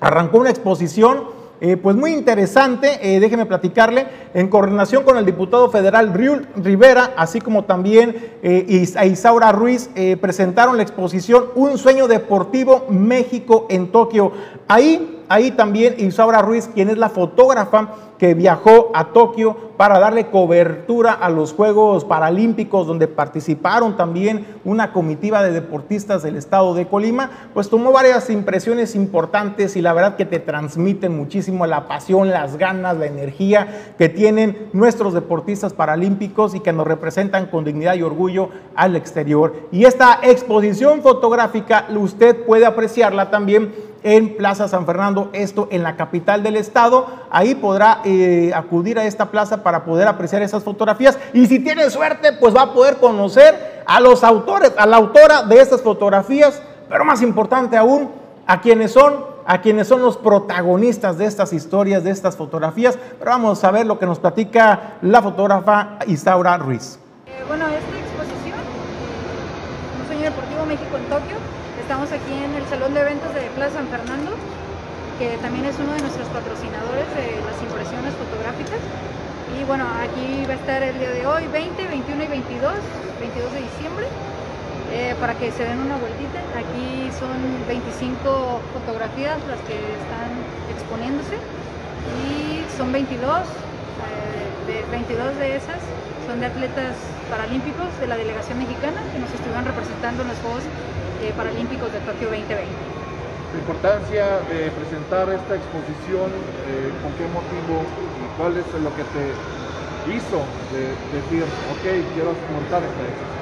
arrancó 0.00 0.38
una 0.38 0.50
exposición 0.50 1.39
eh, 1.60 1.76
pues 1.76 1.94
muy 1.94 2.12
interesante, 2.12 2.98
eh, 3.02 3.20
déjeme 3.20 3.44
platicarle, 3.44 4.06
en 4.32 4.48
coordinación 4.48 5.04
con 5.04 5.18
el 5.18 5.26
diputado 5.26 5.70
federal 5.70 6.14
Riul 6.14 6.48
Rivera, 6.56 7.12
así 7.16 7.40
como 7.40 7.64
también 7.64 8.16
eh, 8.42 8.86
Isaura 9.04 9.52
Ruiz, 9.52 9.90
presentaron 10.20 10.76
la 10.76 10.82
exposición 10.82 11.46
Un 11.54 11.76
sueño 11.76 12.08
deportivo 12.08 12.86
México 12.88 13.66
en 13.68 13.92
Tokio. 13.92 14.32
Ahí 14.68 15.19
ahí 15.30 15.52
también 15.52 15.94
Isaura 15.98 16.42
Ruiz, 16.42 16.68
quien 16.74 16.90
es 16.90 16.98
la 16.98 17.08
fotógrafa 17.08 17.94
que 18.18 18.34
viajó 18.34 18.90
a 18.92 19.12
Tokio 19.12 19.56
para 19.78 19.98
darle 19.98 20.26
cobertura 20.26 21.12
a 21.12 21.30
los 21.30 21.54
Juegos 21.54 22.04
Paralímpicos, 22.04 22.86
donde 22.86 23.08
participaron 23.08 23.96
también 23.96 24.44
una 24.62 24.92
comitiva 24.92 25.42
de 25.42 25.52
deportistas 25.52 26.22
del 26.22 26.36
estado 26.36 26.74
de 26.74 26.86
Colima, 26.86 27.30
pues 27.54 27.70
tomó 27.70 27.92
varias 27.92 28.28
impresiones 28.28 28.94
importantes 28.94 29.76
y 29.76 29.80
la 29.80 29.94
verdad 29.94 30.16
que 30.16 30.26
te 30.26 30.40
transmiten 30.40 31.16
muchísimo 31.16 31.64
la 31.64 31.88
pasión, 31.88 32.28
las 32.28 32.58
ganas, 32.58 32.98
la 32.98 33.06
energía 33.06 33.94
que 33.96 34.10
tienen 34.10 34.68
nuestros 34.74 35.14
deportistas 35.14 35.72
paralímpicos 35.72 36.54
y 36.54 36.60
que 36.60 36.74
nos 36.74 36.86
representan 36.86 37.46
con 37.46 37.64
dignidad 37.64 37.94
y 37.94 38.02
orgullo 38.02 38.50
al 38.74 38.96
exterior. 38.96 39.54
Y 39.70 39.84
esta 39.84 40.18
exposición 40.22 41.00
fotográfica 41.00 41.86
usted 41.96 42.44
puede 42.44 42.66
apreciarla 42.66 43.30
también 43.30 43.89
en 44.02 44.36
Plaza 44.36 44.68
San 44.68 44.86
Fernando, 44.86 45.30
esto 45.32 45.68
en 45.70 45.82
la 45.82 45.96
capital 45.96 46.42
del 46.42 46.56
estado. 46.56 47.06
Ahí 47.30 47.54
podrá 47.54 48.00
eh, 48.04 48.52
acudir 48.54 48.98
a 48.98 49.04
esta 49.04 49.30
plaza 49.30 49.62
para 49.62 49.84
poder 49.84 50.08
apreciar 50.08 50.42
esas 50.42 50.62
fotografías 50.62 51.18
y 51.32 51.46
si 51.46 51.58
tiene 51.58 51.90
suerte, 51.90 52.32
pues 52.32 52.54
va 52.54 52.62
a 52.62 52.72
poder 52.72 52.96
conocer 52.96 53.82
a 53.86 54.00
los 54.00 54.24
autores, 54.24 54.72
a 54.76 54.86
la 54.86 54.96
autora 54.96 55.42
de 55.42 55.60
estas 55.60 55.82
fotografías, 55.82 56.62
pero 56.88 57.04
más 57.04 57.22
importante 57.22 57.76
aún, 57.76 58.10
a 58.46 58.60
quienes 58.60 58.92
son, 58.92 59.24
a 59.46 59.60
quienes 59.60 59.86
son 59.86 60.02
los 60.02 60.16
protagonistas 60.16 61.18
de 61.18 61.26
estas 61.26 61.52
historias, 61.52 62.04
de 62.04 62.10
estas 62.10 62.36
fotografías. 62.36 62.98
Pero 63.18 63.30
vamos 63.30 63.62
a 63.64 63.70
ver 63.70 63.86
lo 63.86 63.98
que 63.98 64.06
nos 64.06 64.18
platica 64.18 64.94
la 65.02 65.22
fotógrafa 65.22 65.98
Isaura 66.06 66.56
Ruiz. 66.58 66.98
Eh, 67.26 67.44
bueno, 67.46 67.66
esta 67.68 67.98
exposición, 67.98 68.58
Un 70.00 70.06
Sueño 70.06 70.22
Deportivo 70.22 70.66
México 70.66 70.96
en 70.96 71.04
Tokio, 71.04 71.36
Estamos 71.90 72.12
aquí 72.14 72.38
en 72.38 72.54
el 72.54 72.62
Salón 72.70 72.94
de 72.94 73.00
Eventos 73.02 73.34
de 73.34 73.50
Plaza 73.58 73.82
San 73.82 73.88
Fernando, 73.90 74.30
que 75.18 75.34
también 75.42 75.66
es 75.66 75.74
uno 75.74 75.90
de 75.90 75.98
nuestros 76.06 76.30
patrocinadores 76.30 77.02
de 77.18 77.34
las 77.42 77.58
impresiones 77.58 78.14
fotográficas. 78.14 78.78
Y 79.58 79.66
bueno, 79.66 79.90
aquí 79.98 80.46
va 80.46 80.54
a 80.54 80.60
estar 80.62 80.86
el 80.86 80.94
día 81.02 81.10
de 81.10 81.26
hoy, 81.26 81.50
20, 81.50 81.82
21 81.82 82.22
y 82.22 82.26
22, 82.30 82.78
22 83.18 83.52
de 83.58 83.60
diciembre, 83.66 84.06
eh, 84.94 85.18
para 85.18 85.34
que 85.34 85.50
se 85.50 85.66
den 85.66 85.82
una 85.82 85.98
vueltita. 85.98 86.38
Aquí 86.54 87.10
son 87.18 87.34
25 87.66 88.62
fotografías 88.70 89.42
las 89.50 89.58
que 89.66 89.74
están 89.74 90.30
exponiéndose 90.70 91.42
y 92.22 92.62
son 92.78 92.94
22, 92.94 93.18
eh, 93.18 94.78
de 94.78 94.86
22 94.94 95.42
de 95.42 95.56
esas 95.58 95.82
son 96.22 96.38
de 96.38 96.46
atletas 96.46 96.94
paralímpicos 97.26 97.90
de 97.98 98.06
la 98.06 98.14
delegación 98.14 98.62
mexicana 98.62 99.02
que 99.10 99.18
nos 99.18 99.34
estuvieron 99.34 99.66
representando 99.66 100.22
en 100.22 100.28
los 100.30 100.38
Juegos 100.38 100.62
eh, 101.22 101.32
Paralímpicos 101.36 101.92
de 101.92 102.00
Tokio 102.00 102.28
2020. 102.28 102.64
La 103.52 103.58
importancia 103.58 104.24
de 104.48 104.70
presentar 104.70 105.28
esta 105.28 105.56
exposición, 105.56 106.30
eh, 106.32 106.92
con 107.02 107.12
qué 107.18 107.26
motivo 107.28 107.84
y 107.84 108.26
cuál 108.38 108.56
es 108.56 108.66
lo 108.80 108.88
que 108.96 109.04
te 109.12 109.24
hizo 110.08 110.40
de 110.72 110.96
decir, 111.12 111.44
ok, 111.44 111.84
quiero 112.14 112.32
montar 112.56 112.80
esta 112.80 113.02
exposición. 113.04 113.40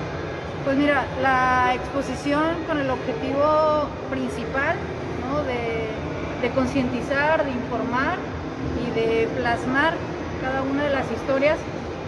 Pues 0.64 0.76
mira, 0.76 1.07
la 1.22 1.74
exposición 1.74 2.64
con 2.66 2.79
el 2.79 2.91
objetivo 2.91 3.89
principal 4.11 4.74
¿no? 5.29 5.45
de, 5.45 5.87
de 6.43 6.55
concientizar, 6.55 7.45
de 7.45 7.51
informar 7.51 8.18
y 8.83 8.91
de 8.99 9.29
plasmar 9.39 9.95
cada 10.43 10.62
una 10.62 10.85
de 10.85 10.91
las 10.91 11.07
historias 11.12 11.59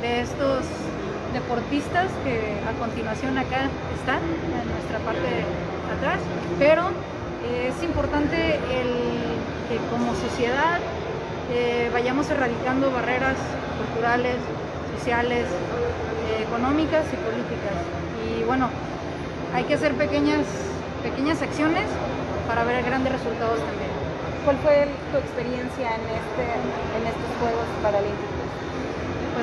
de 0.03 0.21
estos 0.23 0.65
deportistas 1.33 2.11
que 2.25 2.59
a 2.67 2.73
continuación 2.79 3.39
acá 3.39 3.71
están 3.99 4.21
en 4.21 4.67
nuestra 4.71 4.99
parte 5.01 5.45
atrás, 5.97 6.21
pero 6.59 6.91
eh, 7.45 7.73
es 7.75 7.83
importante 7.83 8.57
el, 8.57 8.91
que 9.69 9.79
como 9.91 10.15
sociedad 10.15 10.79
eh, 11.53 11.91
vayamos 11.93 12.29
erradicando 12.31 12.91
barreras 12.91 13.37
culturales, 13.79 14.37
sociales, 14.99 15.47
eh, 15.47 16.43
económicas 16.43 17.05
y 17.13 17.17
políticas. 17.17 17.77
Y 18.27 18.45
bueno, 18.45 18.69
hay 19.55 19.65
que 19.65 19.75
hacer 19.75 19.95
pequeñas, 19.95 20.47
pequeñas 21.03 21.43
acciones 21.43 21.87
para 22.47 22.65
ver 22.65 22.85
grandes 22.85 23.13
resultados 23.13 23.59
también. 23.59 23.91
¿Cuál 24.45 24.57
fue 24.59 24.89
tu 25.13 25.19
experiencia 25.19 25.95
en, 25.95 26.05
este, 26.11 26.45
en 26.99 27.07
estos 27.07 27.31
Juegos 27.41 27.67
Paralímpicos? 27.83 28.30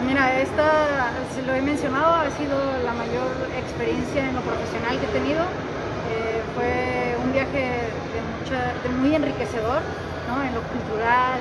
Mira, 0.08 0.40
esta, 0.40 1.12
se 1.36 1.42
lo 1.42 1.54
he 1.54 1.62
mencionado, 1.62 2.16
ha 2.16 2.32
sido 2.32 2.56
la 2.86 2.94
mayor 2.94 3.28
experiencia 3.60 4.30
en 4.30 4.36
lo 4.36 4.42
profesional 4.42 4.98
que 4.98 5.06
he 5.06 5.20
tenido. 5.20 5.44
Eh, 5.44 6.42
fue 6.56 7.18
un 7.22 7.34
viaje 7.34 7.92
de, 8.84 8.90
muy 9.02 9.14
enriquecedor, 9.14 9.82
¿no? 10.30 10.42
en 10.44 10.56
lo 10.56 10.62
cultural, 10.62 11.40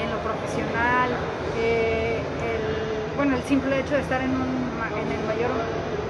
en 0.00 0.10
lo 0.10 0.18
profesional. 0.24 1.10
Eh, 1.58 2.16
el, 2.16 3.16
bueno, 3.18 3.36
el 3.36 3.42
simple 3.42 3.78
hecho 3.78 3.96
de 3.96 4.00
estar 4.00 4.22
en, 4.22 4.30
un, 4.30 4.72
en 4.96 5.12
el 5.12 5.26
mayor 5.26 5.50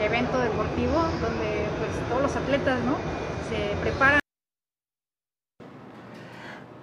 evento 0.00 0.38
deportivo 0.38 1.02
donde 1.20 1.66
pues, 1.82 1.90
todos 2.08 2.22
los 2.22 2.36
atletas 2.36 2.78
¿no? 2.86 2.94
se 3.50 3.74
preparan. 3.82 4.27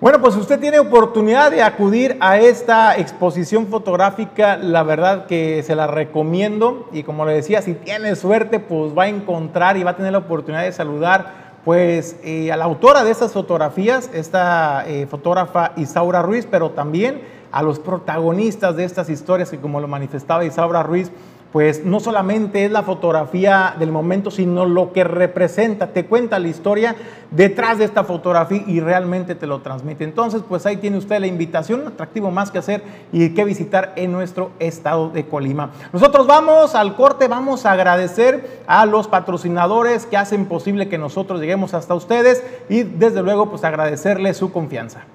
Bueno, 0.06 0.22
pues 0.22 0.36
usted 0.36 0.60
tiene 0.60 0.78
oportunidad 0.78 1.50
de 1.50 1.64
acudir 1.64 2.16
a 2.20 2.38
esta 2.38 2.96
exposición 2.96 3.66
fotográfica, 3.66 4.56
la 4.56 4.84
verdad 4.84 5.26
que 5.26 5.64
se 5.64 5.74
la 5.74 5.88
recomiendo. 5.88 6.88
Y 6.92 7.02
como 7.02 7.26
le 7.26 7.34
decía, 7.34 7.64
si 7.64 7.74
tiene 7.74 8.16
suerte, 8.16 8.60
pues 8.60 8.96
va 8.96 9.06
a 9.06 9.08
encontrar 9.08 9.78
y 9.78 9.84
va 9.84 9.90
a 9.90 9.96
tener 9.96 10.12
la 10.12 10.20
oportunidad 10.20 10.62
de 10.62 10.74
saludar 10.74 11.56
pues 11.66 12.18
eh, 12.24 12.52
a 12.52 12.56
la 12.56 12.66
autora 12.66 13.04
de 13.04 13.10
estas 13.10 13.34
fotografías, 13.34 14.12
esta 14.14 14.88
eh, 14.88 15.08
fotógrafa 15.08 15.72
Isaura 15.76 16.22
Ruiz, 16.22 16.48
pero 16.52 16.70
también 16.70 17.24
a 17.52 17.64
los 17.64 17.80
protagonistas 17.80 18.76
de 18.76 18.84
estas 18.84 19.10
historias 19.10 19.50
que 19.50 19.58
como 19.58 19.82
lo 19.82 19.88
manifestaba 19.88 20.46
Isaura 20.46 20.84
Ruiz, 20.84 21.12
pues 21.56 21.86
no 21.86 22.02
solamente 22.02 22.66
es 22.66 22.72
la 22.74 22.84
fotografía 22.84 23.78
del 23.80 23.90
momento, 23.90 24.30
sino 24.30 24.66
lo 24.66 24.92
que 24.92 25.06
representa, 25.06 25.94
te 25.94 26.06
cuenta 26.06 26.38
la 26.38 26.50
historia 26.50 26.98
detrás 27.32 27.78
de 27.78 27.86
esta 27.86 28.04
fotografía 28.04 28.62
y 28.68 28.82
realmente 28.82 29.36
te 29.36 29.48
lo 29.48 29.62
transmite. 29.62 30.04
Entonces, 30.04 30.42
pues 30.46 30.66
ahí 30.66 30.76
tiene 30.76 30.98
usted 30.98 31.18
la 31.18 31.28
invitación, 31.28 31.80
un 31.80 31.88
atractivo 31.88 32.30
más 32.30 32.52
que 32.52 32.58
hacer 32.58 32.84
y 33.14 33.30
que 33.30 33.46
visitar 33.46 33.94
en 33.96 34.12
nuestro 34.12 34.52
estado 34.60 35.08
de 35.08 35.28
Colima. 35.28 35.72
Nosotros 35.94 36.28
vamos 36.28 36.76
al 36.76 36.94
corte, 36.94 37.30
vamos 37.30 37.66
a 37.66 37.72
agradecer 37.72 38.64
a 38.68 38.86
los 38.86 39.08
patrocinadores 39.08 40.06
que 40.06 40.18
hacen 40.18 40.48
posible 40.48 40.90
que 40.90 40.98
nosotros 40.98 41.40
lleguemos 41.40 41.74
hasta 41.74 41.96
ustedes 41.96 42.44
y 42.68 42.84
desde 42.84 43.24
luego 43.24 43.50
pues 43.50 43.64
agradecerles 43.64 44.36
su 44.36 44.52
confianza. 44.52 45.06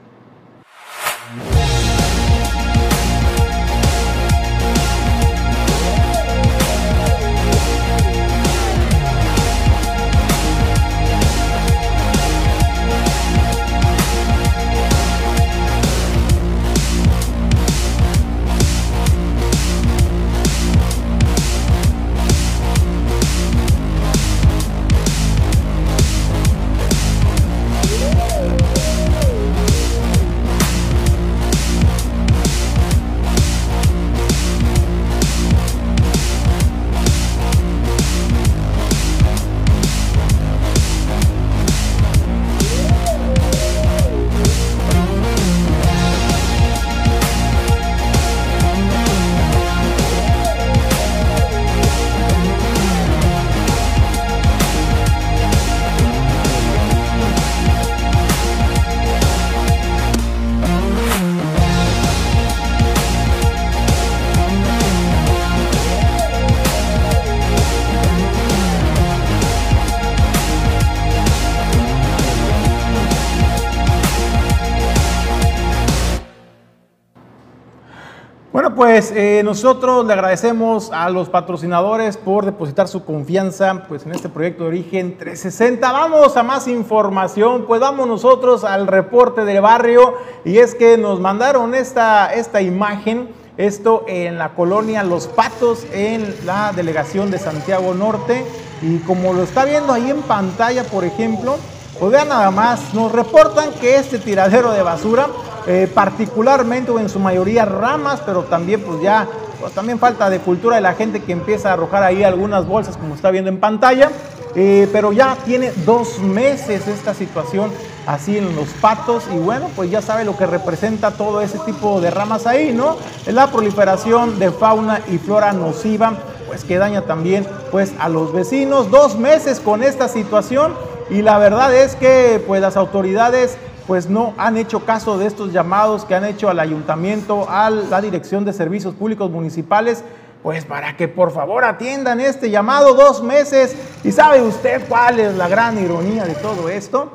Pues 78.90 79.12
eh, 79.14 79.42
nosotros 79.44 80.04
le 80.04 80.14
agradecemos 80.14 80.90
a 80.92 81.08
los 81.10 81.28
patrocinadores 81.28 82.16
por 82.16 82.44
depositar 82.44 82.88
su 82.88 83.04
confianza 83.04 83.84
pues, 83.86 84.04
en 84.04 84.10
este 84.10 84.28
proyecto 84.28 84.64
de 84.64 84.70
Origen 84.70 85.16
360. 85.16 85.92
Vamos 85.92 86.36
a 86.36 86.42
más 86.42 86.66
información, 86.66 87.66
pues 87.68 87.80
vamos 87.80 88.08
nosotros 88.08 88.64
al 88.64 88.88
reporte 88.88 89.44
del 89.44 89.60
barrio 89.60 90.14
y 90.44 90.58
es 90.58 90.74
que 90.74 90.98
nos 90.98 91.20
mandaron 91.20 91.76
esta, 91.76 92.34
esta 92.34 92.62
imagen, 92.62 93.28
esto 93.58 94.04
en 94.08 94.38
la 94.38 94.54
colonia 94.54 95.04
Los 95.04 95.28
Patos, 95.28 95.86
en 95.92 96.34
la 96.44 96.72
delegación 96.74 97.30
de 97.30 97.38
Santiago 97.38 97.94
Norte 97.94 98.44
y 98.82 98.98
como 98.98 99.32
lo 99.32 99.44
está 99.44 99.64
viendo 99.66 99.92
ahí 99.92 100.10
en 100.10 100.22
pantalla, 100.22 100.82
por 100.82 101.04
ejemplo, 101.04 101.58
pues 102.00 102.12
vean 102.12 102.28
nada 102.28 102.50
más, 102.50 102.94
nos 102.94 103.12
reportan 103.12 103.72
que 103.74 103.96
este 103.96 104.18
tiradero 104.18 104.72
de 104.72 104.82
basura 104.82 105.28
eh, 105.66 105.88
particularmente 105.92 106.90
o 106.90 106.98
en 106.98 107.10
su 107.10 107.18
mayoría 107.18 107.66
ramas, 107.66 108.22
pero 108.24 108.44
también 108.44 108.80
pues 108.80 109.02
ya 109.02 109.28
pues, 109.60 109.74
también 109.74 109.98
falta 109.98 110.30
de 110.30 110.38
cultura 110.38 110.76
de 110.76 110.82
la 110.82 110.94
gente 110.94 111.20
que 111.20 111.32
empieza 111.32 111.68
a 111.68 111.72
arrojar 111.74 112.02
ahí 112.02 112.24
algunas 112.24 112.66
bolsas 112.66 112.96
como 112.96 113.14
está 113.14 113.30
viendo 113.30 113.50
en 113.50 113.60
pantalla. 113.60 114.10
Eh, 114.56 114.88
pero 114.92 115.12
ya 115.12 115.36
tiene 115.44 115.70
dos 115.86 116.18
meses 116.18 116.88
esta 116.88 117.14
situación 117.14 117.70
así 118.04 118.36
en 118.36 118.56
los 118.56 118.66
patos 118.80 119.22
y 119.32 119.38
bueno, 119.38 119.70
pues 119.76 119.92
ya 119.92 120.02
sabe 120.02 120.24
lo 120.24 120.36
que 120.36 120.44
representa 120.44 121.12
todo 121.12 121.40
ese 121.40 121.60
tipo 121.60 122.00
de 122.00 122.10
ramas 122.10 122.48
ahí, 122.48 122.72
¿no? 122.72 122.96
La 123.26 123.46
proliferación 123.52 124.40
de 124.40 124.50
fauna 124.50 125.02
y 125.08 125.18
flora 125.18 125.52
nociva, 125.52 126.14
pues 126.50 126.64
que 126.64 126.78
daña 126.78 127.02
también 127.02 127.46
pues 127.70 127.92
a 128.00 128.08
los 128.08 128.32
vecinos. 128.32 128.90
Dos 128.90 129.16
meses 129.16 129.60
con 129.60 129.84
esta 129.84 130.08
situación 130.08 130.74
y 131.08 131.22
la 131.22 131.38
verdad 131.38 131.72
es 131.72 131.94
que 131.94 132.42
pues 132.44 132.60
las 132.60 132.76
autoridades 132.76 133.56
pues 133.86 134.10
no 134.10 134.34
han 134.36 134.56
hecho 134.56 134.84
caso 134.84 135.16
de 135.16 135.26
estos 135.26 135.52
llamados 135.52 136.04
que 136.04 136.16
han 136.16 136.24
hecho 136.24 136.48
al 136.48 136.58
ayuntamiento, 136.58 137.48
a 137.48 137.70
la 137.70 138.00
Dirección 138.00 138.44
de 138.44 138.52
Servicios 138.52 138.96
Públicos 138.96 139.30
Municipales, 139.30 140.02
pues 140.42 140.64
para 140.64 140.96
que 140.96 141.06
por 141.06 141.30
favor 141.30 141.64
atiendan 141.64 142.18
este 142.18 142.50
llamado 142.50 142.94
dos 142.94 143.22
meses. 143.22 143.76
¿Y 144.02 144.10
sabe 144.10 144.42
usted 144.42 144.82
cuál 144.88 145.20
es 145.20 145.36
la 145.36 145.46
gran 145.46 145.78
ironía 145.78 146.24
de 146.24 146.34
todo 146.34 146.68
esto? 146.68 147.12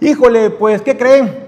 híjole, 0.00 0.50
pues, 0.50 0.80
¿qué 0.80 0.96
creen? 0.96 1.42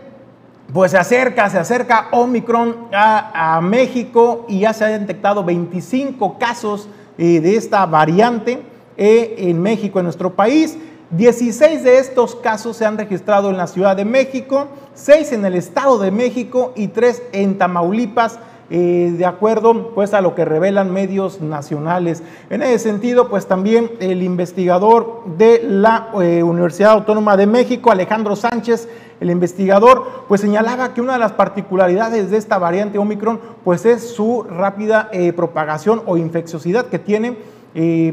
Pues 0.72 0.90
se 0.90 0.98
acerca, 0.98 1.48
se 1.48 1.58
acerca 1.58 2.08
Omicron 2.10 2.88
a, 2.92 3.60
México 3.62 4.44
y 4.48 4.60
ya 4.60 4.72
se 4.72 4.84
han 4.84 5.00
detectado 5.00 5.44
25 5.44 6.38
casos 6.38 6.88
eh, 7.16 7.40
de 7.40 7.56
esta 7.56 7.86
variante 7.86 8.62
eh, 8.96 9.34
en 9.38 9.62
México, 9.62 9.98
en 9.98 10.04
nuestro 10.04 10.34
país. 10.34 10.76
16 11.16 11.84
de 11.84 11.98
estos 11.98 12.34
casos 12.34 12.76
se 12.76 12.84
han 12.84 12.98
registrado 12.98 13.50
en 13.50 13.56
la 13.56 13.68
Ciudad 13.68 13.94
de 13.94 14.04
México, 14.04 14.66
6 14.94 15.32
en 15.32 15.44
el 15.44 15.54
Estado 15.54 15.98
de 15.98 16.10
México 16.10 16.72
y 16.74 16.88
3 16.88 17.22
en 17.32 17.56
Tamaulipas. 17.56 18.40
Eh, 18.70 19.14
de 19.18 19.26
acuerdo 19.26 19.90
pues 19.94 20.14
a 20.14 20.22
lo 20.22 20.34
que 20.34 20.44
revelan 20.44 20.90
medios 20.90 21.42
nacionales. 21.42 22.22
En 22.48 22.62
ese 22.62 22.78
sentido, 22.78 23.28
pues 23.28 23.46
también 23.46 23.92
el 24.00 24.22
investigador 24.22 25.22
de 25.36 25.62
la 25.62 26.08
eh, 26.20 26.42
Universidad 26.42 26.92
Autónoma 26.92 27.36
de 27.36 27.46
México, 27.46 27.90
Alejandro 27.90 28.34
Sánchez, 28.34 28.88
el 29.20 29.30
investigador, 29.30 30.24
pues 30.28 30.40
señalaba 30.40 30.94
que 30.94 31.02
una 31.02 31.12
de 31.12 31.18
las 31.18 31.32
particularidades 31.32 32.30
de 32.30 32.38
esta 32.38 32.58
variante 32.58 32.98
Omicron, 32.98 33.38
pues 33.62 33.84
es 33.84 34.08
su 34.08 34.44
rápida 34.44 35.10
eh, 35.12 35.34
propagación 35.34 36.02
o 36.06 36.16
infecciosidad 36.16 36.86
que 36.86 36.98
tiene 36.98 37.36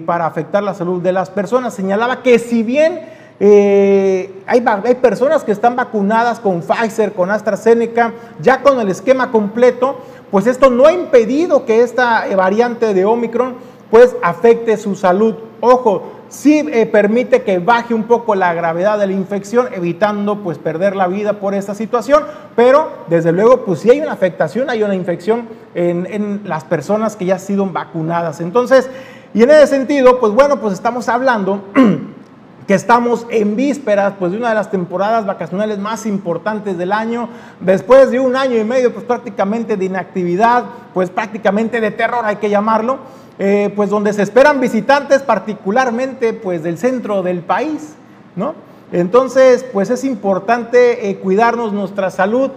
para 0.06 0.26
afectar 0.26 0.64
la 0.64 0.74
salud 0.74 1.02
de 1.02 1.12
las 1.12 1.30
personas. 1.30 1.74
Señalaba 1.74 2.24
que 2.24 2.40
si 2.40 2.64
bien 2.64 3.02
eh, 3.44 4.44
hay, 4.46 4.64
hay, 4.84 4.96
personas 4.96 5.44
que 5.44 5.52
están 5.52 5.76
vacunadas 5.76 6.40
con 6.40 6.62
Pfizer, 6.62 7.14
con 7.14 7.32
AstraZeneca, 7.32 8.14
ya 8.40 8.62
con 8.62 8.80
el 8.80 8.88
esquema 8.88 9.32
completo, 9.32 9.98
pues 10.30 10.46
esto 10.46 10.70
no 10.70 10.86
ha 10.86 10.94
impedido 10.94 11.66
que 11.66 11.82
esta 11.82 12.28
eh, 12.28 12.36
variante 12.36 12.94
de 12.94 13.04
Omicron 13.04 13.56
pues 13.90 14.16
afecte 14.22 14.78
su 14.78 14.94
salud. 14.94 15.34
Ojo, 15.60 16.04
sí 16.30 16.64
eh, 16.72 16.86
permite 16.86 17.42
que 17.42 17.58
baje 17.58 17.96
un 17.96 18.04
poco 18.04 18.36
la 18.36 18.54
gravedad 18.54 19.00
de 19.00 19.08
la 19.08 19.14
infección, 19.14 19.70
evitando 19.74 20.44
pues 20.44 20.60
perder 20.60 20.96
la 20.96 21.08
vida 21.08 21.40
por 21.40 21.56
esta 21.56 21.74
situación, 21.74 22.24
pero 22.56 22.90
desde 23.10 23.32
luego 23.32 23.66
pues 23.66 23.80
si 23.80 23.90
hay 23.90 24.02
una 24.02 24.12
afectación, 24.12 24.70
hay 24.70 24.84
una 24.84 24.94
infección 24.94 25.48
en, 25.74 26.08
en 26.12 26.42
las 26.46 26.64
personas 26.64 27.16
que 27.16 27.26
ya 27.26 27.34
han 27.34 27.40
sido 27.40 27.66
vacunadas. 27.66 28.40
Entonces, 28.40 28.88
y 29.34 29.44
en 29.44 29.52
ese 29.52 29.68
sentido, 29.68 30.20
pues 30.20 30.34
bueno, 30.34 30.60
pues 30.60 30.74
estamos 30.74 31.08
hablando 31.08 31.64
que 32.68 32.74
estamos 32.74 33.26
en 33.30 33.56
vísperas 33.56 34.14
pues 34.20 34.32
de 34.32 34.38
una 34.38 34.50
de 34.50 34.56
las 34.56 34.70
temporadas 34.72 35.26
vacacionales 35.26 35.80
más 35.80 36.06
importantes 36.06 36.78
del 36.78 36.92
año, 36.92 37.30
después 37.60 38.12
de 38.12 38.20
un 38.20 38.36
año 38.36 38.58
y 38.58 38.64
medio 38.64 38.94
pues 38.94 39.06
prácticamente 39.06 39.78
de 39.78 39.86
inactividad, 39.86 40.66
pues 40.94 41.10
prácticamente 41.10 41.82
de 41.82 41.92
terror 41.92 42.26
hay 42.26 42.38
que 42.38 42.50
llamarlo, 42.50 43.00
eh, 43.40 43.72
pues 43.76 43.90
donde 43.90 44.14
se 44.14 44.22
esperan 44.22 44.60
visitantes 44.60 45.22
particularmente 45.22 46.34
pues 46.34 46.62
del 46.64 46.78
centro 46.78 47.24
del 47.24 47.40
país, 47.40 47.96
¿no? 48.36 48.54
Entonces 48.92 49.66
pues 49.72 49.90
es 49.90 50.04
importante 50.04 51.10
eh, 51.10 51.18
cuidarnos 51.18 51.74
nuestra 51.74 52.10
salud 52.10 52.52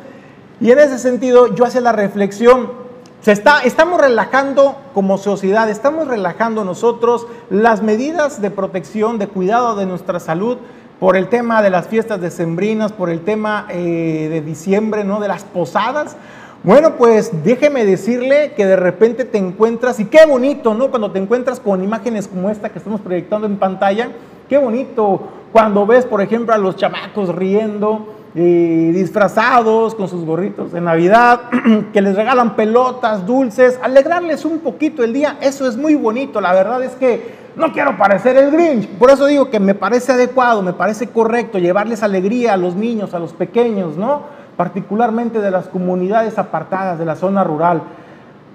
y 0.61 0.71
en 0.71 0.79
ese 0.79 0.99
sentido 0.99 1.55
yo 1.55 1.65
hacía 1.65 1.81
la 1.81 1.93
reflexión, 1.93 2.84
está, 3.33 3.61
estamos 3.61 4.01
relajando 4.01 4.77
como 4.93 5.19
sociedad, 5.19 5.69
estamos 5.71 6.09
relajando 6.09 6.65
nosotros 6.65 7.27
las 7.51 7.83
medidas 7.83 8.43
de 8.43 8.51
protección, 8.51 9.19
de 9.19 9.29
cuidado 9.29 9.77
de 9.77 9.87
nuestra 9.87 10.21
salud 10.21 10.59
por 11.01 11.17
el 11.17 11.29
tema 11.29 11.63
de 11.63 11.71
las 11.71 11.89
fiestas 11.89 12.21
decembrinas, 12.21 12.93
por 12.93 13.11
el 13.11 13.21
tema 13.21 13.67
eh, 13.71 14.29
de 14.31 14.41
diciembre, 14.41 15.05
¿no? 15.05 15.21
De 15.21 15.29
las 15.29 15.45
posadas. 15.45 16.17
Bueno, 16.63 16.97
pues 16.97 17.45
déjeme 17.45 17.85
decirle 17.85 18.53
que 18.57 18.65
de 18.65 18.77
repente 18.77 19.25
te 19.25 19.37
encuentras, 19.37 20.01
y 20.01 20.07
qué 20.07 20.25
bonito, 20.27 20.73
¿no? 20.73 20.89
Cuando 20.89 21.11
te 21.11 21.19
encuentras 21.19 21.61
con 21.61 21.85
imágenes 21.85 22.27
como 22.27 22.49
esta 22.49 22.71
que 22.71 22.79
estamos 22.79 23.03
proyectando 23.03 23.47
en 23.47 23.59
pantalla, 23.59 24.11
qué 24.49 24.57
bonito 24.57 25.21
cuando 25.53 25.87
ves, 25.87 26.07
por 26.07 26.23
ejemplo, 26.23 26.55
a 26.55 26.59
los 26.59 26.77
chamacos 26.77 27.35
riendo, 27.35 28.09
disfrazados 28.35 29.95
con 29.95 30.09
sus 30.09 30.25
gorritos 30.25 30.73
de 30.73 30.81
Navidad, 30.81 31.43
que 31.93 32.03
les 32.03 32.17
regalan 32.17 32.57
pelotas, 32.57 33.25
dulces, 33.25 33.79
alegrarles 33.81 34.45
un 34.45 34.59
poquito 34.59 35.05
el 35.05 35.13
día, 35.13 35.39
eso 35.41 35.69
es 35.69 35.77
muy 35.77 35.95
bonito, 35.95 36.41
la 36.41 36.53
verdad 36.53 36.83
es 36.83 36.93
que 36.93 37.45
no 37.55 37.73
quiero 37.73 37.97
parecer 37.97 38.37
el 38.37 38.51
Grinch, 38.51 38.89
por 38.89 39.11
eso 39.11 39.27
digo 39.27 39.51
que 39.51 39.61
me 39.61 39.77
parece 39.77 40.13
adecuado, 40.13 40.63
me 40.63 40.73
parece 40.73 41.07
correcto 41.07 41.59
llevarles 41.59 42.03
alegría 42.03 42.55
a 42.55 42.57
los 42.57 42.75
niños, 42.75 43.15
a 43.15 43.21
los 43.21 43.33
pequeños, 43.33 43.97
¿no? 43.97 44.23
Particularmente 44.57 45.41
de 45.41 45.53
las 45.53 45.69
comunidades 45.69 46.37
apartadas 46.37 46.99
de 46.99 47.05
la 47.05 47.15
zona 47.15 47.45
rural. 47.45 47.83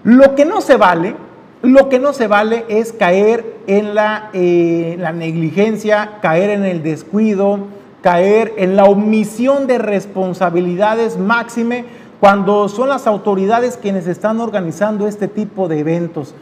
Lo 0.03 0.35
que 0.35 0.43
no 0.43 0.59
se 0.59 0.75
vale, 0.75 1.15
lo 1.61 1.87
que 1.87 1.99
no 1.99 2.11
se 2.11 2.27
vale 2.27 2.65
es 2.67 2.91
caer 2.91 3.55
en 3.67 3.95
la, 3.95 4.29
eh, 4.33 4.97
la 4.99 5.13
negligencia, 5.13 6.17
caer 6.21 6.49
en 6.49 6.65
el 6.65 6.83
descuido, 6.83 7.59
caer 8.01 8.53
en 8.57 8.75
la 8.75 8.85
omisión 8.85 9.67
de 9.67 9.77
responsabilidades 9.77 11.17
máxime 11.17 11.85
cuando 12.19 12.67
son 12.69 12.89
las 12.89 13.07
autoridades 13.07 13.77
quienes 13.77 14.07
están 14.07 14.39
organizando 14.41 15.07
este 15.07 15.27
tipo 15.27 15.67
de 15.67 15.79
eventos. 15.79 16.33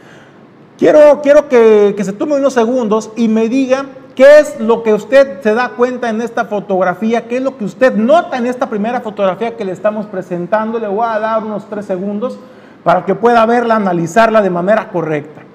Quiero, 0.76 1.20
quiero 1.22 1.48
que, 1.48 1.94
que 1.96 2.04
se 2.04 2.12
tome 2.12 2.36
unos 2.36 2.54
segundos 2.54 3.10
y 3.16 3.28
me 3.28 3.48
diga 3.48 3.86
qué 4.14 4.40
es 4.40 4.58
lo 4.60 4.82
que 4.82 4.94
usted 4.94 5.40
se 5.42 5.54
da 5.54 5.70
cuenta 5.70 6.08
en 6.08 6.20
esta 6.20 6.44
fotografía, 6.44 7.26
qué 7.26 7.36
es 7.36 7.42
lo 7.42 7.56
que 7.56 7.64
usted 7.64 7.94
nota 7.94 8.36
en 8.36 8.46
esta 8.46 8.68
primera 8.68 9.00
fotografía 9.00 9.56
que 9.56 9.64
le 9.64 9.72
estamos 9.72 10.06
presentando. 10.06 10.78
Le 10.78 10.88
voy 10.88 11.06
a 11.08 11.18
dar 11.18 11.44
unos 11.44 11.68
tres 11.68 11.86
segundos 11.86 12.38
para 12.84 13.04
que 13.04 13.14
pueda 13.14 13.44
verla, 13.46 13.76
analizarla 13.76 14.42
de 14.42 14.50
manera 14.50 14.88
correcta. 14.88 15.47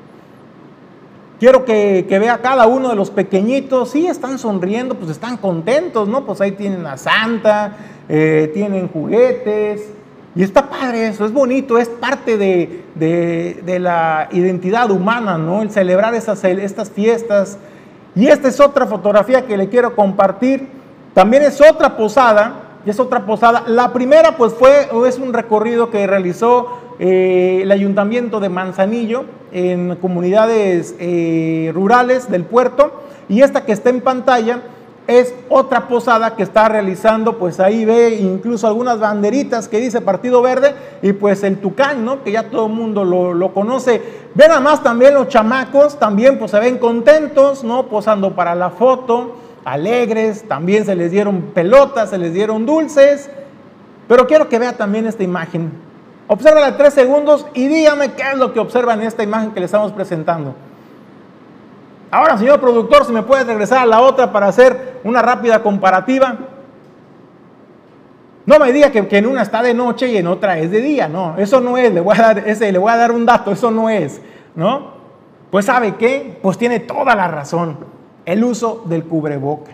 Quiero 1.43 1.65
que, 1.65 2.05
vea 2.09 2.37
cada 2.37 2.67
uno 2.67 2.87
de 2.87 2.95
los 2.95 3.11
pequeñitos, 3.11 3.91
sí, 3.91 4.07
están 4.07 4.39
sonriendo, 4.39 4.95
pues 4.95 5.11
están 5.11 5.35
contentos, 5.35 6.07
¿no? 6.07 6.25
Pues 6.25 6.39
ahí 6.39 6.53
tienen 6.53 6.85
a 6.85 6.95
Santa, 6.95 7.75
eh, 8.07 8.49
tienen 8.53 8.87
juguetes, 8.87 9.91
y 10.35 10.41
está 10.41 10.69
padre 10.69 11.09
eso, 11.09 11.25
es 11.25 11.33
bonito, 11.33 11.77
es 11.77 11.89
parte 11.89 12.37
de, 12.37 13.77
la 13.77 14.29
identidad 14.31 14.89
humana, 14.89 15.37
¿no? 15.37 15.61
El 15.61 15.69
celebrar 15.69 16.15
esas, 16.15 16.41
estas 16.45 16.89
fiestas. 16.89 17.57
Y 18.15 18.27
esta 18.27 18.47
es 18.47 18.61
otra 18.61 18.85
fotografía 18.85 19.45
que 19.45 19.57
le 19.57 19.67
quiero 19.67 19.97
compartir. 19.97 20.69
También 21.13 21.43
es 21.43 21.59
otra 21.59 21.97
posada, 21.97 22.79
es 22.85 23.01
otra 23.01 23.25
posada. 23.25 23.65
La 23.67 23.91
primera 23.91 24.37
pues 24.37 24.53
fue, 24.53 24.87
es 25.09 25.19
un 25.19 25.33
recorrido 25.33 25.89
que 25.89 26.07
realizó 26.07 26.79
eh, 26.99 27.59
el 27.63 27.71
ayuntamiento 27.73 28.39
de 28.39 28.47
Manzanillo 28.47 29.25
en 29.53 29.95
comunidades 29.97 30.95
eh, 30.99 31.71
rurales 31.73 32.29
del 32.29 32.43
puerto 32.43 33.03
y 33.29 33.41
esta 33.41 33.65
que 33.65 33.71
está 33.71 33.89
en 33.89 34.01
pantalla 34.01 34.61
es 35.07 35.33
otra 35.49 35.87
posada 35.87 36.35
que 36.35 36.43
está 36.43 36.69
realizando, 36.69 37.37
pues 37.37 37.59
ahí 37.59 37.83
ve 37.83 38.15
incluso 38.15 38.67
algunas 38.67 38.99
banderitas 38.99 39.67
que 39.67 39.79
dice 39.79 39.99
Partido 39.99 40.41
Verde 40.41 40.73
y 41.01 41.11
pues 41.13 41.43
el 41.43 41.57
Tucán, 41.57 42.05
¿no? 42.05 42.23
Que 42.23 42.31
ya 42.31 42.49
todo 42.49 42.67
el 42.67 42.73
mundo 42.73 43.03
lo, 43.03 43.33
lo 43.33 43.53
conoce. 43.53 44.01
Ven 44.33 44.51
además 44.51 44.81
también 44.81 45.13
los 45.13 45.27
chamacos, 45.27 45.99
también 45.99 46.39
pues 46.39 46.51
se 46.51 46.59
ven 46.59 46.77
contentos, 46.77 47.63
¿no? 47.63 47.87
Posando 47.87 48.33
para 48.33 48.55
la 48.55 48.69
foto, 48.69 49.35
alegres, 49.65 50.47
también 50.47 50.85
se 50.85 50.95
les 50.95 51.11
dieron 51.11 51.41
pelotas, 51.53 52.09
se 52.09 52.17
les 52.17 52.33
dieron 52.33 52.65
dulces. 52.65 53.29
Pero 54.07 54.25
quiero 54.25 54.47
que 54.47 54.59
vea 54.59 54.73
también 54.73 55.05
esta 55.05 55.23
imagen. 55.23 55.71
Obsérvala 56.27 56.77
tres 56.77 56.93
segundos 56.93 57.45
y 57.53 57.67
dígame 57.67 58.13
qué 58.13 58.23
es 58.31 58.37
lo 58.37 58.53
que 58.53 58.59
observa 58.59 58.93
en 58.93 59.01
esta 59.01 59.23
imagen 59.23 59.51
que 59.51 59.59
le 59.59 59.65
estamos 59.65 59.91
presentando. 59.91 60.55
Ahora, 62.09 62.37
señor 62.37 62.59
productor, 62.59 63.05
si 63.05 63.11
me 63.11 63.23
puede 63.23 63.43
regresar 63.43 63.79
a 63.79 63.85
la 63.85 63.99
otra 64.01 64.31
para 64.31 64.47
hacer 64.47 64.99
una 65.03 65.21
rápida 65.21 65.63
comparativa. 65.63 66.37
No 68.45 68.59
me 68.59 68.71
diga 68.71 68.91
que, 68.91 69.07
en 69.17 69.25
una 69.25 69.41
está 69.41 69.63
de 69.63 69.73
noche 69.73 70.11
y 70.11 70.17
en 70.17 70.27
otra 70.27 70.59
es 70.59 70.69
de 70.69 70.81
día, 70.81 71.07
no, 71.07 71.37
eso 71.37 71.59
no 71.61 71.77
es, 71.77 71.93
le 71.93 72.01
voy 72.01 72.15
a 72.17 72.21
dar, 72.21 72.39
ese, 72.47 72.71
le 72.71 72.77
voy 72.77 72.91
a 72.91 72.97
dar 72.97 73.11
un 73.11 73.25
dato, 73.25 73.51
eso 73.51 73.71
no 73.71 73.89
es, 73.89 74.21
¿no? 74.53 74.91
Pues 75.49 75.65
sabe 75.65 75.95
qué, 75.95 76.37
pues 76.41 76.57
tiene 76.57 76.81
toda 76.81 77.15
la 77.15 77.29
razón, 77.29 77.77
el 78.25 78.43
uso 78.43 78.83
del 78.85 79.05
cubreboca. 79.05 79.71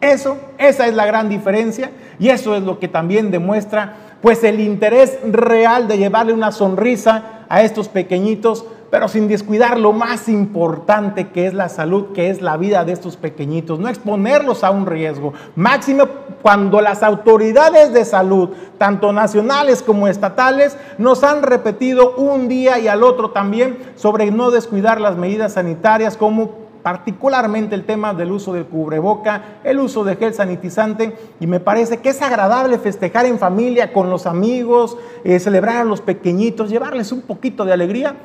Eso, 0.00 0.38
esa 0.58 0.86
es 0.86 0.94
la 0.94 1.06
gran 1.06 1.28
diferencia 1.28 1.90
y 2.18 2.28
eso 2.28 2.54
es 2.54 2.62
lo 2.62 2.78
que 2.78 2.88
también 2.88 3.30
demuestra 3.30 4.09
pues 4.22 4.44
el 4.44 4.60
interés 4.60 5.18
real 5.24 5.88
de 5.88 5.98
llevarle 5.98 6.32
una 6.32 6.52
sonrisa 6.52 7.44
a 7.48 7.62
estos 7.62 7.88
pequeñitos, 7.88 8.64
pero 8.90 9.08
sin 9.08 9.28
descuidar 9.28 9.78
lo 9.78 9.92
más 9.92 10.28
importante 10.28 11.28
que 11.28 11.46
es 11.46 11.54
la 11.54 11.68
salud, 11.68 12.12
que 12.12 12.28
es 12.28 12.42
la 12.42 12.56
vida 12.56 12.84
de 12.84 12.92
estos 12.92 13.16
pequeñitos, 13.16 13.78
no 13.78 13.88
exponerlos 13.88 14.64
a 14.64 14.70
un 14.70 14.86
riesgo. 14.86 15.32
Máximo 15.54 16.06
cuando 16.42 16.80
las 16.80 17.02
autoridades 17.02 17.92
de 17.92 18.04
salud, 18.04 18.50
tanto 18.78 19.12
nacionales 19.12 19.82
como 19.82 20.08
estatales, 20.08 20.76
nos 20.98 21.22
han 21.22 21.42
repetido 21.42 22.16
un 22.16 22.48
día 22.48 22.78
y 22.78 22.88
al 22.88 23.02
otro 23.04 23.30
también 23.30 23.78
sobre 23.94 24.30
no 24.30 24.50
descuidar 24.50 25.00
las 25.00 25.16
medidas 25.16 25.54
sanitarias 25.54 26.16
como 26.16 26.69
particularmente 26.82 27.74
el 27.74 27.84
tema 27.84 28.14
del 28.14 28.32
uso 28.32 28.52
del 28.52 28.66
cubreboca, 28.66 29.42
el 29.64 29.78
uso 29.78 30.04
de 30.04 30.16
gel 30.16 30.34
sanitizante, 30.34 31.16
y 31.40 31.46
me 31.46 31.60
parece 31.60 31.98
que 31.98 32.10
es 32.10 32.22
agradable 32.22 32.78
festejar 32.78 33.26
en 33.26 33.38
familia, 33.38 33.92
con 33.92 34.10
los 34.10 34.26
amigos, 34.26 34.96
eh, 35.24 35.38
celebrar 35.38 35.76
a 35.78 35.84
los 35.84 36.00
pequeñitos, 36.00 36.70
llevarles 36.70 37.12
un 37.12 37.22
poquito 37.22 37.64
de 37.64 37.72
alegría, 37.72 38.16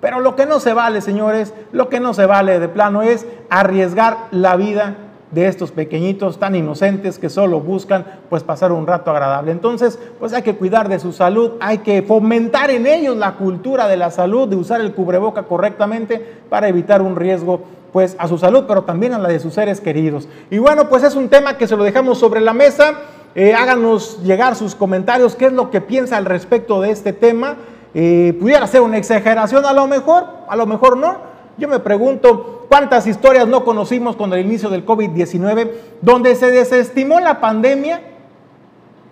pero 0.00 0.20
lo 0.20 0.36
que 0.36 0.46
no 0.46 0.60
se 0.60 0.74
vale, 0.74 1.00
señores, 1.00 1.54
lo 1.72 1.88
que 1.88 1.98
no 1.98 2.12
se 2.12 2.26
vale 2.26 2.60
de 2.60 2.68
plano 2.68 3.02
es 3.02 3.26
arriesgar 3.48 4.28
la 4.30 4.56
vida 4.56 4.96
de 5.30 5.48
estos 5.48 5.72
pequeñitos 5.72 6.38
tan 6.38 6.54
inocentes 6.54 7.18
que 7.18 7.28
solo 7.28 7.60
buscan 7.60 8.04
pues 8.30 8.44
pasar 8.44 8.70
un 8.70 8.86
rato 8.86 9.10
agradable. 9.10 9.50
Entonces, 9.50 9.98
pues 10.18 10.32
hay 10.32 10.42
que 10.42 10.54
cuidar 10.54 10.88
de 10.88 11.00
su 11.00 11.12
salud, 11.12 11.52
hay 11.60 11.78
que 11.78 12.02
fomentar 12.02 12.70
en 12.70 12.86
ellos 12.86 13.16
la 13.16 13.32
cultura 13.32 13.88
de 13.88 13.96
la 13.96 14.10
salud, 14.10 14.48
de 14.48 14.56
usar 14.56 14.80
el 14.80 14.92
cubreboca 14.92 15.44
correctamente 15.44 16.24
para 16.48 16.68
evitar 16.68 17.02
un 17.02 17.16
riesgo 17.16 17.62
pues 17.94 18.16
a 18.18 18.26
su 18.26 18.38
salud, 18.38 18.64
pero 18.66 18.82
también 18.82 19.14
a 19.14 19.18
la 19.18 19.28
de 19.28 19.38
sus 19.38 19.54
seres 19.54 19.80
queridos. 19.80 20.26
Y 20.50 20.58
bueno, 20.58 20.88
pues 20.88 21.04
es 21.04 21.14
un 21.14 21.28
tema 21.28 21.56
que 21.56 21.68
se 21.68 21.76
lo 21.76 21.84
dejamos 21.84 22.18
sobre 22.18 22.40
la 22.40 22.52
mesa. 22.52 22.94
Eh, 23.36 23.54
háganos 23.54 24.20
llegar 24.24 24.56
sus 24.56 24.74
comentarios, 24.74 25.36
qué 25.36 25.46
es 25.46 25.52
lo 25.52 25.70
que 25.70 25.80
piensa 25.80 26.16
al 26.16 26.24
respecto 26.24 26.80
de 26.80 26.90
este 26.90 27.12
tema. 27.12 27.54
Eh, 27.94 28.36
pudiera 28.40 28.66
ser 28.66 28.80
una 28.80 28.98
exageración 28.98 29.64
a 29.64 29.72
lo 29.72 29.86
mejor, 29.86 30.26
a 30.48 30.56
lo 30.56 30.66
mejor 30.66 30.96
no. 30.96 31.18
Yo 31.56 31.68
me 31.68 31.78
pregunto 31.78 32.66
cuántas 32.68 33.06
historias 33.06 33.46
no 33.46 33.64
conocimos 33.64 34.16
con 34.16 34.32
el 34.32 34.44
inicio 34.44 34.70
del 34.70 34.84
COVID-19, 34.84 35.70
donde 36.02 36.34
se 36.34 36.50
desestimó 36.50 37.20
la 37.20 37.40
pandemia 37.40 38.02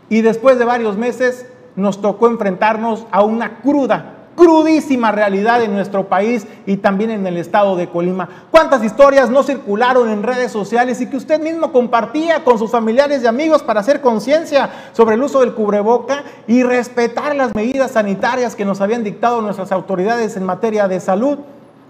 y 0.08 0.22
después 0.22 0.58
de 0.58 0.64
varios 0.64 0.96
meses 0.96 1.46
nos 1.76 2.00
tocó 2.00 2.26
enfrentarnos 2.26 3.06
a 3.12 3.22
una 3.22 3.60
cruda 3.60 4.21
crudísima 4.36 5.12
realidad 5.12 5.62
en 5.62 5.74
nuestro 5.74 6.08
país 6.08 6.46
y 6.66 6.76
también 6.78 7.10
en 7.10 7.26
el 7.26 7.36
estado 7.36 7.76
de 7.76 7.88
Colima. 7.88 8.28
¿Cuántas 8.50 8.82
historias 8.84 9.30
no 9.30 9.42
circularon 9.42 10.08
en 10.08 10.22
redes 10.22 10.52
sociales 10.52 11.00
y 11.00 11.06
que 11.06 11.16
usted 11.16 11.40
mismo 11.40 11.72
compartía 11.72 12.44
con 12.44 12.58
sus 12.58 12.70
familiares 12.70 13.22
y 13.22 13.26
amigos 13.26 13.62
para 13.62 13.80
hacer 13.80 14.00
conciencia 14.00 14.70
sobre 14.92 15.14
el 15.14 15.22
uso 15.22 15.40
del 15.40 15.54
cubreboca 15.54 16.24
y 16.46 16.62
respetar 16.62 17.34
las 17.36 17.54
medidas 17.54 17.92
sanitarias 17.92 18.54
que 18.54 18.64
nos 18.64 18.80
habían 18.80 19.04
dictado 19.04 19.40
nuestras 19.40 19.72
autoridades 19.72 20.36
en 20.36 20.44
materia 20.44 20.88
de 20.88 21.00
salud? 21.00 21.38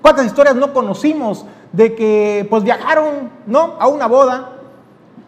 ¿Cuántas 0.00 0.26
historias 0.26 0.56
no 0.56 0.72
conocimos 0.72 1.44
de 1.72 1.94
que 1.94 2.46
pues 2.50 2.64
viajaron, 2.64 3.30
¿no? 3.46 3.76
a 3.78 3.86
una 3.86 4.06
boda, 4.06 4.50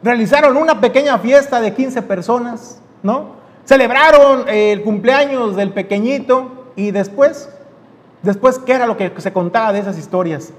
realizaron 0.02 0.56
una 0.56 0.80
pequeña 0.80 1.18
fiesta 1.18 1.60
de 1.60 1.72
15 1.72 2.02
personas, 2.02 2.80
¿no? 3.02 3.42
Celebraron 3.64 4.46
el 4.48 4.82
cumpleaños 4.82 5.56
del 5.56 5.72
pequeñito, 5.72 6.63
y 6.76 6.90
después, 6.90 7.48
después, 8.22 8.58
¿qué 8.58 8.72
era 8.72 8.86
lo 8.86 8.96
que 8.96 9.12
se 9.18 9.32
contaba 9.32 9.72
de 9.72 9.80
esas 9.80 9.98
historias? 9.98 10.52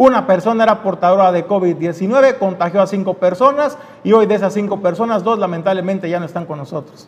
Una 0.00 0.26
persona 0.26 0.64
era 0.64 0.82
portadora 0.82 1.30
de 1.30 1.46
COVID-19, 1.46 2.38
contagió 2.38 2.80
a 2.80 2.86
cinco 2.86 3.14
personas 3.14 3.76
y 4.02 4.12
hoy 4.12 4.24
de 4.24 4.34
esas 4.34 4.54
cinco 4.54 4.80
personas, 4.80 5.24
dos 5.24 5.38
lamentablemente 5.38 6.08
ya 6.08 6.18
no 6.18 6.24
están 6.24 6.46
con 6.46 6.56
nosotros. 6.56 7.06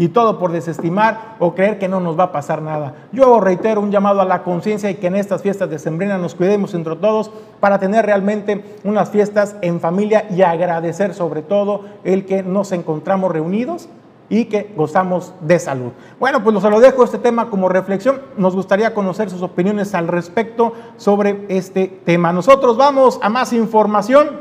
Y 0.00 0.06
todo 0.06 0.38
por 0.38 0.52
desestimar 0.52 1.34
o 1.40 1.56
creer 1.56 1.80
que 1.80 1.88
no 1.88 1.98
nos 1.98 2.16
va 2.16 2.24
a 2.24 2.32
pasar 2.32 2.62
nada. 2.62 2.94
Yo 3.10 3.40
reitero 3.40 3.80
un 3.80 3.90
llamado 3.90 4.20
a 4.20 4.24
la 4.24 4.44
conciencia 4.44 4.88
y 4.88 4.94
que 4.94 5.08
en 5.08 5.16
estas 5.16 5.42
fiestas 5.42 5.68
de 5.68 5.80
Sembrina 5.80 6.16
nos 6.16 6.36
cuidemos 6.36 6.74
entre 6.74 6.94
todos 6.94 7.32
para 7.58 7.80
tener 7.80 8.06
realmente 8.06 8.76
unas 8.84 9.10
fiestas 9.10 9.56
en 9.60 9.80
familia 9.80 10.26
y 10.30 10.42
agradecer 10.42 11.14
sobre 11.14 11.42
todo 11.42 11.86
el 12.04 12.24
que 12.24 12.44
nos 12.44 12.70
encontramos 12.70 13.32
reunidos 13.32 13.88
y 14.28 14.46
que 14.46 14.72
gozamos 14.76 15.32
de 15.40 15.58
salud. 15.58 15.92
Bueno, 16.18 16.42
pues 16.42 16.60
se 16.60 16.70
lo 16.70 16.80
dejo 16.80 17.04
este 17.04 17.18
tema 17.18 17.48
como 17.48 17.68
reflexión. 17.68 18.20
Nos 18.36 18.54
gustaría 18.54 18.94
conocer 18.94 19.30
sus 19.30 19.42
opiniones 19.42 19.94
al 19.94 20.08
respecto 20.08 20.72
sobre 20.96 21.46
este 21.48 22.00
tema. 22.04 22.32
Nosotros 22.32 22.76
vamos 22.76 23.18
a 23.22 23.28
más 23.28 23.52
información. 23.52 24.40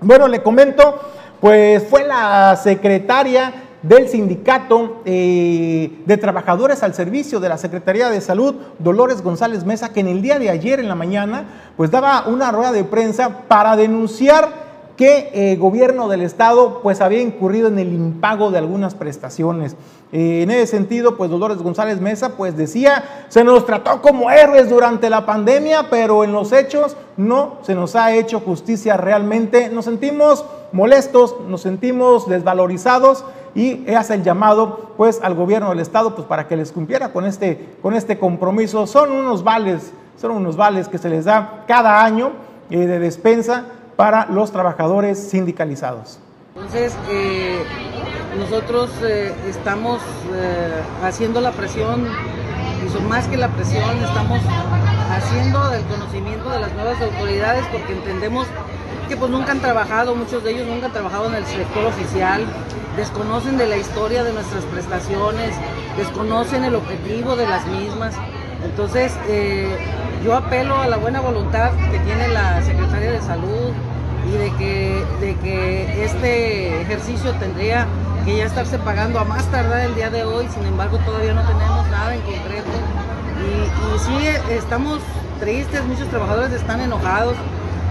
Bueno, 0.00 0.28
le 0.28 0.42
comento, 0.42 0.98
pues 1.40 1.86
fue 1.88 2.04
la 2.06 2.56
secretaria 2.56 3.66
del 3.82 4.08
sindicato 4.08 5.00
eh, 5.04 6.02
de 6.04 6.16
trabajadores 6.18 6.82
al 6.82 6.94
servicio 6.94 7.40
de 7.40 7.48
la 7.48 7.56
Secretaría 7.56 8.10
de 8.10 8.20
Salud, 8.20 8.54
Dolores 8.78 9.22
González 9.22 9.64
Mesa, 9.64 9.92
que 9.92 10.00
en 10.00 10.08
el 10.08 10.20
día 10.20 10.38
de 10.38 10.50
ayer 10.50 10.80
en 10.80 10.88
la 10.88 10.94
mañana, 10.94 11.72
pues 11.76 11.90
daba 11.90 12.26
una 12.26 12.52
rueda 12.52 12.72
de 12.72 12.84
prensa 12.84 13.46
para 13.48 13.76
denunciar 13.76 14.69
que 15.00 15.30
el 15.32 15.58
gobierno 15.58 16.08
del 16.08 16.20
estado 16.20 16.80
pues 16.82 17.00
había 17.00 17.22
incurrido 17.22 17.68
en 17.68 17.78
el 17.78 17.90
impago 17.90 18.50
de 18.50 18.58
algunas 18.58 18.94
prestaciones. 18.94 19.74
Eh, 20.12 20.42
en 20.42 20.50
ese 20.50 20.66
sentido, 20.66 21.16
pues 21.16 21.30
Dolores 21.30 21.56
González 21.56 22.02
Mesa 22.02 22.36
pues 22.36 22.54
decía, 22.54 23.24
se 23.30 23.42
nos 23.42 23.64
trató 23.64 24.02
como 24.02 24.30
héroes 24.30 24.68
durante 24.68 25.08
la 25.08 25.24
pandemia, 25.24 25.88
pero 25.88 26.22
en 26.22 26.32
los 26.32 26.52
hechos 26.52 26.98
no 27.16 27.60
se 27.62 27.74
nos 27.74 27.96
ha 27.96 28.12
hecho 28.12 28.40
justicia 28.40 28.98
realmente. 28.98 29.70
Nos 29.70 29.86
sentimos 29.86 30.44
molestos, 30.70 31.34
nos 31.48 31.62
sentimos 31.62 32.28
desvalorizados 32.28 33.24
y 33.54 33.90
hace 33.94 34.16
el 34.16 34.22
llamado 34.22 34.90
pues 34.98 35.20
al 35.22 35.34
gobierno 35.34 35.70
del 35.70 35.80
estado 35.80 36.14
pues 36.14 36.28
para 36.28 36.46
que 36.46 36.58
les 36.58 36.72
cumpliera 36.72 37.10
con 37.10 37.24
este, 37.24 37.70
con 37.80 37.94
este 37.94 38.18
compromiso. 38.18 38.86
Son 38.86 39.10
unos 39.10 39.44
vales, 39.44 39.92
son 40.20 40.32
unos 40.32 40.58
vales 40.58 40.88
que 40.88 40.98
se 40.98 41.08
les 41.08 41.24
da 41.24 41.64
cada 41.66 42.04
año 42.04 42.32
eh, 42.68 42.86
de 42.86 42.98
despensa 42.98 43.64
para 43.96 44.26
los 44.26 44.52
trabajadores 44.52 45.18
sindicalizados. 45.30 46.18
Entonces, 46.54 46.94
eh, 47.10 47.62
nosotros 48.38 48.90
eh, 49.02 49.32
estamos 49.48 50.00
eh, 50.32 50.82
haciendo 51.02 51.40
la 51.40 51.52
presión, 51.52 52.06
y 52.06 53.08
más 53.08 53.26
que 53.28 53.36
la 53.36 53.48
presión, 53.48 53.96
estamos 54.02 54.40
haciendo 55.10 55.70
del 55.70 55.84
conocimiento 55.84 56.50
de 56.50 56.60
las 56.60 56.72
nuevas 56.74 57.00
autoridades 57.00 57.64
porque 57.70 57.92
entendemos 57.92 58.46
que 59.08 59.16
pues 59.16 59.30
nunca 59.30 59.52
han 59.52 59.60
trabajado, 59.60 60.14
muchos 60.14 60.42
de 60.44 60.52
ellos 60.52 60.66
nunca 60.66 60.86
han 60.86 60.92
trabajado 60.92 61.28
en 61.28 61.34
el 61.34 61.44
sector 61.44 61.84
oficial, 61.86 62.44
desconocen 62.96 63.58
de 63.58 63.66
la 63.66 63.76
historia 63.76 64.24
de 64.24 64.32
nuestras 64.32 64.64
prestaciones, 64.64 65.54
desconocen 65.96 66.64
el 66.64 66.74
objetivo 66.74 67.36
de 67.36 67.48
las 67.48 67.66
mismas. 67.66 68.14
Entonces, 68.64 69.12
yo 70.24 70.36
apelo 70.36 70.76
a 70.76 70.86
la 70.86 70.96
buena 70.96 71.20
voluntad 71.20 71.70
que 71.90 71.98
tiene 72.00 72.28
la 72.28 72.62
Secretaria 72.62 73.12
de 73.12 73.20
Salud, 73.20 73.72
y 74.26 74.32
de 74.32 74.52
que, 74.56 75.04
de 75.20 75.34
que 75.36 76.04
este 76.04 76.82
ejercicio 76.82 77.32
tendría 77.34 77.86
que 78.24 78.36
ya 78.36 78.44
estarse 78.44 78.78
pagando 78.78 79.18
a 79.18 79.24
más 79.24 79.44
tardar 79.46 79.80
el 79.80 79.94
día 79.94 80.10
de 80.10 80.24
hoy, 80.24 80.46
sin 80.52 80.64
embargo 80.66 80.98
todavía 80.98 81.32
no 81.32 81.42
tenemos 81.42 81.88
nada 81.90 82.14
en 82.14 82.20
concreto. 82.20 82.70
Y, 83.40 83.98
sí 83.98 84.26
estamos 84.50 85.00
tristes, 85.40 85.84
muchos 85.84 86.08
trabajadores 86.08 86.52
están 86.52 86.80
enojados 86.80 87.34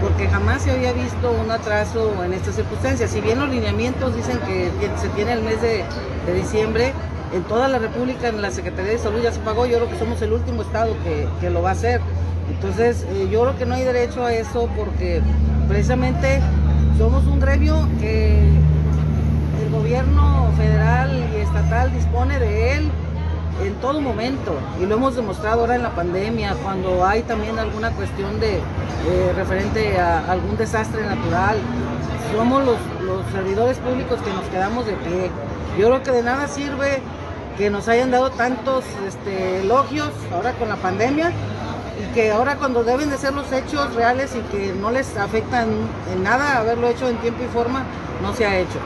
porque 0.00 0.28
jamás 0.28 0.62
se 0.62 0.70
había 0.70 0.92
visto 0.92 1.30
un 1.30 1.50
atraso 1.50 2.24
en 2.24 2.32
estas 2.32 2.54
circunstancias. 2.54 3.10
Si 3.10 3.20
bien 3.20 3.38
los 3.38 3.48
lineamientos 3.48 4.14
dicen 4.14 4.38
que 4.40 4.70
se 5.00 5.08
tiene 5.10 5.32
el 5.32 5.42
mes 5.42 5.60
de 5.60 5.84
diciembre, 6.32 6.94
en 7.32 7.42
toda 7.44 7.68
la 7.68 7.78
República, 7.78 8.28
en 8.28 8.42
la 8.42 8.50
Secretaría 8.50 8.92
de 8.92 8.98
Salud 8.98 9.20
ya 9.22 9.32
se 9.32 9.40
pagó, 9.40 9.66
yo 9.66 9.78
creo 9.78 9.90
que 9.90 9.98
somos 9.98 10.20
el 10.22 10.32
último 10.32 10.62
estado 10.62 10.94
que, 11.04 11.28
que 11.40 11.50
lo 11.50 11.62
va 11.62 11.70
a 11.70 11.72
hacer. 11.72 12.00
Entonces, 12.50 13.06
eh, 13.10 13.28
yo 13.30 13.42
creo 13.42 13.56
que 13.56 13.66
no 13.66 13.74
hay 13.74 13.84
derecho 13.84 14.24
a 14.24 14.32
eso 14.34 14.68
porque 14.76 15.22
precisamente 15.68 16.40
somos 16.98 17.24
un 17.26 17.40
gremio 17.40 17.88
que 18.00 18.40
el 19.64 19.70
gobierno 19.70 20.50
federal 20.56 21.10
y 21.32 21.36
estatal 21.40 21.92
dispone 21.92 22.38
de 22.38 22.76
él 22.76 22.90
en 23.64 23.74
todo 23.74 24.00
momento. 24.00 24.54
Y 24.80 24.86
lo 24.86 24.96
hemos 24.96 25.14
demostrado 25.14 25.60
ahora 25.60 25.76
en 25.76 25.82
la 25.82 25.90
pandemia 25.90 26.54
cuando 26.62 27.06
hay 27.06 27.22
también 27.22 27.58
alguna 27.58 27.90
cuestión 27.92 28.40
de 28.40 28.56
eh, 28.56 29.32
referente 29.36 29.98
a 30.00 30.30
algún 30.30 30.56
desastre 30.56 31.02
natural. 31.06 31.58
Somos 32.36 32.64
los, 32.64 32.76
los 33.04 33.24
servidores 33.32 33.78
públicos 33.78 34.20
que 34.22 34.32
nos 34.32 34.44
quedamos 34.46 34.86
de 34.86 34.92
pie. 34.94 35.30
Yo 35.78 35.86
creo 35.86 36.02
que 36.02 36.10
de 36.10 36.22
nada 36.22 36.48
sirve 36.48 37.00
que 37.56 37.70
nos 37.70 37.88
hayan 37.88 38.10
dado 38.10 38.30
tantos 38.30 38.84
este, 39.06 39.60
elogios 39.60 40.10
ahora 40.32 40.52
con 40.54 40.68
la 40.68 40.76
pandemia 40.76 41.32
y 42.00 42.14
que 42.14 42.30
ahora 42.30 42.56
cuando 42.56 42.82
deben 42.84 43.10
de 43.10 43.18
ser 43.18 43.34
los 43.34 43.50
hechos 43.52 43.94
reales 43.94 44.34
y 44.34 44.40
que 44.56 44.72
no 44.72 44.90
les 44.90 45.16
afectan 45.16 45.68
en 46.12 46.22
nada 46.22 46.58
haberlo 46.58 46.88
hecho 46.88 47.08
en 47.08 47.16
tiempo 47.18 47.42
y 47.44 47.48
forma, 47.48 47.84
no 48.22 48.34
se 48.34 48.46
ha 48.46 48.58
hecho. 48.58 48.78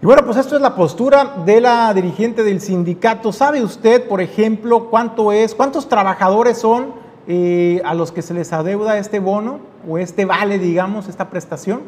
Y 0.00 0.06
bueno, 0.06 0.24
pues 0.24 0.36
esto 0.36 0.54
es 0.54 0.62
la 0.62 0.76
postura 0.76 1.42
de 1.44 1.60
la 1.60 1.92
dirigente 1.92 2.44
del 2.44 2.60
sindicato. 2.60 3.32
¿Sabe 3.32 3.64
usted, 3.64 4.06
por 4.06 4.20
ejemplo, 4.20 4.90
cuánto 4.90 5.32
es, 5.32 5.56
cuántos 5.56 5.88
trabajadores 5.88 6.58
son 6.58 6.94
eh, 7.26 7.82
a 7.84 7.94
los 7.94 8.12
que 8.12 8.22
se 8.22 8.32
les 8.32 8.52
adeuda 8.52 8.96
este 8.98 9.18
bono 9.18 9.58
o 9.88 9.98
este 9.98 10.24
vale, 10.24 10.60
digamos, 10.60 11.08
esta 11.08 11.30
prestación? 11.30 11.82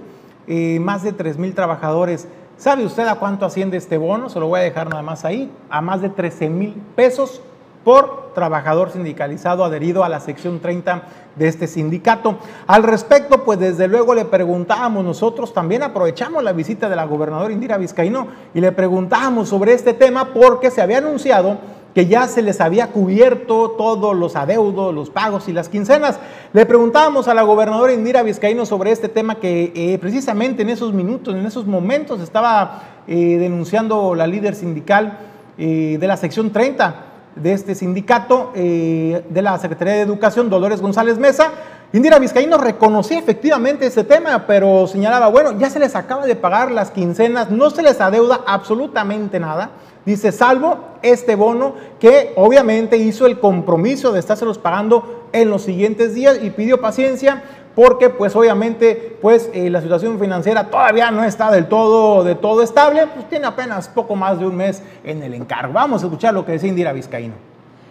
Eh, 0.48 0.80
más 0.80 1.04
de 1.04 1.12
3 1.12 1.38
mil 1.38 1.54
trabajadores. 1.54 2.26
¿Sabe 2.60 2.84
usted 2.84 3.06
a 3.06 3.14
cuánto 3.14 3.46
asciende 3.46 3.78
este 3.78 3.96
bono? 3.96 4.28
Se 4.28 4.38
lo 4.38 4.48
voy 4.48 4.60
a 4.60 4.62
dejar 4.64 4.86
nada 4.90 5.00
más 5.00 5.24
ahí, 5.24 5.50
a 5.70 5.80
más 5.80 6.02
de 6.02 6.10
13 6.10 6.50
mil 6.50 6.74
pesos 6.94 7.40
por 7.84 8.34
trabajador 8.34 8.90
sindicalizado 8.90 9.64
adherido 9.64 10.04
a 10.04 10.10
la 10.10 10.20
sección 10.20 10.60
30 10.60 11.04
de 11.36 11.48
este 11.48 11.66
sindicato. 11.66 12.36
Al 12.66 12.82
respecto, 12.82 13.46
pues 13.46 13.58
desde 13.58 13.88
luego 13.88 14.14
le 14.14 14.26
preguntábamos 14.26 15.02
nosotros, 15.02 15.54
también 15.54 15.82
aprovechamos 15.82 16.44
la 16.44 16.52
visita 16.52 16.90
de 16.90 16.96
la 16.96 17.06
gobernadora 17.06 17.50
Indira 17.50 17.78
Vizcaíno 17.78 18.26
y 18.52 18.60
le 18.60 18.72
preguntábamos 18.72 19.48
sobre 19.48 19.72
este 19.72 19.94
tema 19.94 20.34
porque 20.34 20.70
se 20.70 20.82
había 20.82 20.98
anunciado 20.98 21.56
que 21.94 22.06
ya 22.06 22.28
se 22.28 22.42
les 22.42 22.60
había 22.60 22.88
cubierto 22.88 23.70
todos 23.72 24.16
los 24.16 24.36
adeudos, 24.36 24.94
los 24.94 25.10
pagos 25.10 25.48
y 25.48 25.52
las 25.52 25.68
quincenas. 25.68 26.18
Le 26.52 26.66
preguntábamos 26.66 27.28
a 27.28 27.34
la 27.34 27.42
gobernadora 27.42 27.92
Indira 27.92 28.22
Vizcaíno 28.22 28.64
sobre 28.64 28.92
este 28.92 29.08
tema 29.08 29.36
que 29.36 29.72
eh, 29.74 29.98
precisamente 29.98 30.62
en 30.62 30.70
esos 30.70 30.92
minutos, 30.92 31.34
en 31.34 31.46
esos 31.46 31.66
momentos 31.66 32.20
estaba 32.20 32.82
eh, 33.06 33.38
denunciando 33.38 34.14
la 34.14 34.26
líder 34.26 34.54
sindical 34.54 35.18
eh, 35.58 35.96
de 35.98 36.06
la 36.06 36.16
sección 36.16 36.50
30 36.50 37.06
de 37.34 37.52
este 37.52 37.76
sindicato 37.76 38.50
de 38.54 39.40
la 39.42 39.56
Secretaría 39.58 39.94
de 39.94 40.00
Educación, 40.00 40.50
Dolores 40.50 40.82
González 40.82 41.16
Mesa. 41.16 41.52
Indira 41.92 42.18
Vizcaíno 42.18 42.58
reconocía 42.58 43.18
efectivamente 43.18 43.86
ese 43.86 44.02
tema, 44.02 44.46
pero 44.46 44.88
señalaba, 44.88 45.28
bueno, 45.28 45.56
ya 45.58 45.70
se 45.70 45.78
les 45.78 45.94
acaba 45.94 46.26
de 46.26 46.34
pagar 46.34 46.72
las 46.72 46.90
quincenas, 46.90 47.50
no 47.50 47.70
se 47.70 47.82
les 47.82 48.00
adeuda 48.00 48.40
absolutamente 48.46 49.38
nada. 49.38 49.70
Dice, 50.06 50.32
salvo 50.32 50.78
este 51.02 51.34
bono 51.34 51.74
que 51.98 52.32
obviamente 52.36 52.96
hizo 52.96 53.26
el 53.26 53.38
compromiso 53.38 54.12
de 54.12 54.20
estárselos 54.20 54.58
pagando 54.58 55.28
en 55.32 55.50
los 55.50 55.62
siguientes 55.62 56.14
días 56.14 56.38
y 56.42 56.50
pidió 56.50 56.80
paciencia 56.80 57.42
porque 57.74 58.10
pues 58.10 58.34
obviamente 58.34 59.18
pues 59.20 59.50
eh, 59.52 59.70
la 59.70 59.80
situación 59.80 60.18
financiera 60.18 60.70
todavía 60.70 61.10
no 61.10 61.24
está 61.24 61.50
del 61.50 61.68
todo, 61.68 62.24
de 62.24 62.34
todo 62.34 62.62
estable, 62.62 63.06
pues 63.06 63.28
tiene 63.28 63.46
apenas 63.46 63.88
poco 63.88 64.16
más 64.16 64.38
de 64.38 64.46
un 64.46 64.56
mes 64.56 64.82
en 65.04 65.22
el 65.22 65.34
encargo. 65.34 65.72
Vamos 65.72 66.02
a 66.02 66.06
escuchar 66.06 66.34
lo 66.34 66.44
que 66.44 66.52
decía 66.52 66.68
Indira 66.68 66.92
Vizcaíno. 66.92 67.34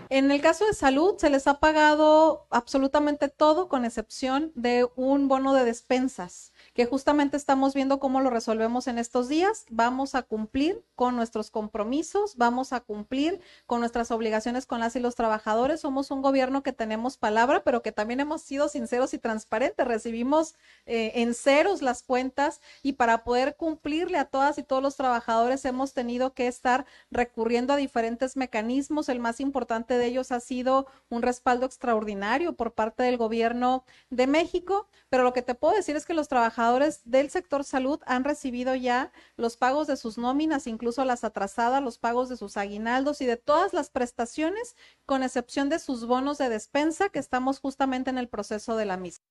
En 0.09 0.31
el 0.31 0.41
caso 0.41 0.65
de 0.65 0.73
salud, 0.73 1.15
se 1.17 1.29
les 1.29 1.45
ha 1.45 1.59
pagado 1.59 2.47
absolutamente 2.49 3.29
todo, 3.29 3.67
con 3.69 3.85
excepción 3.85 4.51
de 4.55 4.87
un 4.95 5.27
bono 5.27 5.53
de 5.53 5.63
despensas 5.63 6.51
que 6.79 6.85
justamente 6.85 7.35
estamos 7.35 7.73
viendo 7.73 7.99
cómo 7.99 8.21
lo 8.21 8.29
resolvemos 8.29 8.87
en 8.87 8.99
estos 8.99 9.27
días. 9.27 9.65
Vamos 9.69 10.15
a 10.15 10.21
cumplir 10.21 10.81
con 10.95 11.17
nuestros 11.17 11.51
compromisos, 11.51 12.37
vamos 12.37 12.71
a 12.71 12.79
cumplir 12.79 13.41
con 13.65 13.81
nuestras 13.81 14.11
obligaciones 14.11 14.65
con 14.65 14.79
las 14.79 14.95
y 14.95 15.01
los 15.01 15.15
trabajadores. 15.15 15.81
Somos 15.81 16.09
un 16.09 16.21
gobierno 16.21 16.63
que 16.63 16.71
tenemos 16.71 17.17
palabra, 17.17 17.65
pero 17.65 17.81
que 17.81 17.91
también 17.91 18.21
hemos 18.21 18.43
sido 18.43 18.69
sinceros 18.69 19.13
y 19.13 19.17
transparentes. 19.17 19.85
Recibimos 19.85 20.55
eh, 20.85 21.11
en 21.15 21.33
ceros 21.33 21.81
las 21.81 22.01
cuentas 22.01 22.61
y 22.81 22.93
para 22.93 23.25
poder 23.25 23.57
cumplirle 23.57 24.17
a 24.17 24.23
todas 24.23 24.57
y 24.57 24.63
todos 24.63 24.81
los 24.81 24.95
trabajadores 24.95 25.65
hemos 25.65 25.93
tenido 25.93 26.33
que 26.33 26.47
estar 26.47 26.85
recurriendo 27.11 27.73
a 27.73 27.75
diferentes 27.75 28.37
mecanismos. 28.37 29.09
El 29.09 29.19
más 29.19 29.41
importante 29.41 29.97
de 29.97 30.05
ellos 30.05 30.31
ha 30.31 30.39
sido 30.39 30.87
un 31.09 31.23
respaldo 31.23 31.65
extraordinario 31.65 32.53
por 32.53 32.71
parte 32.71 33.03
del 33.03 33.17
gobierno 33.17 33.83
de 34.09 34.27
México, 34.27 34.87
pero 35.09 35.23
lo 35.23 35.33
que 35.33 35.41
te 35.41 35.55
puedo 35.55 35.75
decir 35.75 35.97
es 35.97 36.05
que 36.05 36.13
los 36.13 36.29
trabajadores 36.29 36.68
del 37.05 37.29
sector 37.29 37.63
salud 37.63 37.99
han 38.05 38.23
recibido 38.23 38.75
ya 38.75 39.11
los 39.37 39.57
pagos 39.57 39.87
de 39.87 39.97
sus 39.97 40.17
nóminas, 40.17 40.67
incluso 40.67 41.05
las 41.05 41.23
atrasadas, 41.23 41.81
los 41.81 41.97
pagos 41.97 42.29
de 42.29 42.37
sus 42.37 42.57
aguinaldos 42.57 43.21
y 43.21 43.25
de 43.25 43.37
todas 43.37 43.73
las 43.73 43.89
prestaciones, 43.89 44.75
con 45.05 45.23
excepción 45.23 45.69
de 45.69 45.79
sus 45.79 46.05
bonos 46.05 46.37
de 46.37 46.49
despensa, 46.49 47.09
que 47.09 47.19
estamos 47.19 47.59
justamente 47.59 48.09
en 48.09 48.17
el 48.17 48.29
proceso 48.29 48.75
de 48.75 48.85
la 48.85 48.97
misma. 48.97 49.25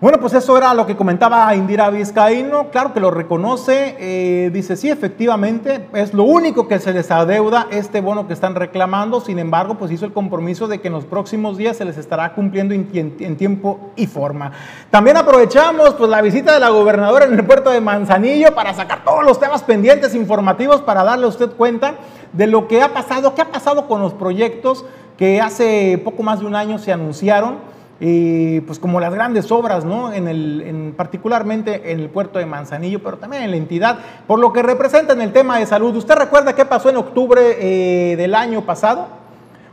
Bueno, 0.00 0.20
pues 0.20 0.32
eso 0.34 0.56
era 0.56 0.74
lo 0.74 0.86
que 0.86 0.96
comentaba 0.96 1.52
Indira 1.56 1.90
Vizcaíno, 1.90 2.68
claro 2.70 2.94
que 2.94 3.00
lo 3.00 3.10
reconoce, 3.10 3.96
eh, 3.98 4.48
dice 4.52 4.76
sí, 4.76 4.88
efectivamente, 4.88 5.88
es 5.92 6.14
lo 6.14 6.22
único 6.22 6.68
que 6.68 6.78
se 6.78 6.92
les 6.92 7.10
adeuda 7.10 7.66
este 7.72 8.00
bono 8.00 8.28
que 8.28 8.32
están 8.32 8.54
reclamando, 8.54 9.20
sin 9.20 9.40
embargo, 9.40 9.74
pues 9.74 9.90
hizo 9.90 10.04
el 10.04 10.12
compromiso 10.12 10.68
de 10.68 10.80
que 10.80 10.86
en 10.86 10.94
los 10.94 11.04
próximos 11.04 11.56
días 11.58 11.76
se 11.78 11.84
les 11.84 11.98
estará 11.98 12.32
cumpliendo 12.32 12.74
en, 12.74 13.36
tiempo 13.36 13.90
y 13.96 14.06
forma. 14.06 14.52
También 14.88 15.16
aprovechamos 15.16 15.94
pues 15.94 16.08
la 16.08 16.22
visita 16.22 16.54
de 16.54 16.60
la 16.60 16.68
gobernadora 16.68 17.24
en 17.24 17.34
el 17.34 17.44
puerto 17.44 17.70
de 17.70 17.80
Manzanillo 17.80 18.54
para 18.54 18.74
sacar 18.74 19.02
todos 19.02 19.24
los 19.24 19.40
temas 19.40 19.64
pendientes 19.64 20.14
informativos 20.14 20.80
para 20.80 21.02
darle 21.02 21.24
a 21.24 21.28
usted 21.28 21.50
cuenta 21.50 21.94
de 22.32 22.46
lo 22.46 22.68
que 22.68 22.82
ha 22.82 22.94
pasado, 22.94 23.34
qué 23.34 23.42
ha 23.42 23.50
pasado 23.50 23.88
con 23.88 24.00
los 24.00 24.14
proyectos 24.14 24.84
que 25.16 25.40
hace 25.40 26.00
poco 26.04 26.22
más 26.22 26.38
de 26.38 26.46
un 26.46 26.54
año 26.54 26.78
se 26.78 26.92
anunciaron 26.92 27.76
y 28.00 28.60
pues 28.60 28.78
como 28.78 29.00
las 29.00 29.12
grandes 29.12 29.50
obras, 29.50 29.84
¿no? 29.84 30.12
En 30.12 30.28
el, 30.28 30.94
particularmente 30.96 31.92
en 31.92 32.00
el 32.00 32.08
puerto 32.08 32.38
de 32.38 32.46
Manzanillo, 32.46 33.02
pero 33.02 33.18
también 33.18 33.42
en 33.42 33.50
la 33.50 33.56
entidad, 33.56 33.98
por 34.26 34.38
lo 34.38 34.52
que 34.52 34.62
representa 34.62 35.12
en 35.12 35.22
el 35.22 35.32
tema 35.32 35.58
de 35.58 35.66
salud. 35.66 35.94
¿Usted 35.96 36.14
recuerda 36.14 36.54
qué 36.54 36.64
pasó 36.64 36.90
en 36.90 36.96
octubre 36.96 37.40
eh, 37.58 38.16
del 38.16 38.34
año 38.34 38.62
pasado? 38.62 39.06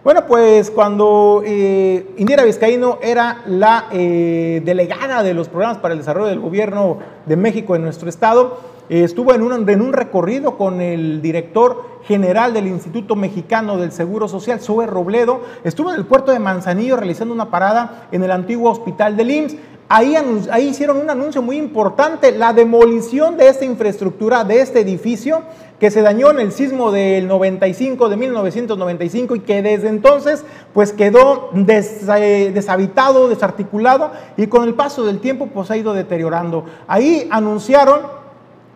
Bueno, 0.04 0.28
pues 0.28 0.70
cuando 0.70 1.42
eh, 1.44 2.14
Indira 2.18 2.44
Vizcaíno 2.44 3.00
era 3.02 3.42
la 3.48 3.86
eh, 3.92 4.62
delegada 4.64 5.24
de 5.24 5.34
los 5.34 5.50
programas 5.50 5.80
para 5.80 5.94
el 5.94 6.00
desarrollo 6.00 6.28
del 6.28 6.40
gobierno 6.40 7.00
de 7.26 7.36
México 7.36 7.76
en 7.76 7.82
nuestro 7.82 8.08
estado, 8.08 8.60
estuvo 8.90 9.34
en 9.34 9.42
un, 9.42 9.70
en 9.70 9.82
un 9.82 9.94
recorrido 9.94 10.58
con 10.58 10.82
el 10.82 11.22
director 11.22 11.96
general 12.08 12.54
del 12.54 12.68
Instituto 12.68 13.16
Mexicano 13.16 13.78
del 13.78 13.92
Seguro 13.92 14.28
Social, 14.28 14.60
Zoe 14.60 14.86
Robledo, 14.86 15.42
estuvo 15.64 15.92
en 15.92 15.98
el 15.98 16.06
puerto 16.06 16.32
de 16.32 16.40
Manzanillo 16.40 16.98
realizando 16.98 17.34
una 17.34 17.50
parada 17.50 18.08
en 18.12 18.24
el 18.24 18.32
antiguo 18.32 18.72
hospital 18.72 19.18
del 19.18 19.32
IMSS. 19.32 19.56
Ahí, 19.88 20.16
ahí, 20.50 20.70
hicieron 20.70 20.98
un 20.98 21.12
anuncio 21.12 21.44
muy 21.44 21.58
importante, 21.58 22.32
la 22.32 22.54
demolición 22.54 23.38
de 23.38 23.50
esta 23.50 23.66
infraestructura, 23.66 24.44
de 24.44 24.62
este 24.62 24.80
edificio, 24.80 25.44
que 25.80 25.92
se 25.92 26.02
dañó 26.02 26.32
en 26.32 26.40
el 26.40 26.52
sismo 26.52 26.92
del 26.92 27.28
95, 27.28 28.10
de 28.10 28.18
1995, 28.18 29.36
y 29.36 29.40
que 29.42 29.62
desde 29.62 29.90
entonces 29.90 30.44
pues 30.74 30.92
quedó 30.92 31.52
eh, 31.54 32.52
deshabitado, 32.52 33.28
desarticulado, 33.28 34.12
y 34.38 34.48
con 34.48 34.64
el 34.64 34.74
paso 34.74 35.04
del 35.04 35.20
tiempo 35.20 35.48
pues 35.54 35.70
ha 35.70 35.78
ido 35.78 35.94
deteriorando. 35.94 36.66
Ahí 36.88 37.28
anunciaron 37.30 38.25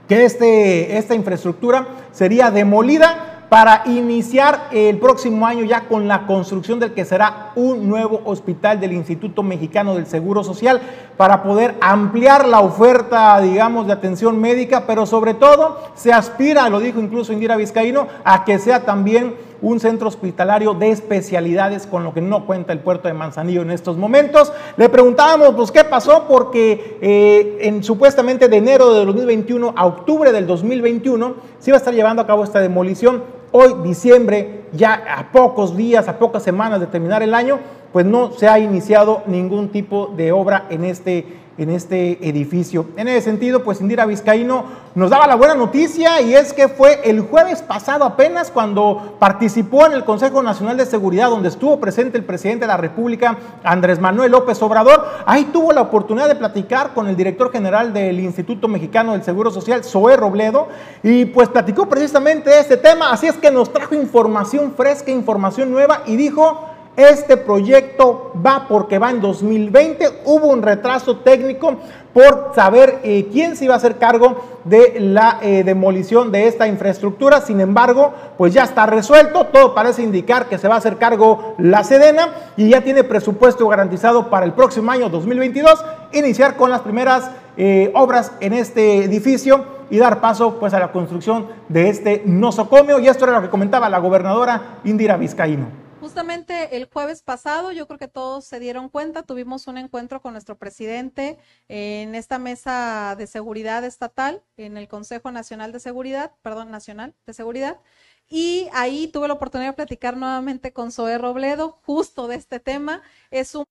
que 0.09 0.25
este, 0.25 0.97
esta 0.97 1.13
infraestructura 1.13 1.87
sería 2.11 2.49
demolida 2.49 3.45
para 3.47 3.83
iniciar 3.85 4.67
el 4.71 4.97
próximo 4.97 5.45
año 5.45 5.63
ya 5.65 5.87
con 5.87 6.07
la 6.07 6.25
construcción 6.25 6.79
del 6.79 6.93
que 6.93 7.05
será 7.05 7.51
un 7.55 7.87
nuevo 7.87 8.21
hospital 8.25 8.79
del 8.79 8.93
Instituto 8.93 9.43
Mexicano 9.43 9.95
del 9.95 10.07
Seguro 10.07 10.43
Social 10.43 10.81
para 11.15 11.43
poder 11.43 11.75
ampliar 11.79 12.47
la 12.47 12.59
oferta, 12.59 13.39
digamos, 13.39 13.87
de 13.87 13.93
atención 13.93 14.39
médica, 14.39 14.85
pero 14.87 15.05
sobre 15.05 15.35
todo 15.35 15.79
se 15.95 16.11
aspira, 16.11 16.69
lo 16.69 16.79
dijo 16.79 16.99
incluso 16.99 17.33
Indira 17.33 17.55
Vizcaíno, 17.55 18.07
a 18.23 18.45
que 18.45 18.59
sea 18.59 18.85
también 18.85 19.35
un 19.61 19.79
centro 19.79 20.07
hospitalario 20.07 20.73
de 20.73 20.91
especialidades, 20.91 21.87
con 21.87 22.03
lo 22.03 22.13
que 22.13 22.21
no 22.21 22.45
cuenta 22.45 22.73
el 22.73 22.79
puerto 22.79 23.07
de 23.07 23.13
Manzanillo 23.13 23.61
en 23.61 23.71
estos 23.71 23.97
momentos. 23.97 24.51
Le 24.77 24.89
preguntábamos, 24.89 25.55
pues, 25.55 25.71
¿qué 25.71 25.83
pasó? 25.83 26.25
Porque 26.27 26.97
eh, 27.01 27.57
en, 27.61 27.83
supuestamente 27.83 28.47
de 28.47 28.57
enero 28.57 28.93
de 28.93 29.05
2021 29.05 29.73
a 29.75 29.85
octubre 29.85 30.31
del 30.31 30.47
2021 30.47 31.35
se 31.59 31.69
iba 31.71 31.77
a 31.77 31.79
estar 31.79 31.93
llevando 31.93 32.21
a 32.21 32.27
cabo 32.27 32.43
esta 32.43 32.59
demolición 32.59 33.39
Hoy, 33.51 33.73
diciembre, 33.83 34.65
ya 34.73 34.93
a 35.17 35.31
pocos 35.31 35.75
días, 35.75 36.07
a 36.07 36.19
pocas 36.19 36.43
semanas 36.43 36.79
de 36.79 36.85
terminar 36.85 37.23
el 37.23 37.33
año, 37.33 37.57
pues 37.91 38.05
no 38.05 38.31
se 38.31 38.47
ha 38.47 38.59
iniciado 38.59 39.23
ningún 39.25 39.69
tipo 39.69 40.13
de 40.15 40.31
obra 40.31 40.67
en 40.69 40.85
este 40.85 41.25
en 41.59 41.69
este 41.69 42.17
edificio. 42.27 42.85
En 42.95 43.07
ese 43.07 43.21
sentido, 43.21 43.63
pues 43.63 43.81
Indira 43.81 44.05
Vizcaíno 44.05 44.63
nos 44.95 45.09
daba 45.09 45.27
la 45.27 45.35
buena 45.35 45.55
noticia 45.55 46.21
y 46.21 46.33
es 46.33 46.53
que 46.53 46.67
fue 46.67 47.01
el 47.03 47.21
jueves 47.21 47.61
pasado 47.61 48.05
apenas 48.05 48.49
cuando 48.49 49.17
participó 49.19 49.85
en 49.85 49.91
el 49.91 50.05
Consejo 50.05 50.41
Nacional 50.41 50.77
de 50.77 50.85
Seguridad, 50.85 51.29
donde 51.29 51.49
estuvo 51.49 51.79
presente 51.79 52.17
el 52.17 52.23
presidente 52.23 52.61
de 52.61 52.67
la 52.67 52.77
República, 52.77 53.37
Andrés 53.63 53.99
Manuel 53.99 54.31
López 54.31 54.61
Obrador. 54.61 55.05
Ahí 55.25 55.45
tuvo 55.53 55.73
la 55.73 55.81
oportunidad 55.81 56.27
de 56.27 56.35
platicar 56.35 56.93
con 56.93 57.07
el 57.07 57.15
director 57.15 57.51
general 57.51 57.93
del 57.93 58.19
Instituto 58.19 58.67
Mexicano 58.67 59.11
del 59.11 59.23
Seguro 59.23 59.51
Social, 59.51 59.83
Zoé 59.83 60.15
Robledo, 60.15 60.67
y 61.03 61.25
pues 61.25 61.49
platicó 61.49 61.87
precisamente 61.87 62.49
de 62.49 62.59
este 62.59 62.77
tema. 62.77 63.11
Así 63.11 63.27
es 63.27 63.35
que 63.35 63.51
nos 63.51 63.71
trajo 63.71 63.95
información 63.95 64.73
fresca, 64.75 65.11
información 65.11 65.71
nueva 65.71 66.03
y 66.05 66.15
dijo 66.15 66.69
este 66.99 67.37
proyecto 67.37 68.31
va 68.45 68.67
porque 68.67 68.99
va 68.99 69.09
en 69.09 69.21
2020. 69.21 70.21
Hubo 70.25 70.47
un 70.47 70.61
retraso 70.61 71.17
técnico 71.17 71.77
por 72.13 72.51
saber 72.55 72.99
eh, 73.03 73.29
quién 73.31 73.55
se 73.55 73.65
iba 73.65 73.75
a 73.75 73.77
hacer 73.77 73.97
cargo 73.97 74.59
de 74.65 74.99
la 74.99 75.39
eh, 75.41 75.63
demolición 75.63 76.31
de 76.31 76.47
esta 76.47 76.67
infraestructura. 76.67 77.41
Sin 77.41 77.61
embargo, 77.61 78.13
pues 78.37 78.53
ya 78.53 78.63
está 78.63 78.85
resuelto. 78.85 79.45
Todo 79.45 79.73
parece 79.73 80.01
indicar 80.01 80.47
que 80.47 80.57
se 80.57 80.67
va 80.67 80.75
a 80.75 80.79
hacer 80.79 80.97
cargo 80.97 81.55
la 81.57 81.83
Sedena 81.83 82.29
y 82.57 82.69
ya 82.69 82.81
tiene 82.81 83.03
presupuesto 83.03 83.67
garantizado 83.67 84.29
para 84.29 84.45
el 84.45 84.53
próximo 84.53 84.91
año 84.91 85.09
2022 85.09 85.85
iniciar 86.13 86.55
con 86.55 86.69
las 86.69 86.81
primeras 86.81 87.31
eh, 87.57 87.91
obras 87.93 88.31
en 88.39 88.53
este 88.53 89.03
edificio 89.03 89.79
y 89.89 89.97
dar 89.97 90.21
paso 90.21 90.59
pues 90.59 90.73
a 90.73 90.79
la 90.79 90.91
construcción 90.91 91.47
de 91.67 91.89
este 91.89 92.23
nosocomio. 92.25 92.99
Y 92.99 93.07
esto 93.07 93.25
era 93.25 93.35
lo 93.35 93.41
que 93.41 93.49
comentaba 93.49 93.89
la 93.89 93.99
gobernadora 93.99 94.79
Indira 94.83 95.17
Vizcaíno. 95.17 95.88
Justamente 95.99 96.77
el 96.77 96.85
jueves 96.85 97.21
pasado, 97.21 97.73
yo 97.73 97.85
creo 97.85 97.99
que 97.99 98.07
todos 98.07 98.45
se 98.45 98.61
dieron 98.61 98.87
cuenta, 98.87 99.23
tuvimos 99.23 99.67
un 99.67 99.77
encuentro 99.77 100.21
con 100.21 100.31
nuestro 100.31 100.57
presidente 100.57 101.37
en 101.67 102.15
esta 102.15 102.39
mesa 102.39 103.15
de 103.17 103.27
seguridad 103.27 103.83
estatal, 103.83 104.41
en 104.55 104.77
el 104.77 104.87
Consejo 104.87 105.29
Nacional 105.31 105.73
de 105.73 105.81
Seguridad, 105.81 106.31
perdón, 106.41 106.71
Nacional 106.71 107.15
de 107.25 107.33
Seguridad, 107.33 107.81
y 108.29 108.69
ahí 108.71 109.09
tuve 109.09 109.27
la 109.27 109.33
oportunidad 109.33 109.71
de 109.71 109.75
platicar 109.75 110.15
nuevamente 110.15 110.71
con 110.71 110.93
Zoé 110.93 111.17
Robledo 111.17 111.79
justo 111.83 112.27
de 112.29 112.35
este 112.35 112.61
tema. 112.61 113.01
Es 113.29 113.53
un 113.55 113.65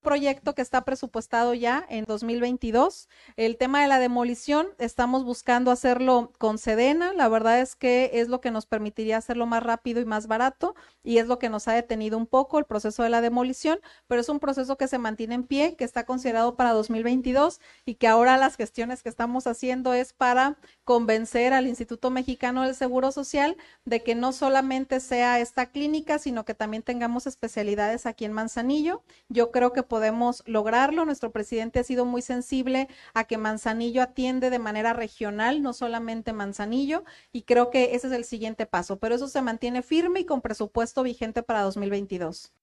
proyecto 0.00 0.54
que 0.54 0.62
está 0.62 0.84
presupuestado 0.84 1.54
ya 1.54 1.86
en 1.88 2.04
2022. 2.04 3.08
El 3.36 3.56
tema 3.56 3.82
de 3.82 3.88
la 3.88 3.98
demolición, 3.98 4.68
estamos 4.78 5.24
buscando 5.24 5.70
hacerlo 5.70 6.32
con 6.38 6.58
Sedena. 6.58 7.12
La 7.12 7.28
verdad 7.28 7.60
es 7.60 7.76
que 7.76 8.10
es 8.14 8.28
lo 8.28 8.40
que 8.40 8.50
nos 8.50 8.66
permitiría 8.66 9.18
hacerlo 9.18 9.46
más 9.46 9.62
rápido 9.62 10.00
y 10.00 10.04
más 10.04 10.26
barato 10.26 10.74
y 11.02 11.18
es 11.18 11.26
lo 11.26 11.38
que 11.38 11.48
nos 11.48 11.68
ha 11.68 11.72
detenido 11.72 12.18
un 12.18 12.26
poco 12.26 12.58
el 12.58 12.64
proceso 12.64 13.02
de 13.02 13.10
la 13.10 13.20
demolición, 13.20 13.80
pero 14.06 14.20
es 14.20 14.28
un 14.28 14.40
proceso 14.40 14.76
que 14.76 14.88
se 14.88 14.98
mantiene 14.98 15.34
en 15.34 15.44
pie, 15.44 15.76
que 15.76 15.84
está 15.84 16.04
considerado 16.04 16.56
para 16.56 16.72
2022 16.72 17.60
y 17.84 17.94
que 17.94 18.08
ahora 18.08 18.36
las 18.36 18.56
gestiones 18.56 19.02
que 19.02 19.08
estamos 19.08 19.46
haciendo 19.46 19.94
es 19.94 20.12
para 20.12 20.58
convencer 20.84 21.52
al 21.52 21.66
Instituto 21.66 22.10
Mexicano 22.10 22.62
del 22.62 22.74
Seguro 22.74 23.12
Social 23.12 23.56
de 23.84 24.02
que 24.02 24.14
no 24.14 24.32
solamente 24.32 25.00
sea 25.00 25.40
esta 25.40 25.66
clínica, 25.66 26.18
sino 26.18 26.44
que 26.44 26.54
también 26.54 26.82
tengamos 26.82 27.26
especialidades 27.26 28.06
aquí 28.06 28.24
en 28.24 28.32
Manzanillo. 28.32 29.02
Yo 29.28 29.50
creo 29.50 29.72
que 29.72 29.82
podemos 29.90 30.42
lograrlo. 30.46 31.04
Nuestro 31.04 31.32
presidente 31.32 31.80
ha 31.80 31.84
sido 31.84 32.06
muy 32.06 32.22
sensible 32.22 32.88
a 33.12 33.24
que 33.24 33.36
Manzanillo 33.36 34.02
atiende 34.02 34.48
de 34.48 34.58
manera 34.58 34.94
regional, 34.94 35.60
no 35.60 35.74
solamente 35.74 36.32
Manzanillo, 36.32 37.04
y 37.32 37.42
creo 37.42 37.68
que 37.68 37.94
ese 37.94 38.06
es 38.06 38.14
el 38.14 38.24
siguiente 38.24 38.64
paso, 38.64 38.98
pero 38.98 39.14
eso 39.14 39.28
se 39.28 39.42
mantiene 39.42 39.82
firme 39.82 40.20
y 40.20 40.24
con 40.24 40.40
presupuesto 40.40 41.02
vigente 41.02 41.42
para 41.42 41.60
2022. 41.60 42.54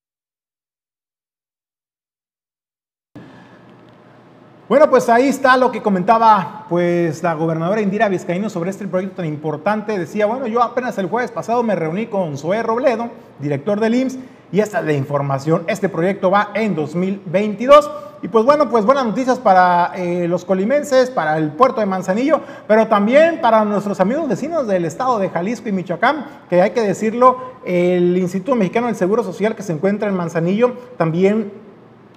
Bueno, 4.70 4.90
pues 4.90 5.08
ahí 5.08 5.30
está 5.30 5.56
lo 5.56 5.72
que 5.72 5.82
comentaba 5.82 6.66
pues 6.68 7.24
la 7.24 7.34
gobernadora 7.36 7.80
Indira 7.80 8.10
Vizcaíno 8.10 8.50
sobre 8.50 8.70
este 8.70 8.86
proyecto 8.86 9.18
tan 9.18 9.26
importante. 9.26 9.98
Decía, 9.98 10.26
bueno, 10.26 10.46
yo 10.46 10.62
apenas 10.62 10.98
el 10.98 11.08
jueves 11.08 11.32
pasado 11.32 11.64
me 11.64 11.74
reuní 11.74 12.08
con 12.08 12.38
Zoé 12.38 12.64
Robledo, 12.64 13.10
director 13.40 13.80
del 13.80 13.96
IMSS, 13.96 14.18
y 14.52 14.60
esta 14.60 14.80
es 14.80 14.86
la 14.86 14.94
información. 14.94 15.64
Este 15.68 15.90
proyecto 15.90 16.32
va 16.32 16.52
en 16.54 16.76
2022. 16.76 17.92
Y 18.24 18.30
pues 18.30 18.46
bueno, 18.46 18.70
pues 18.70 18.84
buenas 18.84 19.06
noticias 19.06 19.38
para 19.38 19.92
eh, 19.96 20.28
los 20.28 20.44
colimenses, 20.44 21.12
para 21.12 21.38
el 21.38 21.52
puerto 21.52 21.82
de 21.82 21.86
Manzanillo, 21.86 22.42
pero 22.68 22.88
también 22.88 23.42
para 23.42 23.64
nuestros 23.64 24.00
amigos 24.00 24.28
vecinos 24.28 24.68
del 24.68 24.86
estado 24.86 25.20
de 25.20 25.30
Jalisco 25.30 25.70
y 25.70 25.72
Michoacán, 25.72 26.26
que 26.50 26.62
hay 26.62 26.72
que 26.72 26.82
decirlo, 26.82 27.38
el 27.64 28.18
Instituto 28.18 28.56
Mexicano 28.56 28.88
del 28.88 28.96
Seguro 28.96 29.24
Social 29.24 29.56
que 29.56 29.62
se 29.62 29.74
encuentra 29.74 30.10
en 30.10 30.16
Manzanillo 30.16 30.74
también 30.98 31.52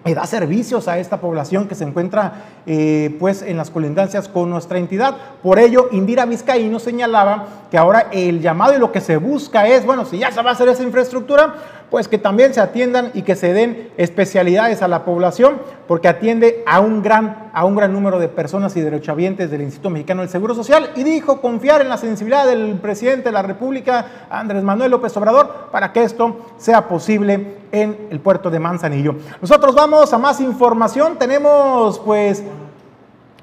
y 0.06 0.14
da 0.14 0.24
servicios 0.26 0.88
a 0.88 0.98
esta 0.98 1.20
población 1.20 1.68
que 1.68 1.74
se 1.74 1.84
encuentra 1.84 2.44
eh, 2.66 3.14
pues 3.20 3.42
en 3.42 3.58
las 3.58 3.70
colindancias 3.70 4.28
con 4.28 4.48
nuestra 4.48 4.78
entidad. 4.78 5.16
Por 5.42 5.58
ello, 5.58 5.88
Indira 5.92 6.24
Vizcaíno 6.24 6.78
señalaba 6.78 7.46
que 7.70 7.76
ahora 7.76 8.08
el 8.10 8.40
llamado 8.40 8.74
y 8.74 8.78
lo 8.78 8.92
que 8.92 9.02
se 9.02 9.18
busca 9.18 9.68
es, 9.68 9.84
bueno, 9.84 10.06
si 10.06 10.18
ya 10.18 10.32
se 10.32 10.42
va 10.42 10.50
a 10.50 10.52
hacer 10.54 10.68
esa 10.68 10.82
infraestructura, 10.82 11.54
pues 11.90 12.08
que 12.08 12.18
también 12.18 12.54
se 12.54 12.60
atiendan 12.60 13.10
y 13.14 13.22
que 13.22 13.36
se 13.36 13.52
den 13.52 13.90
especialidades 13.96 14.82
a 14.82 14.88
la 14.88 15.04
población, 15.04 15.60
porque 15.88 16.08
atiende 16.08 16.62
a 16.66 16.80
un 16.80 17.02
gran, 17.02 17.50
a 17.52 17.64
un 17.64 17.74
gran 17.74 17.92
número 17.92 18.18
de 18.18 18.28
personas 18.28 18.76
y 18.76 18.80
derechohabientes 18.80 19.50
del 19.50 19.62
Instituto 19.62 19.90
Mexicano 19.90 20.22
del 20.22 20.30
Seguro 20.30 20.54
Social, 20.54 20.90
y 20.94 21.02
dijo 21.02 21.40
confiar 21.40 21.80
en 21.80 21.88
la 21.88 21.96
sensibilidad 21.96 22.46
del 22.46 22.78
presidente 22.80 23.24
de 23.24 23.32
la 23.32 23.42
República, 23.42 24.06
Andrés 24.30 24.62
Manuel 24.62 24.92
López 24.92 25.16
Obrador, 25.16 25.68
para 25.72 25.92
que 25.92 26.04
esto 26.04 26.46
sea 26.58 26.86
posible 26.88 27.56
en 27.72 28.08
el 28.10 28.20
puerto 28.20 28.50
de 28.50 28.60
Manzanillo. 28.60 29.16
Nosotros 29.40 29.74
vamos 29.74 30.12
a 30.12 30.18
más 30.18 30.40
información, 30.40 31.18
tenemos 31.18 31.98
pues 32.00 32.44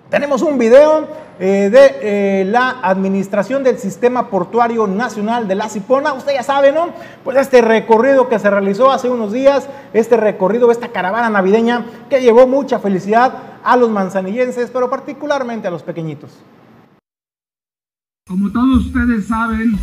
tenemos 0.09 0.41
un 0.41 0.57
video 0.57 1.07
eh, 1.39 1.69
de 1.71 2.41
eh, 2.41 2.45
la 2.45 2.79
administración 2.81 3.63
del 3.63 3.77
Sistema 3.77 4.29
Portuario 4.29 4.87
Nacional 4.87 5.47
de 5.47 5.55
la 5.55 5.69
Cipona. 5.69 6.13
Usted 6.13 6.33
ya 6.33 6.43
sabe, 6.43 6.71
¿no? 6.71 6.89
Pues 7.23 7.37
este 7.37 7.61
recorrido 7.61 8.29
que 8.29 8.39
se 8.39 8.49
realizó 8.49 8.91
hace 8.91 9.09
unos 9.09 9.33
días, 9.33 9.67
este 9.93 10.17
recorrido, 10.17 10.71
esta 10.71 10.89
caravana 10.89 11.29
navideña 11.29 11.85
que 12.09 12.21
llevó 12.21 12.47
mucha 12.47 12.79
felicidad 12.79 13.33
a 13.63 13.75
los 13.75 13.89
manzanillenses, 13.89 14.69
pero 14.71 14.89
particularmente 14.89 15.67
a 15.67 15.71
los 15.71 15.83
pequeñitos. 15.83 16.31
Como 18.27 18.51
todos 18.51 18.87
ustedes 18.87 19.27
saben, 19.27 19.77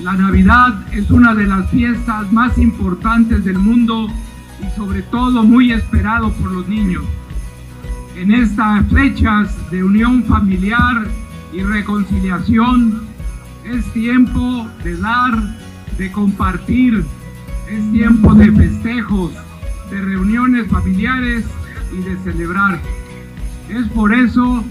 la 0.00 0.12
Navidad 0.12 0.68
es 0.92 1.10
una 1.10 1.34
de 1.34 1.46
las 1.46 1.68
fiestas 1.70 2.30
más 2.32 2.56
importantes 2.58 3.44
del 3.44 3.58
mundo 3.58 4.06
y 4.60 4.76
sobre 4.76 5.02
todo 5.02 5.42
muy 5.42 5.72
esperado 5.72 6.30
por 6.32 6.50
los 6.50 6.68
niños 6.68 7.04
en 8.16 8.32
estas 8.32 8.86
fechas 8.88 9.54
de 9.70 9.84
unión 9.84 10.24
familiar 10.24 11.06
y 11.52 11.62
reconciliación, 11.62 13.08
Es 13.64 13.84
tiempo 13.92 14.66
de 14.82 14.96
dar, 14.96 15.34
de 15.98 16.10
compartir, 16.10 17.04
es 17.68 17.92
tiempo 17.92 18.34
de 18.34 18.50
festejos, 18.50 19.32
de 19.90 20.00
reuniones 20.00 20.66
familiares 20.68 21.44
y 21.92 22.02
de 22.02 22.16
celebrar. 22.24 22.80
Es 23.68 23.86
por 23.88 24.14
eso 24.14 24.64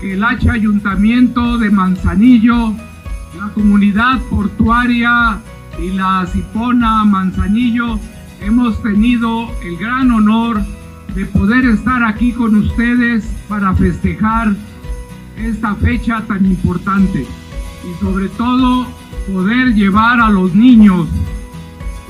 que 0.00 0.14
el 0.14 0.24
H 0.24 0.48
Ayuntamiento 0.48 1.58
de 1.58 1.70
Manzanillo, 1.70 2.72
la 3.36 3.48
comunidad 3.52 4.20
portuaria 4.30 5.38
y 5.82 5.90
la 5.90 6.24
Cipona 6.26 7.04
Manzanillo 7.04 7.98
hemos 8.40 8.80
tenido 8.82 9.50
el 9.62 9.76
gran 9.76 10.10
honor 10.12 10.62
de 11.16 11.24
poder 11.24 11.64
estar 11.64 12.04
aquí 12.04 12.30
con 12.30 12.54
ustedes 12.56 13.24
para 13.48 13.74
festejar 13.74 14.54
esta 15.38 15.74
fecha 15.76 16.22
tan 16.28 16.44
importante 16.44 17.26
y 17.84 18.04
sobre 18.04 18.28
todo 18.28 18.86
poder 19.26 19.74
llevar 19.74 20.20
a 20.20 20.28
los 20.28 20.54
niños 20.54 21.08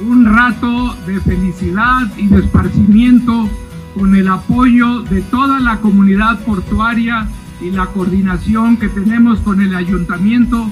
un 0.05 0.25
rato 0.25 0.93
de 1.07 1.21
felicidad 1.21 2.11
y 2.17 2.27
de 2.27 2.41
esparcimiento 2.41 3.49
con 3.95 4.17
el 4.17 4.27
apoyo 4.27 5.03
de 5.03 5.23
toda 5.23 5.61
la 5.61 5.81
comunidad 5.81 6.41
portuaria 6.45 7.29
y 7.61 7.71
la 7.71 7.87
coordinación 7.87 8.77
que 8.77 8.89
tenemos 8.89 9.39
con 9.39 9.63
el 9.63 9.77
ayuntamiento 9.77 10.69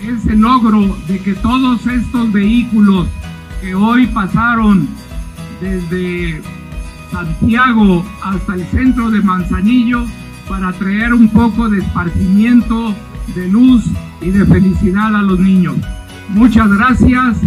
es 0.00 0.26
el 0.26 0.40
logro 0.40 0.96
de 1.06 1.20
que 1.20 1.34
todos 1.34 1.86
estos 1.86 2.32
vehículos 2.32 3.06
que 3.60 3.76
hoy 3.76 4.08
pasaron 4.08 4.88
desde 5.60 6.42
Santiago 7.10 8.04
hasta 8.22 8.54
el 8.54 8.66
centro 8.66 9.10
de 9.10 9.20
Manzanillo 9.20 10.04
para 10.48 10.72
traer 10.72 11.12
un 11.12 11.28
poco 11.28 11.68
de 11.68 11.78
esparcimiento, 11.78 12.94
de 13.34 13.48
luz 13.48 13.84
y 14.20 14.30
de 14.30 14.44
felicidad 14.46 15.14
a 15.14 15.22
los 15.22 15.38
niños. 15.38 15.76
Muchas 16.28 16.68
gracias, 16.70 17.38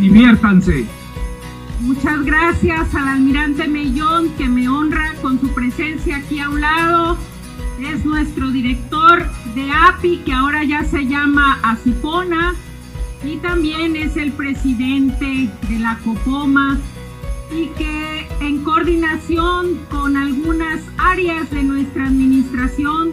diviértanse. 0.00 0.86
Muchas 1.80 2.24
gracias 2.24 2.94
al 2.94 3.08
almirante 3.08 3.68
Mellón 3.68 4.30
que 4.36 4.48
me 4.48 4.68
honra 4.68 5.14
con 5.22 5.40
su 5.40 5.48
presencia 5.54 6.16
aquí 6.16 6.40
a 6.40 6.50
un 6.50 6.60
lado. 6.60 7.16
Es 7.80 8.04
nuestro 8.04 8.50
director 8.50 9.24
de 9.54 9.70
API 9.70 10.18
que 10.24 10.32
ahora 10.32 10.64
ya 10.64 10.84
se 10.84 11.06
llama 11.06 11.58
Asipona 11.62 12.54
y 13.24 13.36
también 13.36 13.94
es 13.94 14.16
el 14.16 14.32
presidente 14.32 15.48
de 15.68 15.78
la 15.78 15.98
Copoma 15.98 16.78
y 17.50 17.68
que 17.68 18.28
en 18.40 18.62
coordinación 18.62 19.80
con 19.90 20.16
algunas 20.16 20.80
áreas 20.98 21.50
de 21.50 21.62
nuestra 21.62 22.06
administración, 22.06 23.10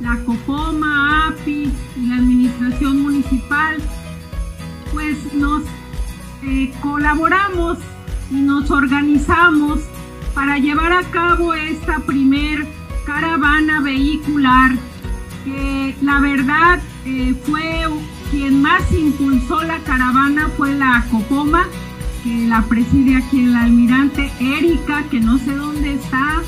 la 0.00 0.16
COPOMA, 0.24 1.28
API 1.28 1.72
y 1.96 2.06
la 2.06 2.16
administración 2.16 3.02
municipal, 3.02 3.76
pues 4.92 5.32
nos 5.34 5.62
eh, 6.42 6.72
colaboramos 6.80 7.78
y 8.30 8.36
nos 8.36 8.70
organizamos 8.70 9.80
para 10.34 10.58
llevar 10.58 10.92
a 10.92 11.02
cabo 11.04 11.54
esta 11.54 12.00
primer 12.00 12.66
caravana 13.06 13.80
vehicular 13.80 14.72
que 15.44 15.94
la 16.02 16.20
verdad 16.20 16.80
eh, 17.04 17.34
fue 17.44 17.84
quien 18.30 18.60
más 18.60 18.90
impulsó 18.92 19.62
la 19.62 19.78
caravana 19.78 20.48
fue 20.56 20.74
la 20.74 21.06
Copoma 21.10 21.68
que 22.26 22.46
la 22.48 22.62
preside 22.62 23.16
aquí 23.16 23.44
el 23.44 23.54
almirante 23.54 24.32
Erika, 24.40 25.04
que 25.04 25.20
no 25.20 25.38
sé 25.38 25.54
dónde 25.54 25.94
está, 25.94 26.42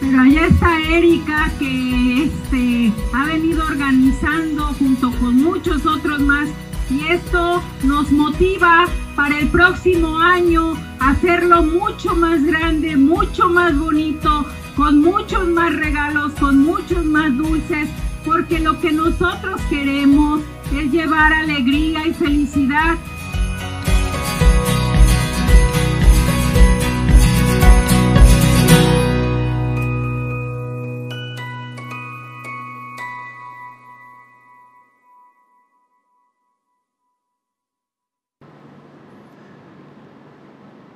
pero 0.00 0.22
allá 0.22 0.46
está 0.46 0.80
Erika 0.80 1.52
que 1.58 2.24
este, 2.24 2.92
ha 3.12 3.26
venido 3.26 3.66
organizando 3.66 4.72
junto 4.78 5.10
con 5.20 5.36
muchos 5.36 5.84
otros 5.84 6.20
más 6.22 6.48
y 6.88 7.00
esto 7.02 7.62
nos 7.82 8.10
motiva 8.10 8.86
para 9.14 9.38
el 9.38 9.48
próximo 9.48 10.18
año 10.18 10.74
hacerlo 11.00 11.64
mucho 11.64 12.16
más 12.16 12.42
grande, 12.42 12.96
mucho 12.96 13.50
más 13.50 13.78
bonito, 13.78 14.46
con 14.74 15.02
muchos 15.02 15.46
más 15.48 15.74
regalos, 15.74 16.32
con 16.40 16.64
muchos 16.64 17.04
más 17.04 17.36
dulces, 17.36 17.90
porque 18.24 18.58
lo 18.58 18.80
que 18.80 18.92
nosotros 18.92 19.60
queremos 19.68 20.40
es 20.74 20.90
llevar 20.90 21.34
alegría 21.34 22.06
y 22.06 22.14
felicidad 22.14 22.96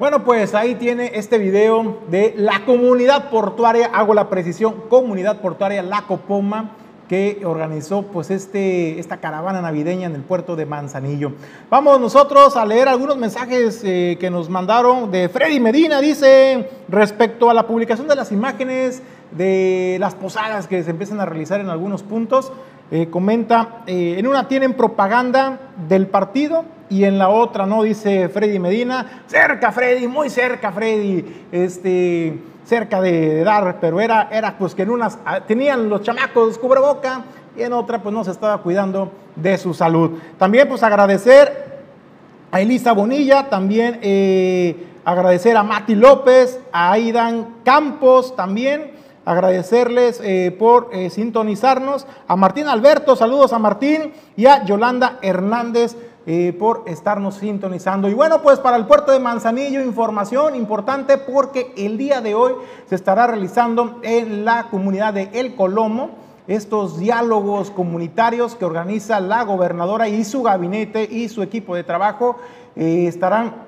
Bueno, 0.05 0.23
pues 0.23 0.55
ahí 0.55 0.75
tiene 0.75 1.13
este 1.15 1.39
video 1.39 1.97
de 2.11 2.35
la 2.37 2.67
comunidad 2.67 3.31
portuaria, 3.31 3.87
hago 3.87 4.13
la 4.13 4.29
precisión, 4.29 4.83
comunidad 4.91 5.41
portuaria 5.41 5.83
La 5.83 6.03
Copoma, 6.03 6.73
que 7.09 7.41
organizó 7.43 8.03
pues 8.03 8.31
este, 8.31 8.99
esta 8.99 9.17
caravana 9.17 9.63
navideña 9.63 10.07
en 10.07 10.15
el 10.15 10.21
puerto 10.21 10.57
de 10.57 10.67
Manzanillo. 10.67 11.33
Vamos 11.71 11.99
nosotros 12.01 12.55
a 12.59 12.67
leer 12.67 12.87
algunos 12.87 13.17
mensajes 13.17 13.81
eh, 13.83 14.19
que 14.21 14.29
nos 14.29 14.51
mandaron 14.51 15.11
de 15.11 15.31
Freddy 15.31 15.59
Medina, 15.59 16.03
dice, 16.03 16.69
respecto 16.87 17.49
a 17.49 17.55
la 17.55 17.67
publicación 17.67 18.07
de 18.07 18.15
las 18.15 18.31
imágenes 18.31 19.03
de 19.31 19.97
las 20.01 20.15
posadas 20.15 20.67
que 20.69 20.83
se 20.83 20.91
empiezan 20.91 21.19
a 21.21 21.25
realizar 21.25 21.61
en 21.61 21.71
algunos 21.71 22.03
puntos, 22.03 22.53
eh, 22.91 23.09
comenta, 23.11 23.83
eh, 23.87 24.17
en 24.19 24.27
una 24.27 24.47
tienen 24.47 24.75
propaganda 24.75 25.59
del 25.89 26.07
partido 26.07 26.65
y 26.91 27.05
en 27.05 27.19
la 27.19 27.29
otra 27.29 27.67
no, 27.67 27.83
dice 27.83 28.29
Freddy 28.29 28.59
Medina, 28.59 29.23
cerca 29.27 29.73
Freddy, 29.73 30.07
muy 30.07 30.31
cerca 30.31 30.71
Freddy, 30.71 31.47
este, 31.51 32.39
cerca 32.65 33.01
de, 33.01 33.43
dar, 33.43 33.79
pero 33.81 34.01
era, 34.01 34.29
era 34.31 34.57
pues 34.59 34.75
que 34.75 34.83
en 34.83 34.91
unas 34.91 35.19
ah, 35.25 35.41
tenían 35.41 35.89
los 35.89 36.03
chamacos 36.03 36.59
cubreboca 36.59 37.25
y 37.57 37.63
en 37.63 37.73
otra 37.73 38.03
pues 38.03 38.13
no 38.13 38.25
se 38.25 38.31
estaba 38.31 38.59
cuidando 38.59 39.13
de 39.37 39.57
su 39.59 39.75
salud. 39.75 40.19
También 40.39 40.69
pues 40.69 40.83
agradecer 40.83 41.83
a 42.51 42.61
Elisa 42.61 42.93
Bonilla, 42.93 43.49
también 43.49 43.99
eh, 44.03 44.87
agradecer 45.05 45.57
a 45.57 45.63
Mati 45.63 45.95
López, 45.95 46.61
a 46.73 46.93
Aidan 46.93 47.57
Campos 47.65 48.37
también, 48.37 48.93
agradecerles 49.25 50.21
eh, 50.23 50.55
por 50.59 50.91
eh, 50.93 51.11
sintonizarnos, 51.11 52.07
a 52.29 52.37
Martín 52.37 52.69
Alberto, 52.69 53.17
saludos 53.17 53.53
a 53.53 53.59
Martín 53.59 54.13
y 54.37 54.47
a 54.47 54.65
Yolanda 54.65 55.19
Hernández. 55.23 55.97
Eh, 56.27 56.57
por 56.59 56.85
estarnos 56.87 57.35
sintonizando. 57.35 58.09
Y 58.09 58.15
bueno, 58.15 58.41
pues 58.41 58.59
para 58.59 58.79
el 58.79 58.87
puerto 58.87 59.13
de 59.13 59.21
Manzanillo, 59.21 59.83
información 59.83 60.57
importante 60.57 61.19
porque 61.19 61.75
el 61.77 61.99
día 61.99 62.23
de 62.23 62.35
hoy 62.35 62.55
se 62.89 62.95
estará 62.95 63.27
realizando 63.27 63.99
en 64.01 64.47
la 64.47 64.71
comunidad 64.71 65.13
de 65.13 65.29
El 65.35 65.55
Colomo 65.55 66.13
estos 66.47 66.99
diálogos 66.99 67.71
comunitarios 67.71 68.55
que 68.55 68.65
organiza 68.65 69.21
la 69.21 69.43
gobernadora 69.43 70.09
y 70.09 70.25
su 70.25 70.43
gabinete 70.43 71.07
y 71.11 71.29
su 71.29 71.43
equipo 71.43 71.77
de 71.77 71.85
trabajo. 71.85 72.39
estarán 72.75 73.64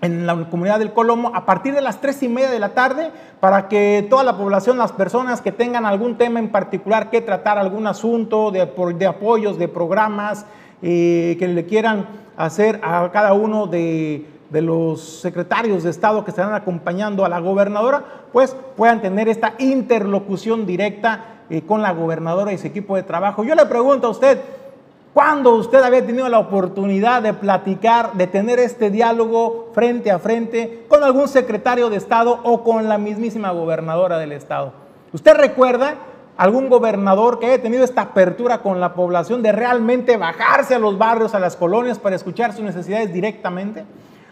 en 0.00 0.26
la 0.26 0.48
comunidad 0.50 0.78
del 0.78 0.92
Colomo 0.92 1.32
a 1.34 1.46
partir 1.46 1.74
de 1.74 1.80
las 1.80 2.00
tres 2.00 2.22
y 2.22 2.28
media 2.28 2.50
de 2.50 2.58
la 2.58 2.70
tarde 2.70 3.10
para 3.40 3.68
que 3.68 4.06
toda 4.10 4.22
la 4.22 4.36
población, 4.36 4.78
las 4.78 4.92
personas 4.92 5.40
que 5.40 5.52
tengan 5.52 5.86
algún 5.86 6.18
tema 6.18 6.38
en 6.38 6.50
particular 6.50 7.10
que 7.10 7.20
tratar, 7.20 7.58
algún 7.58 7.86
asunto 7.86 8.50
de, 8.50 8.62
apoyos, 9.06 9.58
de 9.58 9.68
programas 9.68 10.46
eh, 10.82 11.36
que 11.38 11.48
le 11.48 11.64
quieran 11.64 12.06
hacer 12.36 12.80
a 12.82 13.10
cada 13.12 13.32
uno 13.32 13.66
de, 13.66 14.26
de 14.50 14.62
los 14.62 15.20
secretarios 15.20 15.82
de 15.82 15.90
Estado 15.90 16.24
que 16.24 16.30
estarán 16.30 16.54
acompañando 16.54 17.24
a 17.24 17.28
la 17.28 17.40
gobernadora, 17.40 18.04
pues 18.32 18.56
puedan 18.76 19.02
tener 19.02 19.28
esta 19.28 19.54
interlocución 19.58 20.64
directa 20.64 21.42
eh, 21.50 21.62
con 21.62 21.82
la 21.82 21.92
gobernadora 21.92 22.52
y 22.52 22.58
su 22.58 22.66
equipo 22.66 22.96
de 22.96 23.02
trabajo. 23.02 23.44
Yo 23.44 23.54
le 23.54 23.66
pregunto 23.66 24.06
a 24.06 24.10
usted, 24.10 24.40
¿Cuándo 25.14 25.54
usted 25.54 25.80
había 25.80 26.04
tenido 26.04 26.28
la 26.28 26.40
oportunidad 26.40 27.22
de 27.22 27.32
platicar, 27.34 28.14
de 28.14 28.26
tener 28.26 28.58
este 28.58 28.90
diálogo 28.90 29.70
frente 29.72 30.10
a 30.10 30.18
frente 30.18 30.86
con 30.88 31.04
algún 31.04 31.28
secretario 31.28 31.88
de 31.88 31.98
Estado 31.98 32.40
o 32.42 32.64
con 32.64 32.88
la 32.88 32.98
mismísima 32.98 33.52
gobernadora 33.52 34.18
del 34.18 34.32
Estado? 34.32 34.72
¿Usted 35.12 35.34
recuerda 35.34 35.94
algún 36.36 36.68
gobernador 36.68 37.38
que 37.38 37.46
haya 37.46 37.62
tenido 37.62 37.84
esta 37.84 38.00
apertura 38.00 38.58
con 38.58 38.80
la 38.80 38.94
población 38.94 39.40
de 39.40 39.52
realmente 39.52 40.16
bajarse 40.16 40.74
a 40.74 40.80
los 40.80 40.98
barrios, 40.98 41.32
a 41.36 41.38
las 41.38 41.54
colonias 41.54 42.00
para 42.00 42.16
escuchar 42.16 42.52
sus 42.52 42.64
necesidades 42.64 43.12
directamente? 43.12 43.84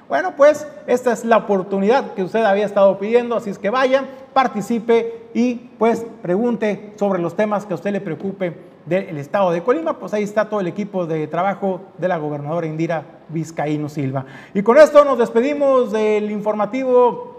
Bueno, 0.08 0.34
pues 0.36 0.66
esta 0.88 1.12
es 1.12 1.24
la 1.24 1.36
oportunidad 1.36 2.14
que 2.14 2.24
usted 2.24 2.42
había 2.42 2.66
estado 2.66 2.98
pidiendo, 2.98 3.36
así 3.36 3.50
es 3.50 3.58
que 3.60 3.70
vaya, 3.70 4.02
participe 4.34 5.28
y 5.32 5.70
pues 5.78 6.04
pregunte 6.22 6.92
sobre 6.96 7.22
los 7.22 7.36
temas 7.36 7.66
que 7.66 7.74
a 7.74 7.76
usted 7.76 7.92
le 7.92 8.00
preocupe 8.00 8.71
del 8.86 9.18
estado 9.18 9.50
de 9.50 9.62
Colima, 9.62 9.98
pues 9.98 10.12
ahí 10.14 10.22
está 10.22 10.48
todo 10.48 10.60
el 10.60 10.66
equipo 10.66 11.06
de 11.06 11.26
trabajo 11.26 11.80
de 11.98 12.08
la 12.08 12.18
gobernadora 12.18 12.66
Indira 12.66 13.04
Vizcaíno 13.28 13.88
Silva. 13.88 14.24
Y 14.54 14.62
con 14.62 14.78
esto 14.78 15.04
nos 15.04 15.18
despedimos 15.18 15.92
del 15.92 16.30
informativo 16.30 17.31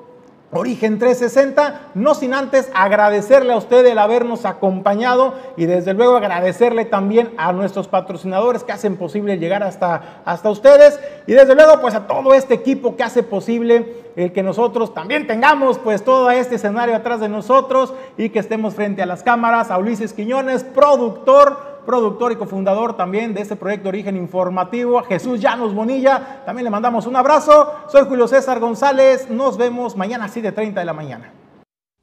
Origen 0.53 0.99
360, 0.99 1.91
no 1.95 2.13
sin 2.15 2.33
antes 2.33 2.69
agradecerle 2.73 3.53
a 3.53 3.57
usted 3.57 3.85
el 3.85 3.97
habernos 3.97 4.45
acompañado 4.45 5.33
y 5.57 5.65
desde 5.65 5.93
luego 5.93 6.17
agradecerle 6.17 6.85
también 6.85 7.33
a 7.37 7.51
nuestros 7.53 7.87
patrocinadores 7.87 8.63
que 8.63 8.71
hacen 8.71 8.97
posible 8.97 9.37
llegar 9.37 9.63
hasta, 9.63 10.21
hasta 10.25 10.49
ustedes 10.49 10.99
y 11.27 11.33
desde 11.33 11.55
luego 11.55 11.81
pues 11.81 11.95
a 11.95 12.07
todo 12.07 12.33
este 12.33 12.53
equipo 12.53 12.95
que 12.95 13.03
hace 13.03 13.23
posible 13.23 14.03
el 14.15 14.31
que 14.31 14.43
nosotros 14.43 14.93
también 14.93 15.25
tengamos 15.25 15.79
pues 15.79 16.03
todo 16.03 16.29
este 16.29 16.55
escenario 16.55 16.95
atrás 16.95 17.19
de 17.19 17.29
nosotros 17.29 17.93
y 18.17 18.29
que 18.29 18.39
estemos 18.39 18.75
frente 18.75 19.01
a 19.01 19.05
las 19.05 19.23
cámaras, 19.23 19.71
a 19.71 19.77
Ulises 19.77 20.13
Quiñones, 20.13 20.63
productor 20.63 21.72
productor 21.85 22.31
y 22.31 22.35
cofundador 22.35 22.95
también 22.95 23.33
de 23.33 23.41
este 23.41 23.55
proyecto 23.55 23.89
Origen 23.89 24.17
Informativo, 24.17 24.99
a 24.99 25.03
Jesús 25.03 25.39
Llanos 25.39 25.73
Bonilla. 25.73 26.41
También 26.45 26.65
le 26.65 26.69
mandamos 26.69 27.05
un 27.05 27.15
abrazo. 27.15 27.71
Soy 27.87 28.05
Julio 28.05 28.27
César 28.27 28.59
González. 28.59 29.29
Nos 29.29 29.57
vemos 29.57 29.95
mañana 29.95 30.25
así 30.25 30.41
de 30.41 30.51
30 30.51 30.79
de 30.79 30.85
la 30.85 30.93
mañana. 30.93 31.33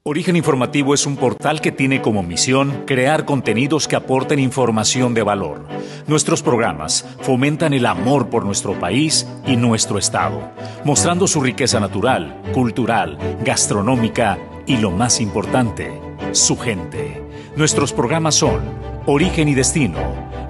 Origen 0.03 0.35
Informativo 0.35 0.95
es 0.95 1.05
un 1.05 1.15
portal 1.15 1.61
que 1.61 1.71
tiene 1.71 2.01
como 2.01 2.23
misión 2.23 2.85
crear 2.87 3.23
contenidos 3.23 3.87
que 3.87 3.95
aporten 3.95 4.39
información 4.39 5.13
de 5.13 5.21
valor. 5.21 5.67
Nuestros 6.07 6.41
programas 6.41 7.05
fomentan 7.21 7.73
el 7.73 7.85
amor 7.85 8.29
por 8.29 8.43
nuestro 8.43 8.73
país 8.79 9.27
y 9.45 9.57
nuestro 9.57 9.99
Estado, 9.99 10.41
mostrando 10.85 11.27
su 11.27 11.39
riqueza 11.39 11.79
natural, 11.79 12.41
cultural, 12.51 13.19
gastronómica 13.45 14.39
y 14.65 14.77
lo 14.77 14.89
más 14.89 15.21
importante, 15.21 16.01
su 16.31 16.57
gente. 16.57 17.20
Nuestros 17.55 17.91
programas 17.91 18.35
son 18.35 18.61
Origen 19.05 19.49
y 19.49 19.53
Destino, 19.53 19.99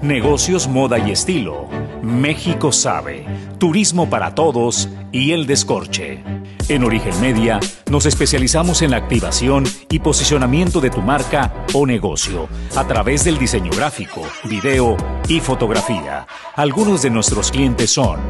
Negocios, 0.02 0.68
Moda 0.68 1.00
y 1.00 1.10
Estilo, 1.10 1.68
México 2.00 2.70
Sabe, 2.70 3.26
Turismo 3.58 4.08
para 4.08 4.36
Todos 4.36 4.88
y 5.10 5.32
El 5.32 5.46
Descorche. 5.46 6.22
En 6.68 6.84
Origen 6.84 7.20
Media 7.20 7.58
nos 7.90 8.06
especializamos 8.06 8.82
en 8.82 8.92
la 8.92 8.96
activación 8.96 9.64
y 9.90 9.98
posicionamiento 9.98 10.80
de 10.80 10.90
tu 10.90 11.02
marca 11.02 11.52
o 11.72 11.86
negocio 11.86 12.48
a 12.76 12.86
través 12.86 13.24
del 13.24 13.38
diseño 13.38 13.70
gráfico, 13.72 14.22
video 14.44 14.96
y 15.28 15.40
fotografía. 15.40 16.26
Algunos 16.54 17.02
de 17.02 17.10
nuestros 17.10 17.50
clientes 17.50 17.90
son 17.90 18.20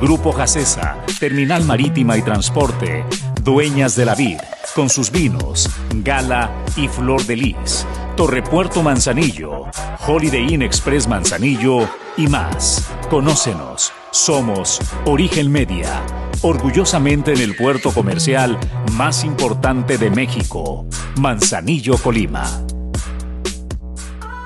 Grupo 0.00 0.32
Jacesa, 0.32 0.98
Terminal 1.18 1.64
Marítima 1.64 2.16
y 2.16 2.22
Transporte, 2.22 3.04
Dueñas 3.42 3.96
de 3.96 4.04
la 4.04 4.14
Vid, 4.14 4.38
con 4.74 4.90
sus 4.90 5.10
vinos, 5.10 5.70
Gala 6.04 6.50
y 6.76 6.88
Flor 6.88 7.24
de 7.24 7.36
Lis. 7.36 7.86
Torrepuerto 8.16 8.82
Manzanillo, 8.82 9.66
Holiday 10.06 10.52
Inn 10.52 10.62
Express 10.62 11.06
Manzanillo 11.06 11.88
y 12.16 12.26
más. 12.26 12.90
Conócenos. 13.08 13.92
Somos 14.10 14.80
Origen 15.04 15.52
Media, 15.52 16.02
orgullosamente 16.42 17.32
en 17.32 17.40
el 17.40 17.56
puerto 17.56 17.92
comercial 17.92 18.58
más 18.92 19.24
importante 19.24 19.98
de 19.98 20.10
México, 20.10 20.86
Manzanillo, 21.16 21.96
Colima. 21.98 22.46